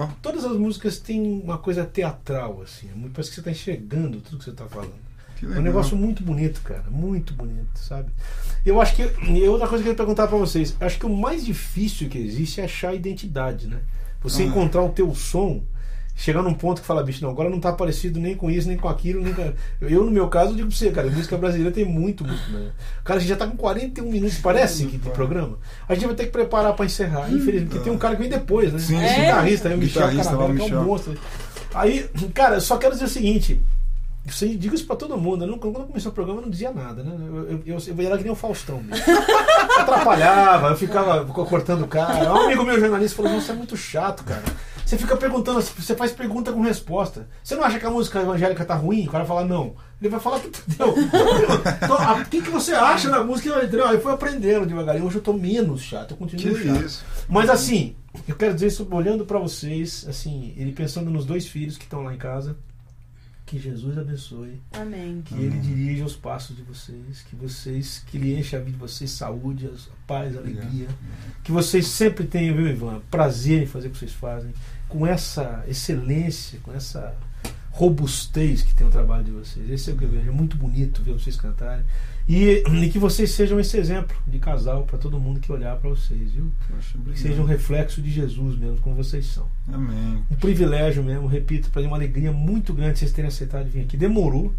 Legal. 0.04 0.18
Todas 0.22 0.46
as 0.46 0.58
músicas 0.58 0.98
têm 1.00 1.42
uma 1.44 1.58
coisa 1.58 1.86
teatral, 1.86 2.62
assim. 2.62 2.90
é 2.90 2.96
muito- 2.96 3.14
Parece 3.14 3.30
que 3.30 3.36
você 3.36 3.42
está 3.42 3.52
enxergando 3.52 4.20
tudo 4.22 4.38
que 4.38 4.44
você 4.44 4.50
está 4.52 4.66
falando. 4.66 4.94
É 5.44 5.58
um 5.58 5.62
negócio 5.64 5.98
muito 5.98 6.22
bonito, 6.22 6.62
cara. 6.62 6.84
Muito 6.92 7.34
bonito, 7.34 7.76
sabe? 7.80 8.10
Eu 8.64 8.80
acho 8.80 8.96
que. 8.96 9.02
E 9.02 9.48
outra 9.48 9.68
coisa 9.68 9.84
que 9.84 9.90
eu 9.90 9.94
queria 9.94 9.96
perguntar 9.96 10.28
pra 10.28 10.38
vocês. 10.38 10.76
Acho 10.80 11.00
que 11.00 11.06
o 11.08 11.10
mais 11.18 11.44
difícil 11.44 12.08
que 12.10 12.18
existe 12.20 12.62
é 12.62 12.66
achar 12.66 12.90
a 12.90 12.94
identidade, 12.96 13.66
né? 13.66 13.80
Você 14.22 14.44
Ah. 14.44 14.46
encontrar 14.46 14.84
o 14.84 14.90
teu 14.90 15.16
som, 15.16 15.64
chegar 16.22 16.44
num 16.44 16.54
ponto 16.54 16.82
que 16.82 16.88
fala, 16.88 17.04
bicho, 17.04 17.24
não, 17.24 17.32
agora 17.32 17.50
não 17.50 17.60
tá 17.60 17.74
parecido 17.74 18.20
nem 18.20 18.36
com 18.36 18.50
isso, 18.50 18.68
nem 18.68 18.78
com 18.78 18.88
aquilo, 18.88 19.24
nem 19.24 19.34
com. 19.34 19.52
Eu, 19.82 20.06
no 20.06 20.12
meu 20.12 20.28
caso, 20.28 20.54
digo 20.56 20.68
pra 20.68 20.78
você, 20.78 20.92
cara, 20.92 21.10
música 21.10 21.36
brasileira 21.36 21.72
tem 21.72 21.84
muito, 21.84 22.24
muito, 22.24 22.52
né? 22.52 22.70
Cara, 23.04 23.18
a 23.18 23.20
gente 23.20 23.30
já 23.30 23.36
tá 23.36 23.48
com 23.48 23.58
41 23.58 24.08
minutos, 24.08 24.38
parece 24.38 24.86
que 24.86 25.00
de 25.00 25.10
programa. 25.10 25.58
A 25.90 25.96
gente 25.96 26.06
vai 26.06 26.16
ter 26.16 26.26
que 26.26 26.32
preparar 26.32 26.74
pra 26.76 26.86
encerrar, 26.86 27.28
infelizmente, 27.32 27.70
porque 27.70 27.84
tem 27.84 27.92
um 27.92 27.98
cara 27.98 28.16
que 28.16 28.22
vem 28.22 28.30
depois, 28.30 28.72
né? 28.72 28.78
Sim, 28.78 29.00
sim. 29.00 29.22
guitarrista, 29.22 29.68
aí 29.68 29.74
o 29.74 29.78
Michel 29.80 30.10
Guitarrista 30.10 30.36
Carabella, 30.36 30.54
o 30.54 30.56
que 30.56 30.62
é 30.62 30.64
um 30.64 30.68
Michel. 30.68 30.84
monstro. 30.84 31.18
Aí, 31.74 32.10
cara, 32.36 32.56
eu 32.58 32.62
só 32.62 32.78
quero 32.78 32.94
dizer 32.94 33.06
o 33.06 33.10
seguinte. 33.10 33.60
Você 34.24 34.48
diga 34.50 34.76
isso 34.76 34.86
pra 34.86 34.96
todo 34.96 35.18
mundo. 35.18 35.46
Eu 35.46 35.48
não, 35.48 35.58
quando 35.58 35.88
começou 35.88 36.12
o 36.12 36.16
programa, 36.16 36.42
eu 36.42 36.44
não 36.44 36.52
dizia 36.52 36.72
nada, 36.72 37.02
né? 37.02 37.12
Eu, 37.20 37.50
eu, 37.50 37.62
eu, 37.66 37.80
eu 37.98 38.06
era 38.06 38.18
que 38.18 38.24
nem 38.24 38.32
o 38.32 38.36
Faustão 38.36 38.80
mesmo. 38.84 39.04
Atrapalhava, 39.80 40.70
eu 40.70 40.78
ficava 40.78 41.26
cortando 41.26 41.82
o 41.82 41.88
cara. 41.88 42.32
Um 42.32 42.46
amigo 42.46 42.64
meu 42.64 42.80
jornalista 42.80 43.16
falou: 43.16 43.32
Não, 43.32 43.42
você 43.42 43.52
é 43.52 43.56
muito 43.56 43.76
chato, 43.76 44.24
cara. 44.24 44.44
Você 44.92 44.98
fica 44.98 45.16
perguntando, 45.16 45.62
você 45.62 45.96
faz 45.96 46.12
pergunta 46.12 46.52
com 46.52 46.60
resposta. 46.60 47.26
Você 47.42 47.56
não 47.56 47.64
acha 47.64 47.80
que 47.80 47.86
a 47.86 47.90
música 47.90 48.20
evangélica 48.22 48.66
tá 48.66 48.76
ruim? 48.76 49.08
O 49.08 49.10
cara 49.10 49.24
fala, 49.24 49.46
não. 49.46 49.74
Ele 50.02 50.10
vai 50.10 50.20
falar 50.20 50.42
que 50.42 50.48
entendeu? 50.50 50.94
Então, 51.82 52.22
O 52.22 52.26
que, 52.26 52.42
que 52.42 52.50
você 52.50 52.74
acha 52.74 53.10
da 53.10 53.24
música? 53.24 53.64
Entendeu? 53.64 53.88
Aí 53.88 54.02
foi 54.02 54.12
aprendendo 54.12 54.66
devagarinho. 54.66 55.06
Hoje 55.06 55.16
eu 55.16 55.22
tô 55.22 55.32
menos 55.32 55.82
chato, 55.82 56.12
eu 56.12 56.18
continuo 56.18 56.54
Que 56.58 56.66
chato. 56.66 56.84
isso. 56.86 57.06
Mas 57.30 57.50
assim, 57.50 57.96
eu 58.28 58.36
quero 58.36 58.54
dizer 58.54 58.68
isso 58.68 58.86
olhando 58.92 59.26
pra 59.26 59.40
vocês, 59.40 60.06
assim, 60.10 60.54
ele 60.58 60.74
pensando 60.74 61.10
nos 61.10 61.26
dois 61.26 61.48
filhos 61.48 61.78
que 61.78 61.86
estão 61.86 62.02
lá 62.04 62.14
em 62.14 62.18
casa. 62.18 62.58
Que 63.46 63.58
Jesus 63.60 63.98
abençoe, 63.98 64.62
Amém. 64.72 65.22
que 65.26 65.34
ele 65.36 65.58
dirija 65.60 66.06
os 66.06 66.16
passos 66.16 66.56
de 66.56 66.62
vocês, 66.64 67.22
que 67.30 67.36
vocês, 67.36 68.02
que 68.08 68.16
ele 68.18 68.38
enche 68.38 68.56
a 68.56 68.60
vida 68.60 68.72
de 68.72 68.78
vocês 68.78 69.12
saúde, 69.12 69.70
paz, 70.08 70.38
alegria, 70.38 70.88
que 71.44 71.52
vocês 71.52 71.86
sempre 71.88 72.26
tenham, 72.26 72.56
viu, 72.56 72.68
Ivan, 72.68 73.02
prazer 73.12 73.64
em 73.64 73.66
fazer 73.66 73.90
o 73.90 73.92
que 73.92 73.98
vocês 73.98 74.14
fazem, 74.14 74.54
com 74.92 75.08
essa 75.08 75.64
excelência, 75.70 76.60
com 76.62 76.74
essa 76.74 77.16
robustez 77.72 78.62
que 78.62 78.76
tem 78.76 78.86
o 78.86 78.90
trabalho 78.90 79.24
de 79.24 79.32
vocês. 79.32 79.70
Esse 79.70 79.90
é 79.90 79.94
o 79.94 79.98
que 79.98 80.04
eu 80.04 80.10
vejo, 80.10 80.28
é 80.28 80.32
muito 80.32 80.58
bonito 80.58 81.02
ver 81.02 81.14
vocês 81.14 81.38
cantarem. 81.38 81.86
E, 82.28 82.62
e 82.68 82.90
que 82.90 83.00
vocês 83.00 83.32
sejam 83.32 83.58
esse 83.58 83.78
exemplo 83.78 84.16
de 84.28 84.38
casal 84.38 84.84
para 84.84 84.98
todo 84.98 85.20
mundo 85.20 85.40
que 85.40 85.52
olhar 85.52 85.78
para 85.78 85.90
vocês, 85.90 86.34
viu? 86.34 86.52
Poxa, 86.70 86.98
Que 87.14 87.20
seja 87.20 87.42
um 87.42 87.46
reflexo 87.46 88.02
de 88.02 88.12
Jesus 88.12 88.58
mesmo, 88.58 88.78
como 88.82 88.96
vocês 88.96 89.26
são. 89.28 89.48
Amém. 89.72 90.22
Um 90.30 90.36
privilégio 90.36 91.02
mesmo, 91.02 91.26
repito, 91.26 91.70
para 91.70 91.82
mim 91.82 91.88
uma 91.88 91.98
alegria 91.98 92.34
muito 92.34 92.74
grande 92.74 93.00
vocês 93.00 93.14
terem 93.14 93.30
aceitado 93.30 93.70
vir 93.70 93.82
aqui. 93.82 93.96
Demorou. 93.96 94.54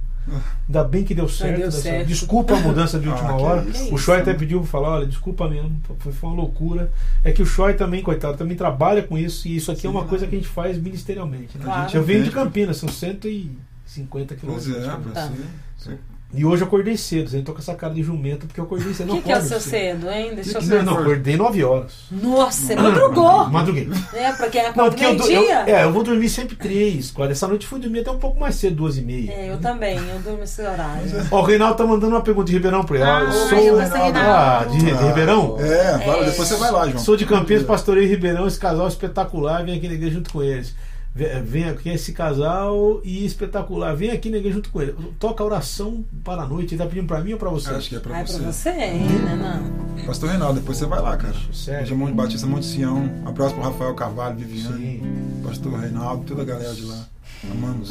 Ainda 0.68 0.84
bem 0.84 1.02
que 1.04 1.14
deu 1.14 1.28
certo. 1.28 1.56
deu 1.56 1.66
dessa- 1.66 1.82
certo. 1.82 2.06
Desculpa 2.06 2.54
a 2.54 2.60
mudança 2.60 2.98
de 2.98 3.08
Ah, 3.10 3.12
última 3.12 3.36
que 3.36 3.42
hora. 3.42 3.68
isso. 3.68 3.94
O 3.94 3.98
Choi 3.98 4.20
até 4.20 4.32
pediu 4.34 4.60
para 4.60 4.68
falar, 4.68 4.88
olha, 4.90 5.06
desculpa 5.06 5.48
mesmo, 5.48 5.80
foi, 5.98 6.12
foi 6.12 6.28
uma 6.30 6.36
loucura. 6.36 6.92
É 7.24 7.32
que 7.32 7.42
o 7.42 7.46
Choi 7.46 7.74
também, 7.74 8.02
coitado, 8.02 8.36
também 8.38 8.56
trabalha 8.56 9.02
com 9.02 9.18
isso 9.18 9.48
e 9.48 9.56
isso 9.56 9.72
aqui 9.72 9.86
é 9.86 9.90
uma 9.90 10.02
Sim, 10.02 10.08
coisa 10.08 10.24
né? 10.24 10.30
que 10.30 10.36
a 10.36 10.38
gente 10.38 10.48
faz 10.50 10.78
ministerialmente. 10.78 11.58
né? 11.58 11.64
Claro. 11.64 11.90
Eu 11.96 12.04
venho 12.04 12.22
de? 12.24 12.30
Campinas, 12.30 12.76
são 12.76 12.88
150 12.88 14.34
Pois 14.40 14.40
quilômetros. 14.40 14.68
é, 14.76 14.90
praticamente. 14.96 15.42
Tá. 15.84 15.90
E 16.34 16.46
hoje 16.46 16.62
eu 16.62 16.66
acordei 16.66 16.96
cedo, 16.96 17.36
eu 17.36 17.44
tô 17.44 17.52
com 17.52 17.58
essa 17.58 17.74
cara 17.74 17.92
de 17.92 18.02
jumento 18.02 18.46
porque 18.46 18.58
eu 18.58 18.64
acordei 18.64 18.94
cedo. 18.94 19.10
O 19.10 19.14
não 19.14 19.16
que, 19.18 19.24
que 19.24 19.32
é 19.32 19.38
o 19.38 19.42
seu 19.42 19.60
cedo, 19.60 20.10
hein? 20.10 20.34
Deixa 20.34 20.58
eu 20.58 20.62
Não, 20.62 20.68
ver. 20.68 20.82
não, 20.82 20.98
acordei 20.98 21.36
9 21.36 21.64
horas. 21.64 21.92
Nossa, 22.10 22.66
você 22.68 22.74
madrugou. 22.74 23.50
Madruguei. 23.50 23.90
É, 24.14 24.32
porque 24.32 24.58
é 24.58 24.72
Não, 24.74 24.88
porque 24.88 25.04
eu, 25.04 25.12
eu, 25.12 25.50
é, 25.66 25.84
eu 25.84 25.92
vou 25.92 26.02
dormir 26.02 26.30
sempre 26.30 26.56
três, 26.56 27.10
quatro. 27.10 27.32
Essa 27.32 27.46
noite 27.46 27.64
eu 27.64 27.68
fui 27.68 27.78
dormir 27.78 28.00
até 28.00 28.10
um 28.10 28.18
pouco 28.18 28.40
mais 28.40 28.54
cedo, 28.54 28.76
duas 28.76 28.96
e 28.96 29.02
meia. 29.02 29.30
É, 29.30 29.50
eu 29.52 29.58
também, 29.58 29.98
eu 29.98 30.18
durmo 30.20 30.42
esse 30.42 30.62
horário. 30.62 31.02
Ó, 31.30 31.40
o 31.40 31.44
Reinaldo 31.44 31.76
tá 31.76 31.84
mandando 31.84 32.14
uma 32.14 32.22
pergunta 32.22 32.46
de 32.46 32.52
Ribeirão 32.54 32.82
pra 32.82 32.96
ele. 32.96 33.04
Ah, 33.04 33.20
eu 33.20 33.26
eu 33.26 33.32
sou 33.32 33.76
gostei, 33.78 34.00
ah, 34.00 34.66
de, 34.70 34.78
de 34.78 35.04
Ribeirão? 35.04 35.56
É, 35.60 35.98
vai, 35.98 36.24
depois 36.24 36.48
você 36.48 36.56
vai 36.56 36.70
lá, 36.70 36.88
João. 36.88 36.98
Sou 36.98 37.14
de 37.14 37.26
Campinas, 37.26 37.62
pastorei 37.62 38.04
em 38.04 38.08
Ribeirão, 38.08 38.46
esse 38.46 38.58
casal 38.58 38.88
espetacular, 38.88 39.64
vem 39.64 39.76
aqui 39.76 39.86
na 39.86 39.94
igreja 39.94 40.14
junto 40.14 40.32
com 40.32 40.42
eles. 40.42 40.74
Vem 41.14 41.42
vem 41.42 41.64
aqui 41.64 41.90
esse 41.90 42.12
casal 42.12 43.00
e 43.04 43.24
espetacular, 43.26 43.94
vem 43.94 44.10
aqui 44.10 44.30
na 44.30 44.38
igreja 44.38 44.54
junto 44.56 44.70
com 44.70 44.80
eles. 44.80 44.94
Toca 45.18 45.42
a 45.42 45.46
oração 45.46 46.04
para 46.24 46.42
a 46.42 46.46
noite, 46.46 46.74
ele 46.74 46.82
tá 46.82 46.88
pedindo 46.88 47.06
pra 47.06 47.20
mim 47.20 47.32
ou 47.34 47.38
pra 47.38 47.50
você? 47.50 47.68
Acho 47.70 47.88
que 47.90 47.96
é 47.96 48.00
pra 48.00 48.16
Ai, 48.16 48.26
você. 48.26 48.38
pra 48.38 48.50
você, 48.52 48.70
hein, 48.70 49.00
né, 49.08 49.36
não? 49.36 49.82
Pastor 50.06 50.30
Reinaldo, 50.30 50.60
depois 50.60 50.78
você 50.78 50.86
vai 50.86 51.00
lá, 51.02 51.16
cara. 51.16 51.34
Sério? 51.52 51.80
Igreja 51.80 51.94
Monte 51.94 52.14
Batista, 52.14 52.46
Monte 52.46 52.64
Sião. 52.66 53.10
Abraço 53.26 53.54
pro 53.54 53.62
Rafael 53.62 53.94
Carvalho, 53.94 54.36
Viviane, 54.38 55.00
Sim. 55.00 55.42
Pastor 55.44 55.78
Reinaldo, 55.78 56.24
toda 56.24 56.42
a 56.42 56.44
galera 56.46 56.74
de 56.74 56.84
lá. 56.84 57.06
Amamos. 57.50 57.90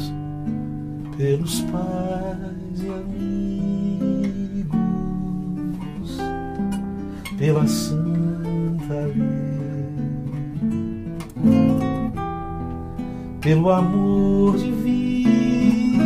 Pelos 1.16 1.60
pais 1.60 2.80
e 2.82 2.88
amigos 2.88 4.12
pela 7.38 7.66
santa 7.66 8.94
lei, 9.16 9.42
pelo 13.42 13.70
amor 13.70 14.56
divino, 14.56 16.04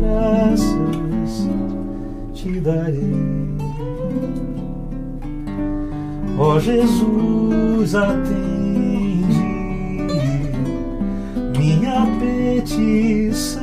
graças 0.00 1.48
te 2.32 2.58
darei. 2.60 3.52
Ó 6.38 6.58
Jesus, 6.58 7.94
atende 7.94 8.32
minha 11.58 12.06
petição 12.18 13.62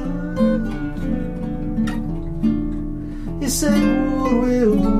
e 3.41 3.49
seguro 3.49 4.45
eu 4.47 4.98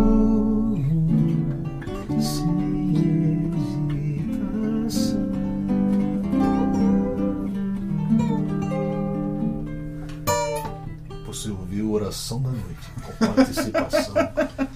Você 11.30 11.50
ouviu 11.52 11.92
Oração 11.92 12.42
da 12.42 12.50
Noite 12.50 12.90
com 13.04 13.34
participação 13.34 14.14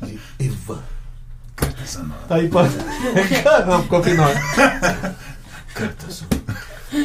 de 0.03 0.19
Ivan. 0.39 0.79
Tá 2.27 2.35
aí 2.35 2.47
pra. 2.47 2.63
Caramba. 3.43 3.83
Cartas. 5.73 6.23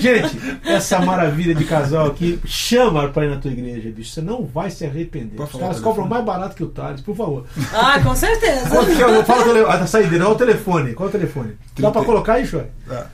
Gente, 0.01 0.39
essa 0.67 0.99
maravilha 1.01 1.55
de 1.55 1.65
casal 1.65 2.09
aqui, 2.09 2.39
chama 2.45 3.09
pra 3.09 3.25
ir 3.25 3.31
na 3.31 3.39
tua 3.39 3.51
igreja, 3.51 3.89
bicho. 3.91 4.11
Você 4.13 4.21
não 4.21 4.45
vai 4.45 4.71
se 4.71 4.85
arrepender. 4.85 5.35
Pode 5.37 5.55
Os 5.55 5.59
caras 5.59 5.81
compram 5.81 6.07
mais 6.07 6.23
barato 6.27 6.55
que 6.55 6.63
o 6.63 6.69
Thales, 6.69 7.01
por 7.01 7.17
favor. 7.17 7.47
Ah, 7.73 7.99
com 8.03 8.15
certeza. 8.15 8.69
Qual 8.69 8.85
que 8.85 9.01
é 9.01 9.07
o- 9.07 9.25
Fala 9.25 9.41
o 9.41 9.45
telefone. 9.47 9.75
Ah, 9.75 9.79
tá 9.79 9.87
saideira, 9.87 10.27
olha 10.27 10.35
o 10.35 10.39
telefone. 10.39 10.93
Qual 10.93 11.07
é 11.07 11.09
o 11.09 11.13
telefone? 11.13 11.57
Dá 11.79 11.91
pra 11.91 12.05
colocar 12.05 12.35
aí, 12.35 12.47
Shoy? 12.47 12.65
Dá. 12.87 13.07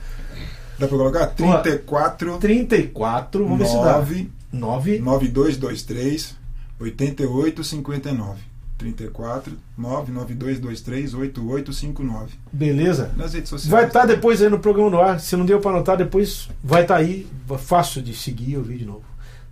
Dá 0.77 0.87
pra 0.87 0.97
colocar? 0.97 1.27
34 1.27 2.37
34, 2.39 3.43
vamos 3.45 3.59
ver 3.59 3.67
se 3.67 3.75
dá. 3.75 3.93
9 3.93 4.29
9. 4.55 4.99
9223 4.99 6.35
8859. 6.79 8.55
34 8.77 9.53
99223 9.77 11.13
8859. 11.13 12.33
Beleza? 12.51 13.11
Nas 13.15 13.33
redes 13.33 13.49
sociais. 13.49 13.71
Vai 13.71 13.87
estar 13.87 14.05
depois 14.05 14.41
aí 14.41 14.49
no 14.49 14.59
programa 14.59 14.89
no 14.89 14.99
ar. 14.99 15.19
Se 15.19 15.35
não 15.35 15.45
deu 15.45 15.59
pra 15.59 15.71
anotar, 15.71 15.97
depois 15.97 16.49
vai 16.63 16.81
estar 16.81 16.97
aí. 16.97 17.27
Fácil 17.57 18.01
de 18.01 18.13
seguir 18.13 18.51
e 18.51 18.57
ouvir 18.57 18.77
de 18.77 18.85
novo. 18.85 19.03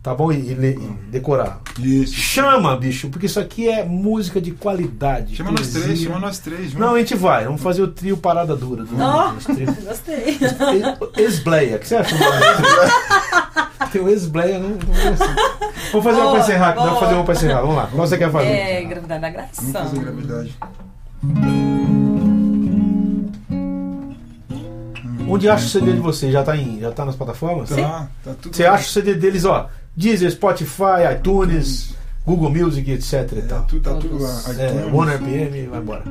Tá 0.04 0.14
bom? 0.14 0.30
E, 0.34 0.36
e 0.36 0.52
e 0.52 0.76
decorar. 1.10 1.62
Isso. 1.80 2.14
Chama, 2.14 2.76
bicho, 2.76 3.08
porque 3.10 3.26
isso 3.26 3.40
aqui 3.40 3.70
é 3.70 3.86
música 3.86 4.42
de 4.42 4.52
qualidade. 4.52 5.34
Chama 5.38 5.52
nós 5.52 5.70
três, 5.70 5.86
poesia. 5.86 6.08
chama 6.10 6.20
nós 6.20 6.40
três. 6.40 6.74
Não, 6.74 6.96
a 6.96 7.00
gente 7.00 7.16
vai. 7.16 7.46
Vamos 7.46 7.62
fazer 7.62 7.82
o 7.84 7.88
trio 7.88 8.18
Parada 8.18 8.54
Dura. 8.54 8.84
do- 8.84 8.96
trio- 9.56 9.74
Gostei. 9.88 10.38
Esbleia. 11.18 11.78
O 11.78 11.80
que 11.80 11.88
você 11.88 11.96
acha? 11.96 12.16
Tem 13.94 14.02
o 14.02 14.10
Esbleia, 14.10 14.60
né? 14.60 14.76
Vamos 15.92 16.04
fazer 16.04 16.18
uma 16.18 16.24
Boa, 16.26 16.32
pra 16.34 16.40
encerrar. 16.42 16.74
Vamos 16.74 16.90
boa. 16.90 17.00
fazer 17.00 17.14
uma 17.14 17.24
pra 17.24 17.34
encerrar. 17.36 17.62
Vamos 17.62 17.76
lá. 17.78 17.88
Qual 17.88 18.08
você 18.08 18.18
quer 18.18 18.32
fazer? 18.32 18.48
É, 18.50 18.84
gravidade 18.84 19.22
da 19.22 19.30
Vamos 19.30 19.72
graça. 19.72 19.72
fazer 19.90 20.00
gravidade. 20.02 20.58
Onde 25.30 25.50
acha 25.50 25.66
o 25.66 25.70
CD 25.70 25.94
de 25.94 26.00
vocês? 26.00 26.34
Já 26.34 26.44
tá, 26.44 26.56
em, 26.58 26.80
já 26.80 26.92
tá 26.92 27.06
nas 27.06 27.16
plataformas? 27.16 27.70
Tá, 27.70 28.08
tá 28.24 28.34
tudo. 28.42 28.56
Você 28.56 28.66
acha 28.66 28.86
o 28.88 28.92
CD 28.92 29.14
deles, 29.16 29.46
ó? 29.46 29.70
Deezer, 29.96 30.32
Spotify, 30.32 31.14
iTunes, 31.18 31.94
Google 32.26 32.50
Music, 32.50 32.90
etc 32.92 33.14
e 33.34 33.40
É, 33.40 33.42
tal. 33.44 33.64
tudo, 33.66 33.82
tá 33.82 33.96
tudo 33.96 34.18
lá. 34.22 34.42
É. 34.58 34.86
One 34.94 35.12
RPM, 35.16 35.68
vai 35.68 35.80
embora. 35.80 36.04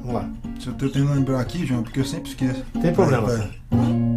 Vamos 0.00 0.14
lá. 0.14 0.28
Eu 0.66 0.72
tô 0.74 0.88
tentando 0.88 1.14
lembrar 1.14 1.40
aqui, 1.40 1.64
João, 1.64 1.82
porque 1.82 2.00
eu 2.00 2.04
sempre 2.04 2.30
esqueço. 2.30 2.64
Tem 2.82 2.92
problema, 2.92 3.28
Vai, 3.28 3.36
vai. 3.36 4.16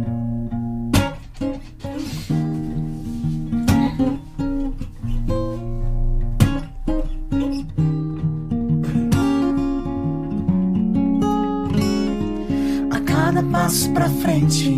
A 12.90 13.00
cada 13.00 13.42
passo 13.44 13.90
pra 13.92 14.08
frente, 14.08 14.68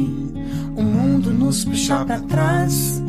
o 0.77 0.83
mundo 0.83 1.31
nos 1.33 1.64
puxa 1.64 2.05
pra 2.05 2.20
trás. 2.20 3.03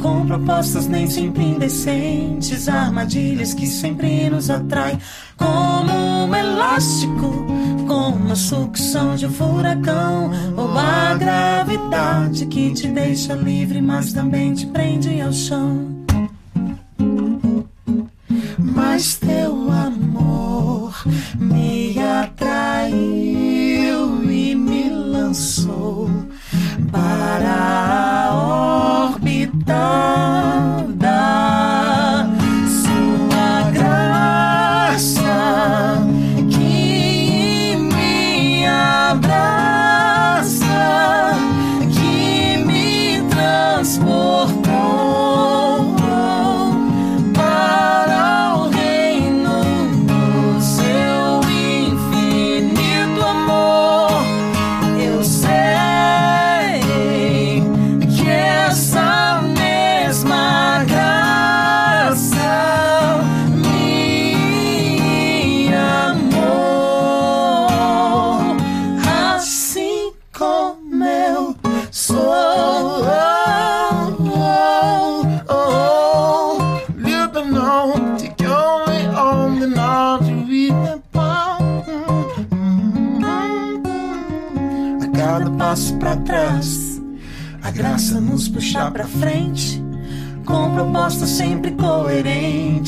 Com 0.00 0.26
propostas 0.26 0.86
nem 0.86 1.08
sempre 1.08 1.42
indecentes, 1.42 2.68
armadilhas 2.68 3.52
que 3.52 3.66
sempre 3.66 4.30
nos 4.30 4.48
atraem. 4.48 4.98
Como 5.36 5.92
um 5.92 6.34
elástico, 6.34 7.46
como 7.86 8.32
a 8.32 8.36
sucção 8.36 9.14
de 9.14 9.26
um 9.26 9.32
furacão. 9.32 10.30
Ou 10.56 10.78
a 10.78 11.14
gravidade 11.14 12.46
que 12.46 12.72
te 12.72 12.88
deixa 12.88 13.34
livre, 13.34 13.82
mas 13.82 14.12
também 14.12 14.54
te 14.54 14.66
prende 14.66 15.20
ao 15.20 15.32
chão. 15.32 15.89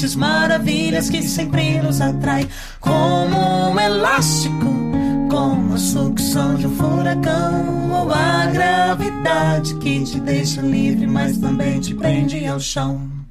Coerentes, 0.02 0.16
maravilhas 0.16 1.08
que 1.08 1.22
sempre 1.22 1.80
nos 1.80 2.00
atrai, 2.00 2.48
como 2.80 3.70
um 3.70 3.80
elástico, 3.80 4.66
como 5.30 5.74
a 5.74 5.78
sucção 5.78 6.54
de 6.56 6.66
um 6.66 6.76
furacão, 6.76 7.90
ou 7.92 8.10
a 8.12 8.46
gravidade 8.46 9.74
que 9.76 10.02
te 10.04 10.20
deixa 10.20 10.60
livre, 10.60 11.06
mas 11.06 11.38
também 11.38 11.80
te 11.80 11.94
prende 11.94 12.44
ao 12.46 12.58
chão. 12.58 13.21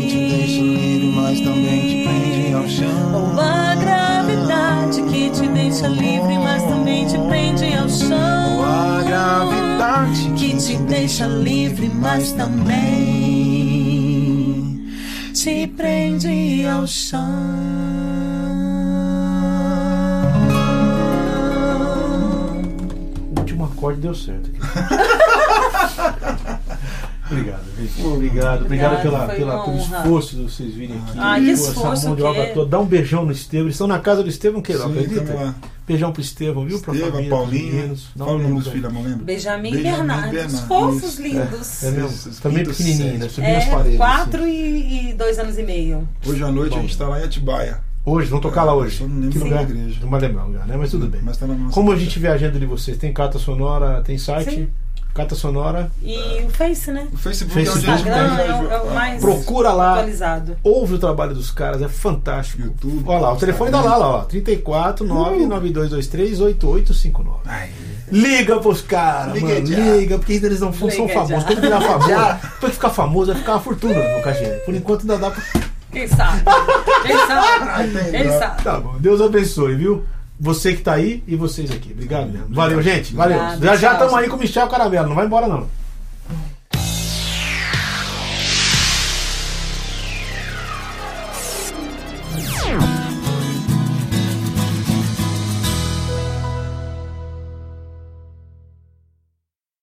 Que 0.00 0.08
te 0.08 0.28
deixa 0.28 0.60
livre, 0.62 1.12
mas 1.14 1.40
também 1.40 1.80
te 1.80 2.04
prende 2.04 2.54
ao 2.54 2.68
chão. 2.68 3.14
Ou 3.14 3.40
a 3.40 3.74
gravidade 3.74 5.02
que 5.02 5.30
te 5.30 5.48
deixa 5.48 5.88
livre, 5.88 6.38
mas 6.38 6.62
também 6.64 7.06
te 7.06 7.18
prende 7.18 7.74
ao 7.74 7.82
Ou 7.84 7.88
chão. 7.88 8.62
a 8.64 9.02
gravidade 9.02 10.30
que 10.36 10.56
te 10.56 10.76
deixa 10.78 11.26
livre, 11.26 11.90
mas 11.94 12.32
também 12.32 12.78
te 15.34 15.66
prende 15.76 16.66
ao 16.66 16.86
chão. 16.86 17.18
O 23.36 23.40
último 23.40 23.64
acorde 23.64 24.00
deu 24.00 24.14
certo 24.14 24.50
aqui. 24.50 24.58
Obrigado, 27.30 27.62
gente. 27.78 28.02
Obrigado, 28.06 28.64
obrigado 28.64 28.92
Obrigada, 28.94 29.02
pela, 29.02 29.26
pela, 29.28 29.64
pelo 29.64 29.76
honra. 29.76 29.98
esforço 29.98 30.36
de 30.36 30.42
vocês 30.42 30.74
virem 30.74 30.96
aqui. 30.98 31.18
Ai, 31.18 31.40
que 31.42 31.50
esforço, 31.50 31.92
Essa 31.92 32.06
mão 32.08 32.16
de 32.16 32.22
obra 32.22 32.46
toda. 32.54 32.70
Dá 32.70 32.80
um 32.80 32.86
beijão 32.86 33.24
no 33.24 33.32
Estevão. 33.32 33.66
Eles 33.66 33.74
estão 33.74 33.86
na 33.86 33.98
casa 33.98 34.22
do 34.22 34.28
Estevão 34.28 34.62
Queiroz, 34.62 34.90
acredita? 34.90 35.34
lá. 35.34 35.54
Beijão 35.86 36.12
pro 36.12 36.20
Estevão, 36.20 36.66
viu? 36.66 36.78
Pra 36.80 36.94
Estevam, 36.94 37.24
família, 37.28 37.84
um 37.92 37.96
Fala 38.18 38.32
o 38.32 38.38
nome 38.42 38.54
dos 38.56 38.68
filhos, 38.68 38.84
amor, 38.84 39.04
lembra? 39.04 39.24
Benjamin 39.24 39.72
e 39.72 39.82
Bernardo, 39.82 40.30
Bernardo, 40.30 40.54
os 40.54 40.60
fofos 40.60 41.02
isso. 41.14 41.22
lindos. 41.22 41.82
É 41.82 41.90
mesmo? 41.90 42.08
Esses 42.08 42.40
Também 42.40 42.64
pequenininho, 42.64 43.18
né? 43.18 43.28
Subindo 43.28 43.56
as 43.56 43.64
É, 43.66 43.70
paredes. 43.70 43.96
quatro 43.96 44.42
assim. 44.42 45.08
e, 45.10 45.14
dois 45.14 45.38
anos 45.38 45.56
e 45.58 45.62
meio. 45.62 46.06
Hoje 46.26 46.42
à 46.44 46.50
noite 46.52 46.72
Bom. 46.72 46.78
a 46.78 46.82
gente 46.82 46.98
tá 46.98 47.08
lá 47.08 47.20
em 47.20 47.24
Atibaia. 47.24 47.80
Hoje, 48.04 48.30
vão 48.30 48.40
tocar 48.40 48.64
lá 48.64 48.74
hoje. 48.74 48.96
Só 48.98 49.06
não 49.06 49.14
lembro 49.16 49.30
Que 49.30 49.38
da 49.38 49.44
lugar? 49.44 49.62
igreja. 49.64 49.98
Não 50.02 50.08
vai 50.10 50.20
lembrar 50.20 50.44
o 50.44 50.46
lugar, 50.48 50.66
né? 50.66 50.76
Mas 50.78 50.90
tudo 50.90 51.06
bem. 51.08 51.20
Mas 51.22 51.36
tá 51.36 51.46
Como 51.72 51.92
a 51.92 51.96
gente 51.96 52.18
vê 52.18 52.28
a 52.28 52.32
agenda 52.34 52.58
de 52.58 52.64
vocês? 52.66 52.96
Tem 52.96 53.12
carta 53.12 53.38
sonora, 53.38 54.02
tem 54.02 54.16
site? 54.18 54.50
Sim. 54.50 54.68
Carta 55.18 55.34
sonora. 55.34 55.90
E 56.00 56.16
o 56.44 56.48
Face, 56.50 56.92
né? 56.92 57.08
O 57.12 57.16
Facebook, 57.16 57.54
Facebook. 57.54 57.84
é 57.86 57.90
onde 57.90 58.00
Instagram 58.02 58.38
é 58.38 58.52
o, 58.54 58.70
é 58.72 58.78
o 58.78 58.82
tem. 58.82 58.90
mais 58.94 59.20
Procura 59.20 59.72
lá. 59.72 59.92
atualizado. 59.94 60.56
Ouve 60.62 60.94
o 60.94 60.98
trabalho 60.98 61.34
dos 61.34 61.50
caras, 61.50 61.82
é 61.82 61.88
fantástico. 61.88 62.62
YouTube, 62.62 63.02
Olha 63.06 63.18
lá, 63.18 63.32
o 63.32 63.36
telefone 63.36 63.70
tá 63.72 63.80
lá, 63.80 63.96
lá, 63.96 64.08
ó. 64.08 64.20
34 64.22 65.04
99223 65.04 66.40
8859. 66.40 67.40
Ai, 67.46 67.68
Liga 68.12 68.58
pros 68.60 68.80
caras, 68.80 69.34
Liga 69.34 69.46
mano. 69.48 69.66
Liga, 69.66 70.18
porque 70.18 70.32
ainda 70.34 70.46
eles 70.46 70.60
não 70.60 70.72
são 70.72 70.88
Liga 70.88 71.08
famosos. 71.08 71.30
já. 71.30 71.42
Quando 71.42 71.60
virar 71.60 71.80
famoso, 71.82 72.38
depois 72.54 72.72
ficar 72.74 72.90
famoso, 72.90 73.32
vai 73.32 73.40
ficar 73.40 73.52
uma 73.54 73.60
fortuna 73.60 73.94
no 74.16 74.22
KGL. 74.22 74.60
Por 74.64 74.74
enquanto 74.74 75.00
ainda 75.02 75.18
dá 75.18 75.30
pra. 75.32 75.42
Quem 75.90 76.06
sabe? 76.06 76.42
Quem 77.02 77.16
sabe? 77.26 77.90
Quem 78.12 78.30
sabe? 78.38 78.62
Tá 78.62 78.78
bom, 78.78 78.94
Deus 79.00 79.20
abençoe, 79.20 79.74
viu? 79.74 80.04
Você 80.40 80.74
que 80.74 80.82
tá 80.82 80.94
aí 80.94 81.22
e 81.26 81.34
vocês 81.34 81.70
aqui. 81.70 81.92
Obrigado 81.92 82.30
mesmo. 82.30 82.54
Valeu, 82.54 82.80
gente. 82.80 83.14
Valeu. 83.14 83.36
Obrigada, 83.36 83.66
já 83.66 83.76
já 83.76 83.92
estamos 83.94 84.14
aí 84.14 84.28
com 84.28 84.36
o 84.36 84.38
Michel 84.38 84.68
Caramelo. 84.68 85.08
Não 85.08 85.16
vai 85.16 85.26
embora, 85.26 85.48
não. 85.48 85.66